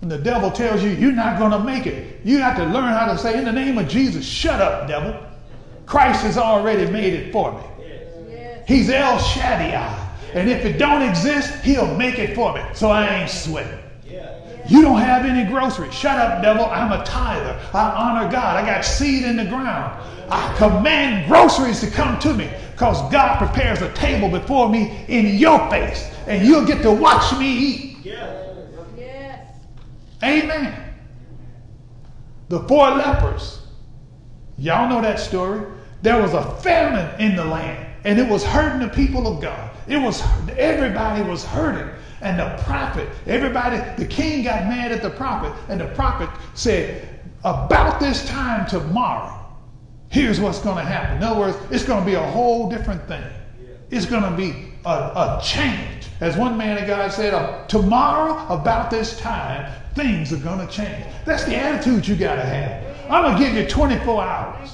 When 0.00 0.08
the 0.10 0.18
devil 0.18 0.50
tells 0.50 0.82
you 0.82 0.90
you're 0.90 1.12
not 1.12 1.38
going 1.38 1.52
to 1.52 1.60
make 1.60 1.86
it, 1.86 2.20
you 2.24 2.38
have 2.38 2.56
to 2.56 2.64
learn 2.66 2.92
how 2.92 3.10
to 3.10 3.16
say, 3.16 3.38
in 3.38 3.44
the 3.44 3.52
name 3.52 3.78
of 3.78 3.88
Jesus, 3.88 4.24
shut 4.24 4.60
up, 4.60 4.86
devil. 4.86 5.18
Christ 5.86 6.22
has 6.24 6.36
already 6.36 6.90
made 6.90 7.14
it 7.14 7.32
for 7.32 7.52
me. 7.52 7.62
He's 8.66 8.90
El 8.90 9.18
Shaddai. 9.18 10.00
And 10.34 10.50
if 10.50 10.64
it 10.64 10.78
don't 10.78 11.02
exist, 11.02 11.62
he'll 11.62 11.94
make 11.96 12.18
it 12.18 12.34
for 12.34 12.54
me. 12.54 12.62
So 12.74 12.90
I 12.90 13.20
ain't 13.20 13.30
sweating. 13.30 13.78
You 14.68 14.80
don't 14.82 14.98
have 14.98 15.26
any 15.26 15.50
groceries. 15.50 15.94
Shut 15.94 16.18
up, 16.18 16.42
devil. 16.42 16.64
I'm 16.64 16.92
a 16.92 17.04
tither. 17.04 17.60
I 17.74 17.90
honor 17.90 18.30
God. 18.30 18.62
I 18.62 18.66
got 18.66 18.82
seed 18.82 19.24
in 19.24 19.36
the 19.36 19.44
ground. 19.44 20.02
I 20.30 20.54
command 20.56 21.28
groceries 21.28 21.80
to 21.80 21.90
come 21.90 22.18
to 22.20 22.32
me 22.32 22.50
because 22.72 23.00
God 23.12 23.38
prepares 23.38 23.82
a 23.82 23.92
table 23.92 24.30
before 24.30 24.70
me 24.70 25.04
in 25.08 25.38
your 25.38 25.70
face 25.70 26.13
and 26.26 26.46
you'll 26.46 26.66
get 26.66 26.82
to 26.82 26.92
watch 26.92 27.38
me 27.38 27.46
eat. 27.46 27.96
Yes. 28.02 28.56
Yes. 28.96 29.48
Amen. 30.22 30.94
The 32.48 32.60
four 32.68 32.90
lepers. 32.90 33.60
Y'all 34.58 34.88
know 34.88 35.00
that 35.02 35.18
story. 35.18 35.66
There 36.02 36.20
was 36.20 36.34
a 36.34 36.56
famine 36.58 37.20
in 37.20 37.36
the 37.36 37.44
land 37.44 37.94
and 38.04 38.18
it 38.18 38.28
was 38.28 38.44
hurting 38.44 38.80
the 38.80 38.94
people 38.94 39.26
of 39.26 39.40
God. 39.40 39.70
It 39.88 39.96
was 39.96 40.22
everybody 40.56 41.22
was 41.22 41.44
hurting. 41.44 41.90
And 42.20 42.38
the 42.38 42.62
prophet, 42.62 43.08
everybody, 43.26 43.76
the 44.02 44.06
king 44.06 44.44
got 44.44 44.64
mad 44.64 44.92
at 44.92 45.02
the 45.02 45.10
prophet, 45.10 45.52
and 45.68 45.78
the 45.78 45.88
prophet 45.88 46.30
said, 46.54 47.20
About 47.44 48.00
this 48.00 48.26
time 48.26 48.66
tomorrow, 48.66 49.44
here's 50.08 50.40
what's 50.40 50.60
going 50.60 50.76
to 50.76 50.84
happen. 50.84 51.18
In 51.18 51.22
other 51.22 51.38
words, 51.38 51.58
it's 51.70 51.84
going 51.84 52.00
to 52.00 52.06
be 52.06 52.14
a 52.14 52.22
whole 52.22 52.70
different 52.70 53.06
thing. 53.08 53.24
It's 53.90 54.06
going 54.06 54.22
to 54.22 54.30
be 54.30 54.72
a, 54.86 54.88
a 54.88 55.40
change. 55.44 56.03
As 56.20 56.36
one 56.36 56.56
man 56.56 56.78
of 56.78 56.86
God 56.86 57.12
said, 57.12 57.68
tomorrow 57.68 58.46
about 58.54 58.90
this 58.90 59.18
time, 59.18 59.70
things 59.94 60.32
are 60.32 60.38
going 60.38 60.66
to 60.66 60.72
change. 60.72 61.04
That's 61.24 61.44
the 61.44 61.56
attitude 61.56 62.06
you 62.06 62.16
got 62.16 62.36
to 62.36 62.42
have. 62.42 63.10
I'm 63.10 63.22
going 63.24 63.36
to 63.36 63.44
give 63.44 63.54
you 63.54 63.68
24 63.68 64.22
hours. 64.22 64.70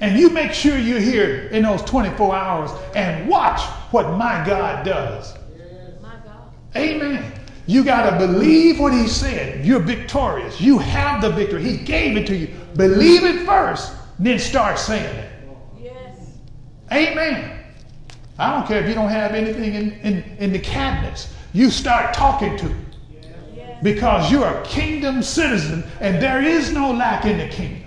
And 0.00 0.18
you 0.18 0.28
make 0.28 0.52
sure 0.52 0.76
you're 0.76 1.00
here 1.00 1.48
in 1.48 1.62
those 1.62 1.82
24 1.82 2.34
hours 2.34 2.70
and 2.94 3.28
watch 3.28 3.62
what 3.90 4.18
my 4.18 4.44
God 4.46 4.84
does. 4.84 5.34
Amen. 6.76 7.32
You 7.66 7.84
got 7.84 8.10
to 8.10 8.26
believe 8.26 8.80
what 8.80 8.92
he 8.92 9.08
said. 9.08 9.64
You're 9.64 9.80
victorious. 9.80 10.60
You 10.60 10.78
have 10.78 11.22
the 11.22 11.30
victory. 11.30 11.62
He 11.62 11.78
gave 11.78 12.16
it 12.16 12.26
to 12.26 12.36
you. 12.36 12.48
Believe 12.76 13.24
it 13.24 13.46
first, 13.46 13.92
then 14.18 14.38
start 14.38 14.78
saying 14.78 15.16
it. 15.16 15.30
Yes. 15.80 16.18
Amen. 16.92 17.63
I 18.38 18.52
don't 18.52 18.66
care 18.66 18.82
if 18.82 18.88
you 18.88 18.94
don't 18.94 19.10
have 19.10 19.32
anything 19.32 19.74
in, 19.74 19.92
in, 20.00 20.24
in 20.38 20.52
the 20.52 20.58
cabinets. 20.58 21.32
You 21.52 21.70
start 21.70 22.14
talking 22.14 22.56
to 22.58 22.74
because 23.82 24.30
you're 24.30 24.46
a 24.46 24.62
kingdom 24.64 25.22
citizen 25.22 25.84
and 26.00 26.20
there 26.20 26.42
is 26.42 26.72
no 26.72 26.92
lack 26.92 27.26
in 27.26 27.38
the 27.38 27.48
kingdom. 27.48 27.82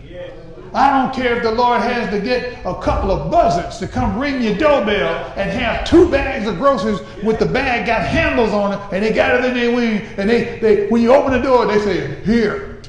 I 0.73 0.89
don't 0.91 1.13
care 1.13 1.37
if 1.37 1.43
the 1.43 1.51
Lord 1.51 1.81
has 1.81 2.09
to 2.11 2.19
get 2.19 2.59
a 2.65 2.79
couple 2.81 3.11
of 3.11 3.31
buzzards 3.31 3.77
to 3.79 3.87
come 3.87 4.19
ring 4.19 4.41
your 4.41 4.55
doorbell 4.57 5.33
and 5.35 5.49
have 5.49 5.87
two 5.87 6.09
bags 6.11 6.47
of 6.47 6.57
groceries 6.57 6.99
with 7.23 7.39
the 7.39 7.45
bag 7.45 7.87
got 7.87 8.01
handles 8.01 8.51
on 8.51 8.73
it 8.73 8.79
and 8.91 9.03
they 9.03 9.13
got 9.13 9.35
it 9.35 9.45
in 9.45 9.53
their 9.53 9.75
wing 9.75 10.01
and 10.17 10.29
they, 10.29 10.59
they 10.59 10.87
when 10.87 11.01
you 11.01 11.13
open 11.13 11.31
the 11.31 11.41
door 11.41 11.65
they 11.65 11.79
say 11.79 12.23
here 12.23 12.81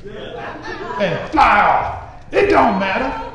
and 1.01 1.31
fly 1.31 1.61
off. 1.61 2.33
It 2.33 2.51
don't 2.51 2.79
matter 2.79 3.33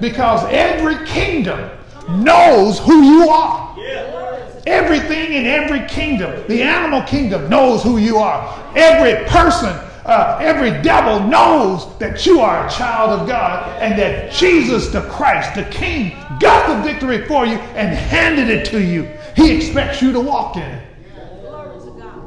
because 0.00 0.44
every 0.50 1.04
kingdom 1.06 1.70
knows 2.08 2.78
who 2.78 3.02
you 3.02 3.28
are. 3.28 3.76
Everything 4.66 5.32
in 5.34 5.44
every 5.46 5.86
kingdom, 5.88 6.42
the 6.48 6.62
animal 6.62 7.02
kingdom 7.02 7.50
knows 7.50 7.82
who 7.82 7.98
you 7.98 8.16
are. 8.16 8.72
Every 8.74 9.24
person 9.28 9.78
uh, 10.04 10.38
every 10.42 10.70
devil 10.82 11.26
knows 11.26 11.96
that 11.98 12.26
you 12.26 12.40
are 12.40 12.66
a 12.66 12.70
child 12.70 13.20
of 13.20 13.26
God 13.26 13.80
and 13.80 13.98
that 13.98 14.32
Jesus 14.32 14.88
the 14.88 15.00
Christ, 15.02 15.54
the 15.54 15.64
King, 15.64 16.10
got 16.40 16.68
the 16.68 16.82
victory 16.82 17.26
for 17.26 17.46
you 17.46 17.56
and 17.56 17.94
handed 17.94 18.50
it 18.50 18.66
to 18.66 18.82
you. 18.82 19.04
He 19.34 19.56
expects 19.56 20.02
you 20.02 20.12
to 20.12 20.20
walk 20.20 20.56
in 20.56 20.62
it. 20.62 20.86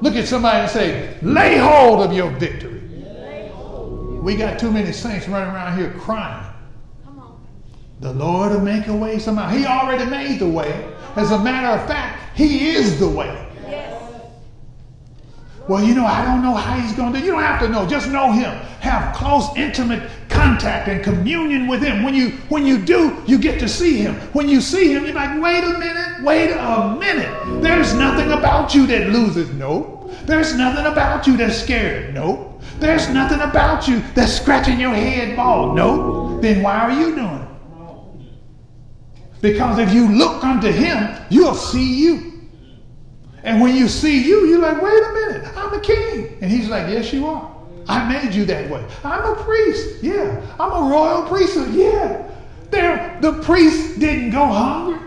Look 0.01 0.15
at 0.15 0.27
somebody 0.27 0.59
and 0.59 0.71
say, 0.71 1.17
lay 1.21 1.57
hold 1.57 2.01
of 2.01 2.13
your 2.13 2.31
victory. 2.31 2.81
We 4.21 4.35
got 4.35 4.59
too 4.59 4.71
many 4.71 4.91
saints 4.91 5.27
running 5.27 5.53
around 5.53 5.77
here 5.77 5.91
crying. 5.91 6.46
The 7.99 8.13
Lord 8.13 8.51
will 8.51 8.61
make 8.61 8.87
a 8.87 8.95
way 8.95 9.19
somehow. 9.19 9.49
He 9.49 9.65
already 9.65 10.09
made 10.09 10.39
the 10.39 10.47
way. 10.47 10.93
As 11.15 11.31
a 11.31 11.39
matter 11.39 11.81
of 11.81 11.87
fact, 11.87 12.37
He 12.37 12.69
is 12.69 12.99
the 12.99 13.09
way. 13.09 13.47
Well, 15.67 15.83
you 15.83 15.93
know, 15.93 16.05
I 16.05 16.23
don't 16.23 16.41
know 16.41 16.53
how 16.53 16.79
he's 16.79 16.93
going 16.93 17.11
to 17.11 17.19
do. 17.19 17.25
You 17.25 17.33
don't 17.33 17.43
have 17.43 17.59
to 17.59 17.67
know. 17.67 17.85
Just 17.85 18.09
know 18.09 18.31
him. 18.31 18.51
Have 18.79 19.13
close, 19.13 19.49
intimate 19.57 20.09
contact 20.29 20.87
and 20.87 21.03
communion 21.03 21.67
with 21.67 21.81
him. 21.81 22.03
When 22.03 22.15
you 22.15 22.29
when 22.47 22.65
you 22.65 22.77
do, 22.77 23.21
you 23.25 23.37
get 23.37 23.59
to 23.59 23.67
see 23.67 23.97
him. 23.97 24.15
When 24.31 24.47
you 24.47 24.61
see 24.61 24.93
him, 24.93 25.03
you're 25.03 25.13
like, 25.13 25.41
wait 25.41 25.63
a 25.65 25.77
minute, 25.77 26.23
wait 26.23 26.51
a 26.51 26.95
minute. 26.97 27.61
There's 27.61 27.93
nothing 27.93 28.31
about 28.31 28.73
you 28.73 28.87
that 28.87 29.09
loses. 29.09 29.49
Nope. 29.53 30.09
There's 30.25 30.55
nothing 30.55 30.85
about 30.85 31.27
you 31.27 31.35
that's 31.35 31.57
scared. 31.57 32.13
Nope. 32.13 32.61
There's 32.79 33.09
nothing 33.09 33.41
about 33.41 33.87
you 33.89 34.01
that's 34.13 34.31
scratching 34.31 34.79
your 34.79 34.93
head 34.93 35.35
bald. 35.35 35.75
Nope. 35.75 36.41
Then 36.41 36.61
why 36.63 36.77
are 36.77 36.91
you 36.91 37.13
doing 37.13 37.27
it? 37.27 37.36
Because 39.41 39.79
if 39.79 39.93
you 39.93 40.07
look 40.11 40.43
unto 40.43 40.71
him, 40.71 41.15
you'll 41.29 41.55
see 41.55 42.01
you. 42.01 42.33
And 43.43 43.61
when 43.61 43.75
you 43.75 43.87
see 43.87 44.27
you, 44.27 44.45
you're 44.47 44.59
like, 44.59 44.81
wait 44.81 45.03
a 45.03 45.13
minute, 45.13 45.57
I'm 45.57 45.73
a 45.73 45.79
king. 45.79 46.37
And 46.41 46.51
he's 46.51 46.67
like, 46.67 46.89
yes, 46.89 47.13
you 47.13 47.27
are. 47.27 47.55
I 47.87 48.07
made 48.11 48.33
you 48.33 48.43
that 48.45 48.69
way. 48.69 48.85
I'm 49.03 49.23
a 49.23 49.35
priest. 49.43 50.03
Yeah. 50.03 50.41
I'm 50.59 50.71
a 50.71 50.89
royal 50.91 51.27
priesthood. 51.27 51.73
Yeah. 51.73 52.23
The 53.21 53.39
priest 53.43 53.99
didn't 53.99 54.31
go 54.31 54.45
hungry. 54.45 54.99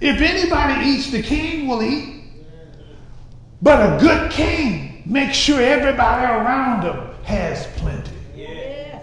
If 0.00 0.20
anybody 0.20 0.90
eats, 0.90 1.10
the 1.10 1.22
king 1.22 1.66
will 1.66 1.82
eat. 1.82 2.22
But 3.62 3.80
a 3.80 3.98
good 4.00 4.30
king 4.30 5.02
makes 5.06 5.36
sure 5.36 5.60
everybody 5.60 6.24
around 6.24 6.82
him 6.82 7.14
has 7.24 7.66
plenty. 7.78 8.12
Yes. 8.36 9.02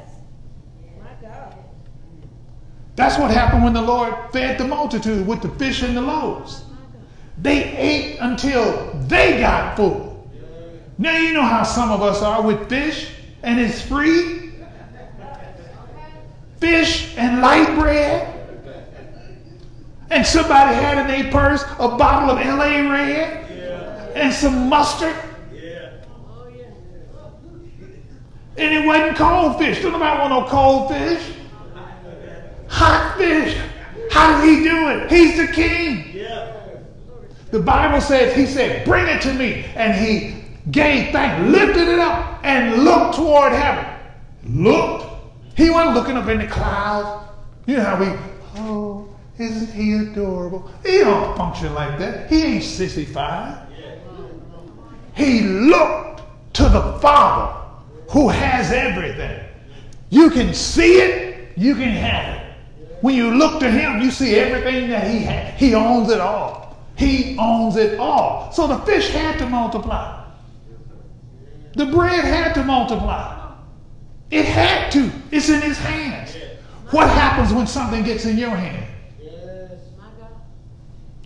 My 1.02 1.28
God. 1.28 1.56
That's 2.96 3.20
what 3.20 3.30
happened 3.30 3.64
when 3.64 3.74
the 3.74 3.82
Lord 3.82 4.16
fed 4.32 4.58
the 4.58 4.66
multitude 4.66 5.28
with 5.28 5.42
the 5.42 5.50
fish 5.50 5.82
and 5.82 5.98
the 5.98 6.02
loaves. 6.02 6.64
They 7.38 7.76
ate 7.76 8.18
until 8.20 8.94
they 9.08 9.40
got 9.40 9.76
full. 9.76 10.30
Now, 10.98 11.18
you 11.18 11.34
know 11.34 11.42
how 11.42 11.64
some 11.64 11.92
of 11.92 12.02
us 12.02 12.22
are 12.22 12.42
with 12.42 12.70
fish 12.70 13.12
and 13.44 13.60
it's 13.60 13.82
free. 13.82 14.54
Fish 16.60 17.14
and 17.18 17.42
light 17.42 17.78
bread. 17.78 18.32
And 20.10 20.26
somebody 20.26 20.76
had 20.76 20.98
in 21.00 21.08
their 21.08 21.32
purse 21.32 21.64
a 21.80 21.90
bottle 21.90 22.30
of 22.30 22.38
LA 22.38 22.90
Red 22.90 24.14
and 24.16 24.34
some 24.34 24.70
mustard. 24.70 25.16
And 28.58 28.74
it 28.74 28.86
wasn't 28.86 29.18
cold 29.18 29.58
fish. 29.58 29.82
Don't 29.82 29.92
nobody 29.92 30.18
want 30.18 30.30
no 30.30 30.50
cold 30.50 30.90
fish. 30.90 31.35
Hot 32.76 33.18
fish. 33.18 33.58
How 34.12 34.42
did 34.42 34.50
he 34.50 34.64
do 34.64 34.90
it? 34.90 35.10
He's 35.10 35.38
the 35.38 35.48
king. 35.48 36.12
The 37.52 37.62
Bible 37.62 38.02
says, 38.02 38.36
He 38.36 38.46
said, 38.46 38.86
Bring 38.86 39.08
it 39.08 39.22
to 39.22 39.34
me. 39.34 39.66
And 39.76 39.94
he 39.94 40.44
gave 40.72 41.14
thanks, 41.14 41.50
lifted 41.50 41.88
it 41.88 42.00
up, 42.00 42.42
and 42.44 42.84
looked 42.84 43.16
toward 43.16 43.54
heaven. 43.54 43.86
Looked. 44.44 45.06
He 45.56 45.70
wasn't 45.70 45.96
looking 45.96 46.18
up 46.18 46.28
in 46.28 46.40
the 46.40 46.48
clouds. 46.48 47.32
You 47.66 47.78
know 47.78 47.84
how 47.84 47.98
we, 47.98 48.08
oh, 48.58 49.08
isn't 49.40 49.74
he 49.74 49.94
adorable? 49.94 50.70
He 50.86 50.98
don't 50.98 51.38
function 51.38 51.74
like 51.74 51.98
that. 52.00 52.30
He 52.30 52.44
ain't 52.44 52.64
sissified. 52.64 53.70
He 55.14 55.42
looked 55.44 56.24
to 56.56 56.64
the 56.64 57.00
Father 57.00 57.58
who 58.10 58.28
has 58.28 58.74
everything. 58.74 59.46
You 60.10 60.30
can 60.30 60.54
see 60.54 60.98
it, 60.98 61.54
you 61.56 61.74
can 61.76 61.90
have 61.90 62.42
it. 62.42 62.45
When 63.06 63.14
you 63.14 63.36
look 63.36 63.60
to 63.60 63.70
him, 63.70 64.02
you 64.02 64.10
see 64.10 64.34
everything 64.34 64.90
that 64.90 65.08
he 65.08 65.20
has. 65.20 65.60
He 65.60 65.76
owns 65.76 66.10
it 66.10 66.20
all. 66.20 66.76
He 66.96 67.38
owns 67.38 67.76
it 67.76 68.00
all. 68.00 68.52
So 68.52 68.66
the 68.66 68.80
fish 68.80 69.12
had 69.12 69.38
to 69.38 69.46
multiply. 69.46 70.26
The 71.76 71.86
bread 71.86 72.26
had 72.26 72.56
to 72.56 72.64
multiply. 72.64 73.54
It 74.32 74.46
had 74.46 74.92
to. 74.94 75.12
It's 75.30 75.50
in 75.50 75.62
his 75.62 75.78
hands. 75.78 76.36
What 76.90 77.08
happens 77.08 77.54
when 77.54 77.68
something 77.68 78.02
gets 78.04 78.26
in 78.26 78.40
your 78.40 78.50
hand? 78.50 78.88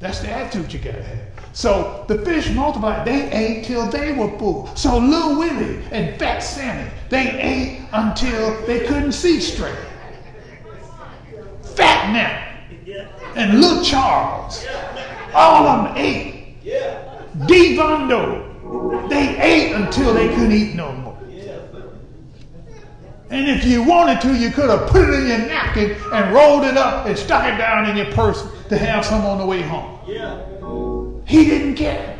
That's 0.01 0.19
the 0.19 0.32
attitude 0.32 0.73
you 0.73 0.80
gotta 0.80 1.01
have. 1.01 1.19
So 1.53 2.03
the 2.09 2.17
fish 2.25 2.49
multiplied. 2.51 3.07
They 3.07 3.32
ate 3.32 3.63
till 3.63 3.89
they 3.89 4.11
were 4.11 4.38
full. 4.38 4.67
So 4.75 4.97
Little 4.97 5.39
Willie 5.39 5.82
and 5.93 6.19
Fat 6.19 6.39
Sammy, 6.39 6.91
they 7.07 7.39
ate 7.39 7.88
until 7.93 8.65
they 8.65 8.86
couldn't 8.86 9.13
see 9.13 9.39
straight. 9.39 9.80
And 13.36 13.60
Little 13.62 13.84
Charles 13.84 14.66
all 15.34 15.68
of 15.68 15.86
them 15.86 15.97
ate. 15.97 16.62
Devondo. 17.47 19.10
They 19.10 19.38
ate 19.39 19.74
until 19.74 20.14
they 20.14 20.30
couldn't 20.30 20.51
eat 20.51 20.76
no 20.76 20.91
more. 20.93 21.18
And 23.32 23.47
if 23.47 23.64
you 23.64 23.84
wanted 23.84 24.22
to, 24.22 24.36
you 24.36 24.49
could 24.49 24.70
have 24.72 24.89
put 24.89 25.07
it 25.07 25.14
in 25.14 25.28
your 25.28 25.38
napkin 25.38 25.95
and 26.12 26.34
rolled 26.34 26.64
it 26.64 26.78
up 26.78 27.05
and 27.05 27.18
stuck 27.18 27.45
it 27.45 27.57
down 27.57 27.88
in 27.88 27.95
your 27.95 28.12
purse 28.14 28.43
to 28.70 28.78
have 28.78 29.05
some 29.05 29.24
on 29.24 29.38
the 29.38 29.45
way 29.45 29.62
home. 29.62 29.99
He 31.26 31.45
didn't 31.45 31.76
care. 31.76 32.18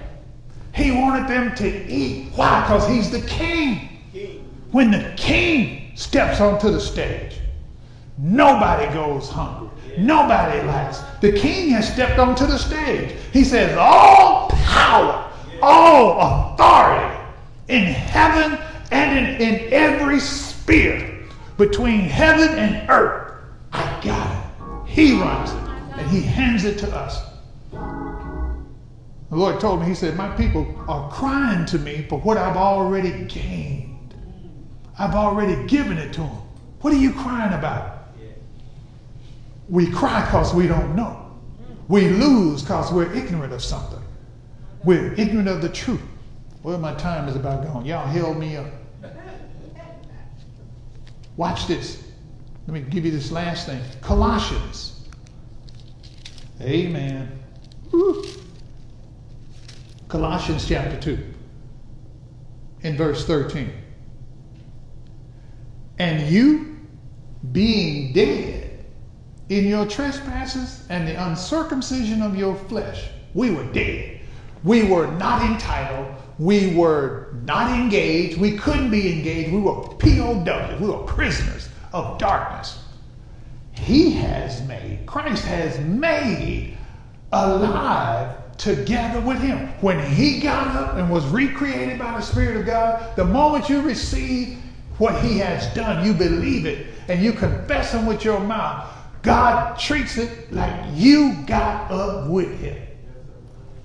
He 0.76 0.92
wanted 0.92 1.28
them 1.28 1.56
to 1.56 1.88
eat. 1.88 2.32
Why? 2.36 2.62
Because 2.62 2.88
he's 2.88 3.10
the 3.10 3.22
king. 3.22 3.90
When 4.72 4.92
the 4.92 5.14
king 5.18 5.92
steps 5.96 6.40
onto 6.40 6.70
the 6.70 6.80
stage, 6.80 7.40
nobody 8.20 8.86
goes 8.94 9.30
hungry. 9.30 9.70
Nobody 9.98 10.66
likes. 10.68 11.00
The 11.22 11.32
king 11.32 11.70
has 11.72 11.92
stepped 11.92 12.20
onto 12.20 12.46
the 12.46 12.58
stage. 12.58 13.16
He 13.34 13.44
says, 13.44 13.76
All 13.78 14.50
power, 14.50 15.32
all 15.62 16.54
authority 16.54 17.18
in 17.68 17.84
heaven 17.84 18.60
and 18.92 19.42
in, 19.42 19.42
in 19.42 19.74
every 19.74 20.20
sphere 20.20 21.28
between 21.58 22.02
heaven 22.02 22.58
and 22.58 22.90
earth. 22.90 23.34
I 23.72 24.02
got 24.04 24.32
it. 24.32 24.90
He 24.90 25.20
runs 25.20 25.52
it 25.52 26.00
and 26.00 26.10
he 26.10 26.22
hands 26.22 26.66
it 26.66 26.80
to 26.80 26.96
us. 26.96 27.22
The 27.72 29.36
Lord 29.36 29.60
told 29.60 29.82
me, 29.82 29.86
He 29.86 29.94
said, 29.94 30.16
My 30.16 30.30
people 30.36 30.68
are 30.88 31.10
crying 31.12 31.66
to 31.68 31.78
me 31.78 32.06
for 32.10 32.20
what 32.20 32.38
I've 32.38 32.58
already 32.58 33.26
gained. 33.26 34.16
I've 34.98 35.14
already 35.14 35.68
given 35.68 35.98
it 35.98 36.14
to 36.14 36.22
them. 36.22 36.38
What 36.82 36.94
are 36.94 36.98
you 36.98 37.14
crying 37.14 37.54
about? 37.54 37.99
We 39.70 39.89
cry 39.89 40.26
because 40.26 40.53
we 40.53 40.67
don't 40.67 40.95
know. 40.95 41.32
We 41.88 42.09
lose 42.09 42.61
because 42.61 42.91
we're 42.91 43.11
ignorant 43.13 43.53
of 43.53 43.63
something. 43.63 44.01
We're 44.84 45.13
ignorant 45.13 45.47
of 45.47 45.61
the 45.61 45.70
truth. 45.70 46.01
Well, 46.63 46.78
my 46.80 46.93
time 46.95 47.28
is 47.30 47.36
about 47.36 47.63
gone. 47.63 47.86
Y'all 47.86 48.07
held 48.07 48.38
me 48.38 48.57
up. 48.57 48.67
Watch 51.38 51.67
this. 51.67 52.03
Let 52.67 52.74
me 52.74 52.82
give 52.82 53.05
you 53.05 53.11
this 53.11 53.32
last 53.32 53.65
thing. 53.65 53.82
Colossians. 54.01 55.07
Amen. 56.61 57.39
Woo. 57.91 58.24
Colossians 60.09 60.67
chapter 60.67 60.99
2, 60.99 61.20
in 62.82 62.97
verse 62.97 63.26
13. 63.26 63.72
And 65.99 66.28
you, 66.30 66.78
being 67.51 68.11
dead 68.13 68.59
in 69.50 69.66
your 69.66 69.86
trespasses 69.86 70.86
and 70.89 71.08
the 71.08 71.28
uncircumcision 71.28 72.22
of 72.22 72.36
your 72.36 72.56
flesh. 72.56 73.10
We 73.34 73.52
were 73.52 73.66
dead. 73.66 74.22
We 74.64 74.84
were 74.84 75.08
not 75.08 75.41
entitled. 75.41 76.14
We 76.38 76.76
were 76.76 77.36
not 77.43 77.78
engaged. 77.78 78.38
We 78.38 78.58
couldn't 78.58 78.91
be 78.91 79.12
engaged. 79.12 79.52
We 79.52 79.60
were 79.60 79.82
POWs. 79.82 80.80
We 80.80 80.88
were 80.88 81.04
prisoners 81.04 81.70
of 81.93 82.18
darkness, 82.18 82.84
he 83.74 84.12
has 84.12 84.62
made, 84.68 85.06
Christ 85.06 85.45
has 85.45 85.80
made 85.80 86.78
alive 87.32 88.36
together 88.58 89.22
with 89.22 89.39
him. 89.39 89.70
When 89.82 90.00
he 90.12 90.39
got 90.39 90.76
up 90.76 90.95
and 90.95 91.10
was 91.10 91.26
recreated 91.28 91.97
by 91.97 92.12
the 92.12 92.22
Spirit 92.22 92.58
of 92.58 92.66
God, 92.66 93.16
the 93.16 93.26
moment 93.26 93.70
you 93.70 93.82
receive 93.82 94.58
what 94.97 95.24
he 95.24 95.38
has 95.38 95.74
done, 95.74 96.06
you 96.06 96.14
believe 96.14 96.66
it 96.66 96.88
and 97.08 97.24
you 97.24 97.32
confess 97.32 97.93
him 97.93 98.06
with 98.06 98.24
your 98.24 98.39
mouth, 98.39 98.88
God 99.22 99.78
treats 99.78 100.17
it 100.17 100.51
like 100.51 100.74
you 100.93 101.36
got 101.45 101.91
up 101.91 102.30
with 102.30 102.59
him. 102.59 102.78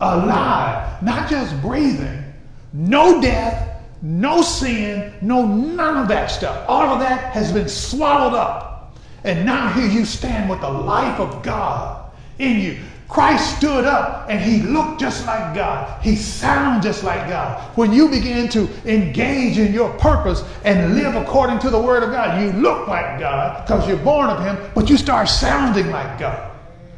Alive, 0.01 1.03
not 1.03 1.29
just 1.29 1.61
breathing, 1.61 2.25
no 2.73 3.21
death, 3.21 3.83
no 4.03 4.43
sin, 4.43 5.15
no 5.23 5.47
none 5.47 5.97
of 5.97 6.09
that 6.09 6.31
stuff. 6.31 6.65
All 6.69 6.89
of 6.89 7.01
that 7.01 7.33
has 7.33 7.53
been 7.53 7.69
swallowed 7.69 8.35
up. 8.35 8.97
And 9.25 9.47
now 9.47 9.69
here 9.71 9.87
you 9.87 10.05
stand 10.05 10.51
with 10.51 10.61
the 10.61 10.71
life 10.71 11.19
of 11.19 11.43
God 11.43 12.11
in 12.39 12.61
you. 12.61 12.79
Christ 13.15 13.59
stood 13.59 13.85
up 13.85 14.27
and 14.29 14.43
he 14.43 14.63
looked 14.63 14.99
just 14.99 15.25
like 15.25 15.55
God. 15.55 16.03
He 16.03 16.17
sounded 16.17 16.83
just 16.83 17.05
like 17.05 17.29
God. 17.29 17.63
When 17.77 17.93
you 17.93 18.09
begin 18.09 18.49
to 18.49 18.69
engage 18.85 19.57
in 19.57 19.73
your 19.73 19.97
purpose 19.99 20.43
and 20.65 20.97
live 20.97 21.15
according 21.15 21.61
to 21.61 21.71
the 21.71 21.81
word 21.81 22.03
of 22.03 22.11
God, 22.11 22.43
you 22.43 22.51
look 22.61 22.89
like 22.89 23.21
God 23.21 23.65
because 23.65 23.87
you're 23.87 23.99
born 23.99 24.31
of 24.31 24.43
him, 24.43 24.59
but 24.75 24.91
you 24.91 24.97
start 24.97 25.29
sounding 25.29 25.93
like 25.93 26.19
God. 26.19 26.51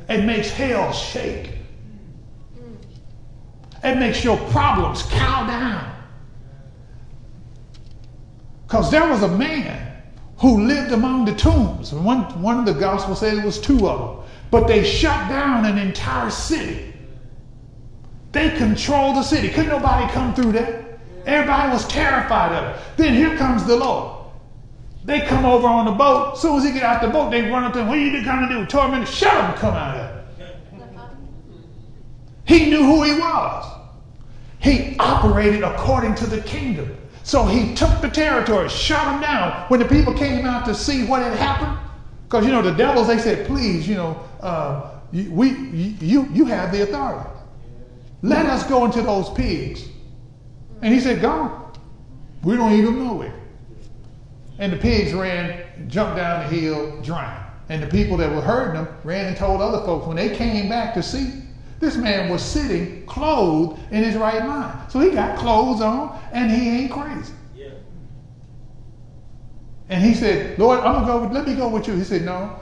It 0.09 0.25
makes 0.25 0.49
hell 0.49 0.91
shake. 0.91 1.51
It 3.85 3.97
makes 3.97 4.25
your 4.25 4.39
problems 4.49 5.03
cow 5.03 5.47
down. 5.47 6.03
Because 8.67 8.91
there 8.91 9.07
was 9.07 9.23
a 9.23 9.29
man 9.37 10.03
who 10.39 10.65
lived 10.65 10.93
among 10.93 11.27
the 11.27 11.35
tombs. 11.35 11.93
And 11.93 12.07
one, 12.07 12.23
one 12.41 12.59
of 12.59 12.65
the 12.65 12.73
gospels 12.73 13.21
said 13.21 13.37
it 13.37 13.45
was 13.45 13.61
two 13.61 13.87
of 13.87 14.17
them. 14.17 14.26
But 14.51 14.69
they 14.69 14.85
shut 14.85 15.29
down 15.29 15.65
an 15.65 15.79
entire 15.79 16.31
city. 16.31 16.93
They 18.33 18.51
controlled 18.57 19.17
the 19.17 19.23
city. 19.23 19.49
Couldn't 19.49 19.71
nobody 19.71 20.13
come 20.13 20.35
through 20.35 20.53
there. 20.53 20.99
Everybody 21.25 21.73
was 21.73 21.87
terrified 21.89 22.53
of 22.53 22.77
it. 22.77 22.83
Then 22.97 23.15
here 23.15 23.37
comes 23.37 23.65
the 23.65 23.77
Lord. 23.77 24.25
They 25.05 25.21
come 25.21 25.45
over 25.45 25.67
on 25.67 25.87
the 25.87 25.93
boat. 25.93 26.35
As 26.35 26.41
soon 26.41 26.59
as 26.59 26.65
he 26.65 26.73
get 26.73 26.83
out 26.83 27.01
the 27.01 27.09
boat, 27.09 27.31
they 27.31 27.43
run 27.43 27.65
up 27.65 27.73
to 27.75 27.81
him. 27.81 27.89
What 27.89 27.99
are 27.99 28.01
you 28.01 28.25
going 28.25 28.49
to 28.49 28.55
do? 28.55 28.67
Torment? 28.67 29.09
Shut 29.09 29.33
him. 29.33 29.55
Come 29.55 29.75
out 29.75 29.97
of 29.97 30.11
it. 30.11 30.17
He 32.45 32.71
knew 32.71 32.85
who 32.85 33.03
he 33.03 33.19
was. 33.19 33.65
He 34.59 34.97
operated 34.99 35.63
according 35.63 36.15
to 36.17 36.27
the 36.27 36.41
kingdom. 36.43 36.97
So 37.23 37.45
he 37.45 37.75
took 37.75 38.01
the 38.01 38.09
territory, 38.09 38.69
shut 38.69 39.05
them 39.05 39.21
down. 39.21 39.65
When 39.69 39.81
the 39.81 39.87
people 39.87 40.15
came 40.15 40.47
out 40.47 40.65
to 40.67 40.75
see 40.75 41.05
what 41.05 41.23
had 41.23 41.37
happened, 41.37 41.77
because 42.29 42.45
you 42.45 42.53
know 42.53 42.63
the 42.63 42.73
devils, 42.73 43.07
they 43.07 43.19
said, 43.19 43.47
"Please, 43.47 43.89
you 43.89 43.95
know, 43.95 44.21
uh, 44.41 44.91
you, 45.13 45.31
we, 45.31 45.51
you, 45.51 46.29
you 46.33 46.45
have 46.47 46.73
the 46.73 46.83
authority. 46.83 47.31
Let 48.23 48.47
us 48.47 48.67
go 48.67 48.85
into 48.85 49.03
those 49.03 49.31
pigs." 49.31 49.89
And 50.83 50.93
he 50.93 51.01
said, 51.01 51.21
"Go. 51.21 51.71
We 52.43 52.57
don't 52.57 52.73
even 52.73 52.99
know 52.99 53.23
it." 53.23 53.33
And 54.59 54.73
the 54.73 54.77
pigs 54.77 55.13
ran, 55.13 55.89
jumped 55.89 56.17
down 56.17 56.43
the 56.43 56.61
hill, 56.61 57.01
drowned. 57.03 57.45
And 57.69 57.83
the 57.83 57.87
people 57.87 58.17
that 58.17 58.31
were 58.31 58.41
herding 58.41 58.83
them 58.83 58.97
ran 59.05 59.27
and 59.27 59.37
told 59.37 59.61
other 59.61 59.85
folks. 59.85 60.07
When 60.07 60.17
they 60.17 60.35
came 60.35 60.69
back 60.69 60.95
to 60.95 61.03
see, 61.03 61.43
this 61.79 61.97
man 61.97 62.31
was 62.31 62.43
sitting 62.43 63.05
clothed 63.07 63.81
in 63.93 64.03
his 64.03 64.17
right 64.17 64.45
mind. 64.45 64.91
So 64.91 65.01
he 65.01 65.11
got 65.11 65.39
clothes 65.39 65.81
on 65.81 66.19
and 66.33 66.51
he 66.51 66.69
ain't 66.69 66.93
crazy. 66.93 67.33
And 69.89 70.03
he 70.03 70.15
said, 70.15 70.59
Lord, 70.59 70.81
I'm 70.81 70.95
gonna 70.95 71.07
go, 71.07 71.23
with, 71.23 71.33
let 71.33 71.47
me 71.47 71.55
go 71.55 71.69
with 71.69 71.87
you. 71.87 71.95
He 71.95 72.05
said, 72.05 72.23
No, 72.23 72.59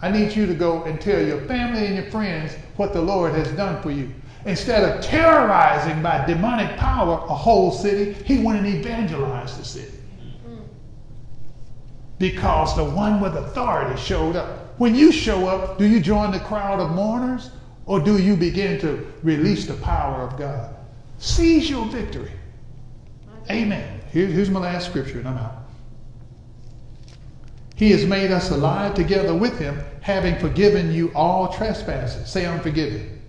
I 0.00 0.10
need 0.10 0.34
you 0.34 0.46
to 0.46 0.54
go 0.54 0.84
and 0.84 1.00
tell 1.00 1.20
your 1.20 1.40
family 1.42 1.86
and 1.86 1.96
your 1.96 2.10
friends 2.10 2.54
what 2.76 2.92
the 2.92 3.00
Lord 3.00 3.32
has 3.32 3.48
done 3.52 3.82
for 3.82 3.90
you. 3.90 4.12
Instead 4.44 4.84
of 4.84 5.04
terrorizing 5.04 6.02
by 6.02 6.24
demonic 6.24 6.76
power 6.76 7.14
a 7.14 7.34
whole 7.34 7.72
city, 7.72 8.12
he 8.24 8.38
went 8.38 8.64
and 8.64 8.66
evangelized 8.66 9.58
the 9.58 9.64
city. 9.64 9.98
Because 12.18 12.76
the 12.76 12.84
one 12.84 13.20
with 13.20 13.36
authority 13.36 14.00
showed 14.00 14.36
up. 14.36 14.78
When 14.78 14.94
you 14.94 15.10
show 15.10 15.46
up, 15.48 15.78
do 15.78 15.84
you 15.84 16.00
join 16.00 16.30
the 16.30 16.40
crowd 16.40 16.80
of 16.80 16.92
mourners 16.92 17.50
or 17.86 18.00
do 18.00 18.18
you 18.18 18.36
begin 18.36 18.80
to 18.80 19.12
release 19.22 19.66
the 19.66 19.74
power 19.74 20.22
of 20.22 20.38
God? 20.38 20.74
Seize 21.18 21.68
your 21.68 21.86
victory. 21.86 22.32
Amen. 23.50 24.00
Here, 24.12 24.26
here's 24.26 24.50
my 24.50 24.60
last 24.60 24.86
scripture, 24.88 25.18
and 25.18 25.28
I'm 25.28 25.38
out. 25.38 25.65
He 27.76 27.90
has 27.92 28.06
made 28.06 28.32
us 28.32 28.50
alive 28.50 28.94
together 28.94 29.34
with 29.34 29.58
him, 29.58 29.78
having 30.00 30.38
forgiven 30.38 30.92
you 30.92 31.12
all 31.14 31.52
trespasses. 31.52 32.28
Say, 32.28 32.46
I'm 32.46 32.60
forgiven 32.60 33.22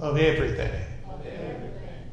of 0.00 0.16
everything. 0.16 0.72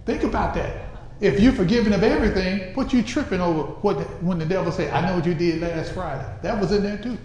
Think 0.06 0.24
about 0.24 0.56
that. 0.56 0.82
If 1.20 1.40
you're 1.40 1.54
forgiven 1.54 1.94
of 1.94 2.04
everything, 2.04 2.74
what 2.76 2.92
you 2.92 3.04
tripping 3.04 3.40
over 3.40 3.64
what 3.82 3.98
when 4.24 4.40
the 4.40 4.46
devil 4.46 4.72
say, 4.72 4.90
I 4.90 5.08
know 5.08 5.16
what 5.16 5.26
you 5.26 5.36
did 5.36 5.62
last 5.62 5.94
Friday. 5.94 6.28
That 6.42 6.60
was 6.60 6.72
in 6.72 6.84
there 6.84 6.98
too. 6.98 7.18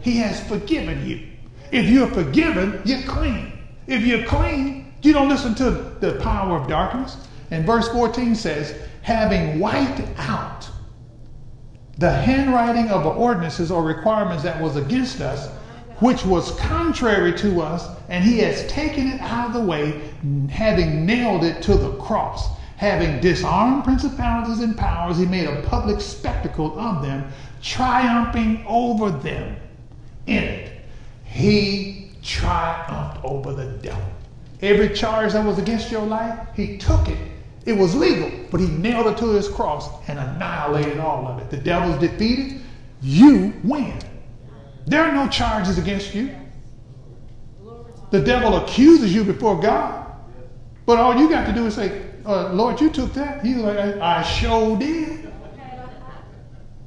He 0.00 0.18
has 0.18 0.46
forgiven 0.46 1.06
you. 1.06 1.26
If 1.72 1.88
you're 1.88 2.08
forgiven, 2.08 2.82
you're 2.84 3.02
clean. 3.02 3.52
If 3.86 4.04
you're 4.04 4.24
clean, 4.24 4.92
you 5.00 5.14
don't 5.14 5.28
listen 5.28 5.54
to 5.56 5.70
the 6.00 6.18
power 6.22 6.58
of 6.60 6.68
darkness. 6.68 7.16
And 7.50 7.64
verse 7.64 7.88
14 7.88 8.34
says, 8.34 8.74
having 9.02 9.58
wiped 9.58 10.02
out 10.18 10.68
the 11.98 12.10
handwriting 12.10 12.88
of 12.88 13.04
the 13.04 13.10
ordinances 13.10 13.70
or 13.70 13.84
requirements 13.84 14.42
that 14.42 14.60
was 14.60 14.76
against 14.76 15.20
us, 15.20 15.48
which 16.00 16.24
was 16.26 16.50
contrary 16.52 17.32
to 17.34 17.60
us, 17.60 17.88
and 18.08 18.24
he 18.24 18.38
has 18.38 18.66
taken 18.66 19.06
it 19.06 19.20
out 19.20 19.48
of 19.48 19.52
the 19.54 19.60
way, 19.60 20.02
having 20.50 21.06
nailed 21.06 21.44
it 21.44 21.62
to 21.62 21.76
the 21.76 21.90
cross. 21.98 22.50
Having 22.76 23.20
disarmed 23.20 23.84
principalities 23.84 24.60
and 24.60 24.76
powers, 24.76 25.16
he 25.16 25.26
made 25.26 25.46
a 25.46 25.62
public 25.62 26.00
spectacle 26.00 26.78
of 26.78 27.02
them, 27.02 27.24
triumphing 27.62 28.64
over 28.66 29.10
them 29.10 29.56
in 30.26 30.42
it 30.42 30.74
he 31.34 32.12
triumphed 32.22 33.18
over 33.24 33.52
the 33.52 33.66
devil. 33.82 34.04
Every 34.62 34.94
charge 34.94 35.32
that 35.32 35.44
was 35.44 35.58
against 35.58 35.90
your 35.90 36.06
life, 36.06 36.38
he 36.54 36.78
took 36.78 37.08
it. 37.08 37.18
It 37.66 37.72
was 37.72 37.94
legal, 37.94 38.30
but 38.50 38.60
he 38.60 38.66
nailed 38.66 39.06
it 39.06 39.16
to 39.18 39.30
his 39.30 39.48
cross 39.48 39.88
and 40.08 40.18
annihilated 40.18 40.98
all 40.98 41.26
of 41.26 41.38
it. 41.38 41.50
The 41.50 41.56
devil's 41.56 41.98
defeated, 41.98 42.60
you 43.00 43.54
win. 43.64 43.98
There 44.86 45.02
are 45.02 45.12
no 45.12 45.28
charges 45.28 45.78
against 45.78 46.14
you. 46.14 46.34
The 48.10 48.20
devil 48.20 48.56
accuses 48.56 49.14
you 49.14 49.24
before 49.24 49.60
God, 49.60 50.06
but 50.84 50.98
all 50.98 51.18
you 51.18 51.28
got 51.28 51.46
to 51.46 51.52
do 51.52 51.66
is 51.66 51.74
say, 51.74 52.02
uh, 52.26 52.52
Lord, 52.52 52.80
you 52.80 52.90
took 52.90 53.12
that. 53.14 53.44
He's 53.44 53.56
like, 53.56 53.78
I, 53.78 54.18
I 54.18 54.22
sure 54.22 54.78
did. 54.78 55.32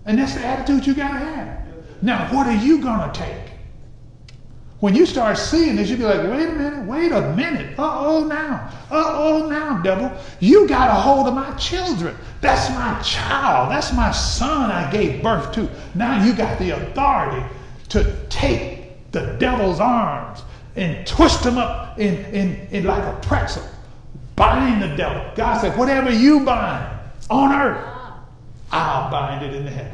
And 0.06 0.18
that's 0.18 0.36
the 0.36 0.46
attitude 0.46 0.88
you 0.88 0.94
got 0.94 1.12
to 1.12 1.20
have. 1.20 1.66
Now, 2.02 2.34
what 2.34 2.48
are 2.48 2.56
you 2.56 2.80
going 2.82 3.12
to 3.12 3.20
take? 3.20 3.47
When 4.80 4.94
you 4.94 5.08
start 5.08 5.40
seeing 5.40 5.76
this, 5.76 5.90
you'll 5.90 5.98
be 5.98 6.04
like, 6.04 6.22
wait 6.30 6.50
a 6.50 6.54
minute, 6.54 6.86
wait 6.86 7.12
a 7.12 7.34
minute. 7.36 7.80
Uh 7.80 7.98
oh, 8.00 8.24
now. 8.26 8.72
Uh 8.92 9.06
oh, 9.08 9.50
now, 9.50 9.82
devil. 9.82 10.12
You 10.40 10.68
got 10.68 10.90
a 10.90 10.94
hold 10.94 11.28
of 11.28 11.34
my 11.34 11.52
children. 11.56 12.16
That's 12.42 12.70
my 12.70 13.02
child. 13.02 13.72
That's 13.72 13.92
my 13.94 14.12
son 14.12 14.70
I 14.70 14.92
gave 14.92 15.24
birth 15.24 15.52
to. 15.54 15.68
Now 15.96 16.24
you 16.24 16.34
got 16.34 16.60
the 16.60 16.72
authority 16.72 17.44
to 17.90 18.16
take 18.30 19.12
the 19.12 19.36
devil's 19.40 19.80
arms 19.80 20.44
and 20.76 21.08
twist 21.08 21.42
them 21.42 21.58
up 21.58 21.98
in, 21.98 22.24
in, 22.26 22.68
in 22.70 22.84
like 22.84 23.04
a 23.04 23.20
pretzel. 23.26 23.64
Bind 24.36 24.84
the 24.84 24.96
devil. 24.96 25.32
God 25.36 25.60
said, 25.60 25.76
whatever 25.76 26.12
you 26.12 26.42
bind 26.42 26.88
on 27.32 27.52
earth, 27.52 27.84
I'll 28.72 29.10
bind 29.10 29.44
it 29.44 29.56
in 29.56 29.66
the 29.66 29.72
heaven. 29.72 29.92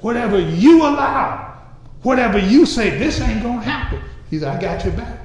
Whatever 0.00 0.40
you 0.40 0.80
allow 0.82 1.51
Whatever 2.02 2.38
you 2.38 2.66
say, 2.66 2.98
this 2.98 3.20
ain't 3.20 3.42
going 3.42 3.60
to 3.60 3.64
happen. 3.64 4.00
He 4.30 4.38
said, 4.38 4.56
I 4.56 4.60
got 4.60 4.84
your 4.84 4.94
back. 4.94 5.20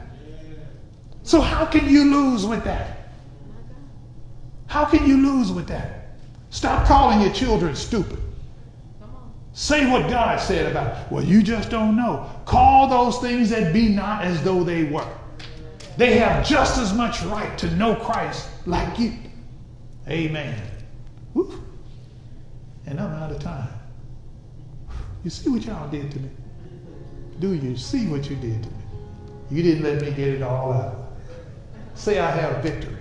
So 1.23 1.41
how 1.41 1.65
can 1.65 1.89
you 1.89 2.05
lose 2.05 2.45
with 2.45 2.63
that? 2.63 3.11
How 4.67 4.86
can 4.86 5.07
you 5.07 5.17
lose 5.17 5.51
with 5.51 5.67
that? 5.67 6.09
Stop 6.49 6.88
calling 6.88 7.21
your 7.21 7.34
children 7.34 7.75
stupid. 7.75 8.19
Say 9.53 9.89
what 9.91 10.09
God 10.09 10.39
said 10.39 10.69
about 10.69 10.95
it. 10.95 11.11
Well, 11.11 11.23
you 11.23 11.41
just 11.41 11.71
don't 11.71 11.95
know. 11.95 12.30
Call 12.45 12.88
those 12.88 13.19
things 13.19 13.49
that 13.49 13.73
be 13.73 13.89
not 13.89 14.23
as 14.23 14.43
though 14.43 14.63
they 14.63 14.84
were. 14.84 15.07
They 15.97 16.19
have 16.19 16.45
just 16.45 16.78
as 16.78 16.93
much 16.93 17.23
right 17.23 17.57
to 17.57 17.75
know 17.75 17.95
Christ 17.95 18.49
like 18.67 18.99
you. 18.99 19.13
Amen. 20.07 20.61
Woo. 21.34 21.61
And 22.86 22.99
I'm 22.99 23.11
out 23.11 23.32
of 23.32 23.39
time. 23.39 23.69
You 25.23 25.32
see 25.32 25.49
what 25.49 25.65
y'all 25.65 25.89
did 25.89 26.11
to 26.11 26.19
me? 26.19 26.30
Do 27.40 27.54
you 27.54 27.78
see 27.78 28.08
what 28.08 28.30
you 28.30 28.36
did 28.36 28.64
to 28.64 28.70
me? 28.70 28.76
You 29.50 29.64
didn't 29.64 29.84
let 29.84 30.02
me 30.02 30.12
get 30.12 30.28
it 30.28 30.42
all 30.42 30.74
out. 30.74 31.12
Say, 31.96 32.20
I 32.20 32.32
have 32.32 32.64
victory. 32.64 32.98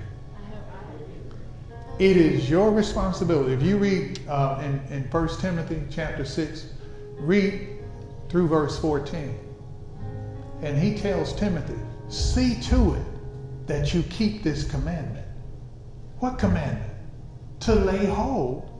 It 1.98 2.16
is 2.16 2.48
your 2.48 2.70
responsibility. 2.70 3.54
If 3.54 3.62
you 3.62 3.78
read 3.78 4.20
uh, 4.28 4.62
in, 4.62 4.80
in 4.92 5.02
1 5.04 5.28
Timothy 5.40 5.82
chapter 5.90 6.24
6, 6.24 6.66
Read 7.18 7.78
through 8.28 8.48
verse 8.48 8.78
14. 8.78 9.38
And 10.62 10.78
he 10.78 10.96
tells 10.96 11.32
Timothy, 11.34 11.78
see 12.08 12.60
to 12.62 12.94
it 12.94 13.66
that 13.66 13.94
you 13.94 14.02
keep 14.04 14.42
this 14.42 14.64
commandment. 14.64 15.26
What 16.18 16.38
commandment? 16.38 16.92
To 17.60 17.74
lay 17.74 18.06
hold 18.06 18.70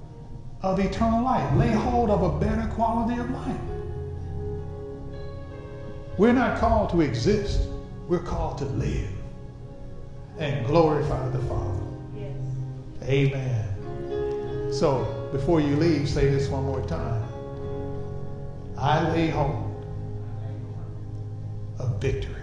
of 0.62 0.78
eternal 0.78 1.24
life, 1.24 1.54
lay 1.56 1.70
hold 1.70 2.10
of 2.10 2.22
a 2.22 2.38
better 2.38 2.66
quality 2.74 3.20
of 3.20 3.30
life. 3.30 3.60
We're 6.18 6.32
not 6.32 6.58
called 6.58 6.90
to 6.90 7.02
exist, 7.02 7.68
we're 8.08 8.22
called 8.22 8.58
to 8.58 8.64
live 8.64 9.10
and 10.38 10.66
glorify 10.66 11.28
the 11.28 11.38
Father. 11.40 11.80
Yes. 12.16 12.36
Amen. 13.02 14.72
So 14.72 15.28
before 15.32 15.60
you 15.60 15.76
leave, 15.76 16.08
say 16.08 16.30
this 16.30 16.48
one 16.48 16.64
more 16.64 16.84
time. 16.86 17.22
I 18.78 19.10
lay 19.10 19.28
hold 19.28 19.86
of 21.78 22.00
victory 22.00 22.34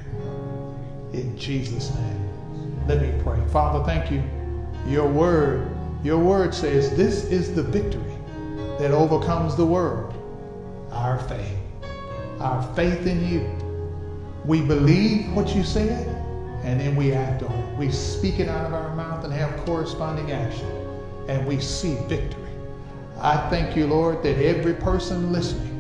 in 1.14 1.38
Jesus' 1.38 1.94
name. 1.96 2.88
Let 2.88 3.02
me 3.02 3.14
pray. 3.24 3.40
Father, 3.50 3.84
thank 3.86 4.12
you. 4.12 4.24
Your 4.88 5.08
word, 5.08 5.68
your 6.04 6.18
word 6.20 6.54
says 6.54 6.96
this 6.98 7.24
is 7.26 7.56
the 7.56 7.64
victory 7.64 8.18
that 8.80 8.92
overcomes 8.92 9.56
the 9.56 9.66
world. 9.66 10.14
Our 10.92 11.20
faith. 11.20 11.58
Our 12.40 12.62
faith 12.76 13.08
in 13.08 13.28
you. 13.28 13.63
We 14.46 14.62
believe 14.62 15.32
what 15.34 15.56
you 15.56 15.64
said 15.64 16.08
and 16.64 16.80
then 16.80 16.96
we 16.96 17.14
act 17.14 17.44
on 17.44 17.52
it. 17.52 17.78
We 17.78 17.92
speak 17.92 18.40
it 18.40 18.48
out 18.48 18.66
of 18.66 18.74
our 18.74 18.96
mouth 18.96 19.24
and 19.24 19.34
have 19.34 19.66
corresponding 19.66 20.32
action. 20.32 20.68
And 21.28 21.46
we 21.46 21.60
see 21.60 21.96
victory. 22.08 22.50
I 23.20 23.50
thank 23.50 23.76
you, 23.76 23.88
Lord, 23.88 24.24
that 24.24 24.38
every 24.44 24.74
person 24.74 25.32
listening 25.32 25.72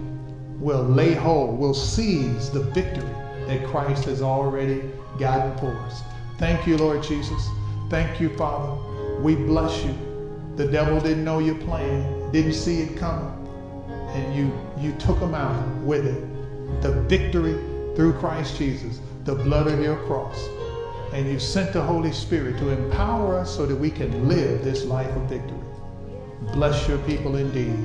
will 0.59 0.83
lay 0.83 1.13
hold, 1.13 1.57
will 1.57 1.73
seize 1.73 2.49
the 2.49 2.61
victory 2.61 3.09
that 3.47 3.65
Christ 3.67 4.05
has 4.05 4.21
already 4.21 4.83
gotten 5.19 5.57
for 5.57 5.75
us. 5.79 6.01
Thank 6.37 6.67
you, 6.67 6.77
Lord 6.77 7.03
Jesus. 7.03 7.49
Thank 7.89 8.19
you, 8.19 8.29
Father. 8.37 8.81
We 9.21 9.35
bless 9.35 9.83
you. 9.83 9.95
The 10.55 10.67
devil 10.67 10.99
didn't 10.99 11.23
know 11.23 11.39
your 11.39 11.55
plan, 11.55 12.31
didn't 12.31 12.53
see 12.53 12.81
it 12.81 12.97
coming, 12.97 13.31
and 13.89 14.35
you 14.35 14.51
you 14.77 14.93
took 14.99 15.17
him 15.17 15.33
out 15.33 15.65
with 15.77 16.05
it. 16.05 16.81
The 16.81 17.01
victory 17.03 17.57
through 17.95 18.13
Christ 18.13 18.57
Jesus, 18.57 18.99
the 19.25 19.35
blood 19.35 19.67
of 19.67 19.79
your 19.79 19.97
cross. 20.05 20.47
And 21.13 21.27
you 21.27 21.39
sent 21.39 21.73
the 21.73 21.81
Holy 21.81 22.11
Spirit 22.11 22.57
to 22.57 22.69
empower 22.69 23.37
us 23.37 23.55
so 23.55 23.65
that 23.65 23.75
we 23.75 23.91
can 23.91 24.27
live 24.27 24.63
this 24.63 24.83
life 24.85 25.15
of 25.15 25.23
victory. 25.23 25.59
Bless 26.53 26.87
your 26.87 26.97
people 26.99 27.35
indeed. 27.35 27.77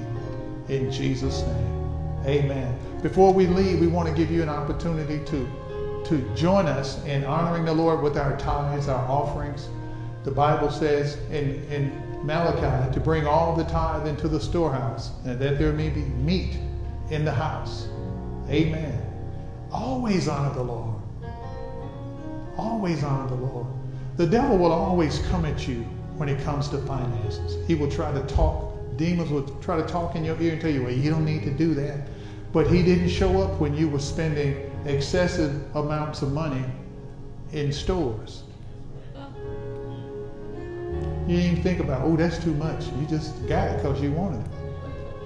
In 0.69 0.91
Jesus' 0.91 1.43
name. 1.43 1.79
Amen. 2.27 2.79
Before 3.03 3.33
we 3.33 3.47
leave, 3.47 3.81
we 3.81 3.87
want 3.87 4.09
to 4.09 4.15
give 4.15 4.31
you 4.31 4.43
an 4.43 4.49
opportunity 4.49 5.19
to, 5.27 6.03
to 6.07 6.35
join 6.35 6.67
us 6.67 7.05
in 7.05 7.25
honoring 7.25 7.65
the 7.65 7.73
Lord 7.73 8.03
with 8.03 8.17
our 8.17 8.37
tithes, 8.39 8.89
our 8.89 9.07
offerings. 9.09 9.69
The 10.25 10.31
Bible 10.31 10.71
says 10.71 11.17
in, 11.31 11.63
in 11.71 12.27
Malachi 12.27 12.93
to 12.93 13.01
bring 13.01 13.27
all 13.27 13.55
the 13.55 13.65
tithe 13.65 14.09
into 14.09 14.27
the 14.29 14.41
storehouse 14.41 15.11
and 15.25 15.39
that 15.39 15.59
there 15.59 15.73
may 15.73 15.91
be 15.91 16.03
meat 16.03 16.59
in 17.11 17.25
the 17.25 17.33
house. 17.33 17.89
Amen. 18.51 18.98
Always 19.73 20.29
honor 20.29 20.55
the 20.55 20.63
Lord. 20.63 20.97
Always 22.57 23.05
honor 23.05 23.29
the 23.29 23.35
Lord. 23.35 23.67
The 24.17 24.27
devil 24.27 24.59
will 24.59 24.73
always 24.73 25.21
come 25.31 25.45
at 25.45 25.69
you 25.69 25.83
when 26.17 26.29
it 26.29 26.43
comes 26.43 26.69
to 26.71 26.79
finances. 26.79 27.57
He 27.69 27.75
will 27.75 27.91
try 27.91 28.13
to 28.13 28.21
talk, 28.23 28.75
demons 28.97 29.31
will 29.31 29.45
try 29.61 29.77
to 29.77 29.87
talk 29.87 30.17
in 30.17 30.25
your 30.25 30.41
ear 30.41 30.53
and 30.53 30.61
tell 30.61 30.71
you, 30.71 30.83
well, 30.83 30.93
you 30.93 31.11
don't 31.11 31.25
need 31.25 31.43
to 31.45 31.51
do 31.51 31.75
that. 31.75 32.09
But 32.53 32.67
he 32.67 32.83
didn't 32.83 33.11
show 33.11 33.43
up 33.43 33.61
when 33.61 33.77
you 33.77 33.89
were 33.89 33.99
spending 33.99 34.71
excessive 34.87 35.77
amounts 35.77 36.23
of 36.23 36.33
money 36.33 36.65
in 37.53 37.73
stores. 37.73 38.43
You 41.27 41.37
didn't 41.37 41.51
even 41.53 41.63
think 41.63 41.81
about, 41.81 42.03
oh, 42.03 42.17
that's 42.17 42.43
too 42.43 42.55
much. 42.55 42.87
You 42.99 43.07
just 43.07 43.47
got 43.47 43.69
it 43.71 43.77
because 43.77 44.01
you 44.01 44.11
wanted 44.13 44.41
it. 44.41 44.51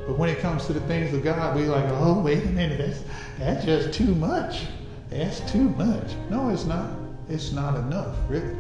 But 0.07 0.19
when 0.19 0.29
it 0.29 0.41
comes 0.41 0.67
to 0.67 0.73
the 0.73 0.81
things 0.81 1.15
of 1.15 1.23
God, 1.23 1.55
we're 1.55 1.69
like, 1.69 1.85
oh, 1.91 2.21
wait 2.21 2.45
a 2.45 2.49
minute, 2.49 2.79
that's, 2.79 3.05
that's 3.43 3.65
just 3.65 3.93
too 3.93 4.15
much. 4.15 4.67
That's 5.11 5.41
too 5.51 5.69
much. 5.71 6.15
No, 6.31 6.49
it's 6.51 6.65
not. 6.65 6.91
It's 7.29 7.53
not 7.53 7.77
enough, 7.77 8.17
really. 8.29 8.55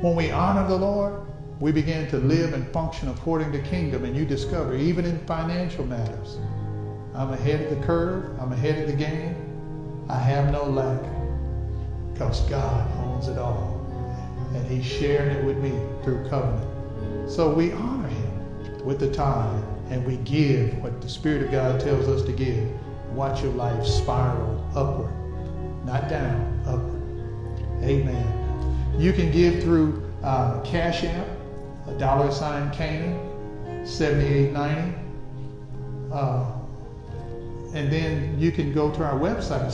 When 0.00 0.16
we 0.16 0.30
honor 0.30 0.66
the 0.66 0.76
Lord, 0.76 1.26
we 1.60 1.70
begin 1.70 2.08
to 2.08 2.16
live 2.16 2.54
and 2.54 2.66
function 2.72 3.08
according 3.08 3.52
to 3.52 3.60
kingdom, 3.60 4.04
and 4.04 4.16
you 4.16 4.24
discover, 4.24 4.74
even 4.74 5.04
in 5.04 5.18
financial 5.26 5.86
matters, 5.86 6.38
I'm 7.14 7.32
ahead 7.32 7.60
of 7.60 7.78
the 7.78 7.86
curve, 7.86 8.24
I'm 8.40 8.52
ahead 8.52 8.78
of 8.78 8.86
the 8.88 8.96
game, 8.96 9.36
I 10.08 10.18
have 10.18 10.50
no 10.50 10.64
lack, 10.64 11.02
because 12.12 12.40
God 12.48 12.90
owns 13.04 13.28
it 13.28 13.38
all, 13.38 13.86
and 14.54 14.66
He's 14.66 14.84
sharing 14.84 15.36
it 15.36 15.44
with 15.44 15.58
me 15.58 15.70
through 16.02 16.28
covenant. 16.28 17.30
So 17.30 17.52
we 17.52 17.70
honor 17.72 18.08
Him 18.08 18.84
with 18.84 18.98
the 18.98 19.12
tithe, 19.12 19.62
and 19.90 20.04
we 20.04 20.16
give 20.16 20.76
what 20.78 21.00
the 21.00 21.08
Spirit 21.08 21.42
of 21.42 21.52
God 21.52 21.80
tells 21.80 22.08
us 22.08 22.22
to 22.22 22.32
give. 22.32 22.68
Watch 23.14 23.42
your 23.42 23.52
life 23.52 23.84
spiral 23.84 24.66
upward, 24.74 25.12
not 25.84 26.08
down, 26.08 26.62
upward. 26.66 27.02
Amen. 27.82 28.96
You 28.98 29.12
can 29.12 29.30
give 29.30 29.62
through 29.62 30.10
uh, 30.22 30.60
Cash 30.62 31.04
App, 31.04 31.26
a 31.88 31.92
dollar 31.98 32.30
sign 32.30 32.70
Canaan, 32.72 33.86
7890. 33.86 34.98
Uh, 36.12 36.52
and 37.74 37.90
then 37.90 38.38
you 38.38 38.52
can 38.52 38.72
go 38.72 38.90
to 38.90 39.02
our 39.02 39.18
website, 39.18 39.66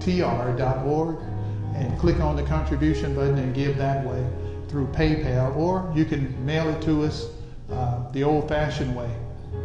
ccctr.org, 0.00 1.16
and 1.74 1.98
click 1.98 2.20
on 2.20 2.36
the 2.36 2.42
contribution 2.42 3.14
button 3.14 3.38
and 3.38 3.54
give 3.54 3.76
that 3.76 4.04
way 4.06 4.24
through 4.68 4.86
PayPal, 4.88 5.56
or 5.56 5.90
you 5.94 6.04
can 6.04 6.44
mail 6.44 6.68
it 6.68 6.82
to 6.82 7.04
us 7.04 7.28
uh, 7.70 8.10
the 8.12 8.22
old 8.22 8.48
fashioned 8.48 8.94
way. 8.94 9.10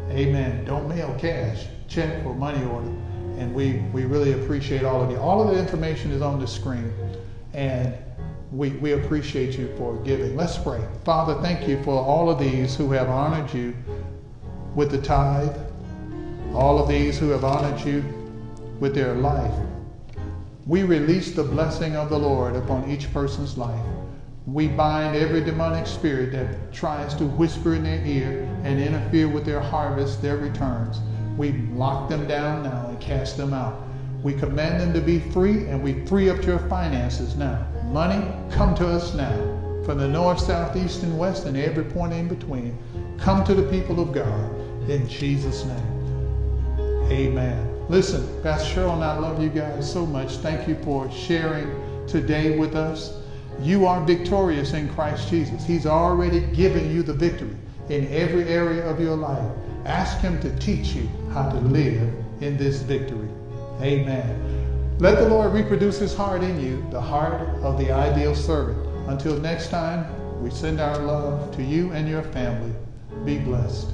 Amen. 0.10 0.66
Don't 0.66 0.88
mail 0.88 1.16
cash, 1.20 1.66
check 1.88 2.26
or 2.26 2.34
money 2.34 2.64
order. 2.66 2.88
And 3.38 3.54
we, 3.54 3.74
we 3.94 4.06
really 4.06 4.34
appreciate 4.34 4.84
all 4.84 5.02
of 5.02 5.12
you. 5.12 5.18
All 5.18 5.42
of 5.42 5.54
the 5.54 5.60
information 5.60 6.12
is 6.12 6.22
on 6.22 6.40
the 6.40 6.48
screen. 6.48 6.94
And 7.54 7.96
we, 8.52 8.72
we 8.72 8.94
appreciate 8.94 9.58
you 9.58 9.74
for 9.78 9.96
giving. 9.98 10.36
Let's 10.36 10.58
pray. 10.58 10.82
Father, 11.06 11.40
thank 11.42 11.68
you 11.68 11.82
for 11.84 11.94
all 11.94 12.30
of 12.30 12.40
these 12.40 12.76
who 12.76 12.92
have 12.92 13.10
honored 13.10 13.54
you 13.54 13.76
with 14.76 14.92
the 14.92 15.02
tithe, 15.02 15.56
all 16.54 16.80
of 16.80 16.90
these 16.90 17.18
who 17.18 17.30
have 17.30 17.44
honored 17.44 17.80
you 17.82 18.04
with 18.80 18.96
their 18.96 19.14
life. 19.14 19.54
We 20.66 20.84
release 20.84 21.32
the 21.32 21.44
blessing 21.44 21.96
of 21.96 22.10
the 22.10 22.18
Lord 22.18 22.56
upon 22.56 22.90
each 22.90 23.12
person's 23.14 23.58
life. 23.58 23.86
We 24.54 24.68
bind 24.68 25.16
every 25.16 25.42
demonic 25.42 25.86
spirit 25.86 26.32
that 26.32 26.74
tries 26.74 27.14
to 27.16 27.26
whisper 27.26 27.76
in 27.76 27.84
their 27.84 28.04
ear 28.04 28.50
and 28.64 28.80
interfere 28.82 29.30
with 29.30 29.46
their 29.46 29.60
harvest, 29.60 30.24
their 30.24 30.38
returns. 30.38 31.02
We 31.38 31.52
lock 31.74 32.10
them 32.10 32.28
down 32.28 32.64
now 32.64 32.88
and 32.88 33.00
cast 33.00 33.38
them 33.38 33.54
out. 33.54 33.88
We 34.24 34.34
command 34.34 34.82
them 34.82 34.94
to 34.94 35.02
be 35.02 35.20
free 35.20 35.68
and 35.68 35.84
we 35.84 36.04
free 36.08 36.30
up 36.30 36.44
your 36.48 36.58
finances 36.68 37.36
now. 37.36 37.68
Money, 37.92 38.26
come 38.50 38.74
to 38.76 38.88
us 38.88 39.14
now. 39.14 39.36
From 39.86 40.00
the 40.00 40.08
north, 40.08 40.40
south, 40.40 40.76
east, 40.76 41.04
and 41.04 41.18
west, 41.20 41.46
and 41.46 41.56
every 41.56 41.84
point 41.84 42.14
in 42.14 42.28
between. 42.28 42.76
Come 43.20 43.44
to 43.44 43.54
the 43.54 43.64
people 43.64 44.00
of 44.00 44.12
God 44.12 44.52
in 44.90 45.08
Jesus' 45.08 45.64
name. 45.64 46.10
Amen. 47.12 47.68
Listen, 47.88 48.28
Pastor 48.42 48.82
Cheryl 48.82 48.96
and 48.96 49.04
I 49.04 49.18
love 49.20 49.42
you 49.42 49.50
guys 49.50 49.92
so 49.92 50.08
much. 50.08 50.38
Thank 50.38 50.68
you 50.68 50.76
for 50.84 51.10
sharing 51.12 52.08
today 52.08 52.58
with 52.58 52.76
us. 52.76 53.14
You 53.62 53.86
are 53.86 54.04
victorious 54.06 54.74
in 54.74 54.90
Christ 54.90 55.30
Jesus. 55.30 55.66
He's 55.66 55.86
already 55.86 56.42
given 56.54 56.92
you 56.92 57.04
the 57.04 57.14
victory 57.14 57.56
in 57.90 58.08
every 58.08 58.44
area 58.46 58.88
of 58.90 59.00
your 59.00 59.16
life. 59.16 59.52
Ask 59.86 60.20
Him 60.20 60.40
to 60.42 60.56
teach 60.60 60.90
you 60.90 61.10
how 61.34 61.50
to 61.50 61.58
live 61.60 62.14
in 62.42 62.58
this 62.58 62.82
victory. 62.82 63.30
Amen. 63.82 64.98
Let 65.00 65.18
the 65.20 65.30
Lord 65.30 65.54
reproduce 65.54 65.98
his 65.98 66.14
heart 66.14 66.44
in 66.44 66.60
you, 66.62 66.86
the 66.92 67.00
heart 67.00 67.40
of 67.64 67.78
the 67.78 67.90
ideal 67.90 68.36
servant. 68.36 68.78
Until 69.08 69.38
next 69.40 69.70
time, 69.70 70.06
we 70.44 70.50
send 70.50 70.82
our 70.82 70.98
love 71.00 71.56
to 71.56 71.64
you 71.64 71.92
and 71.94 72.08
your 72.08 72.24
family. 72.24 72.74
Be 73.24 73.38
blessed. 73.38 73.94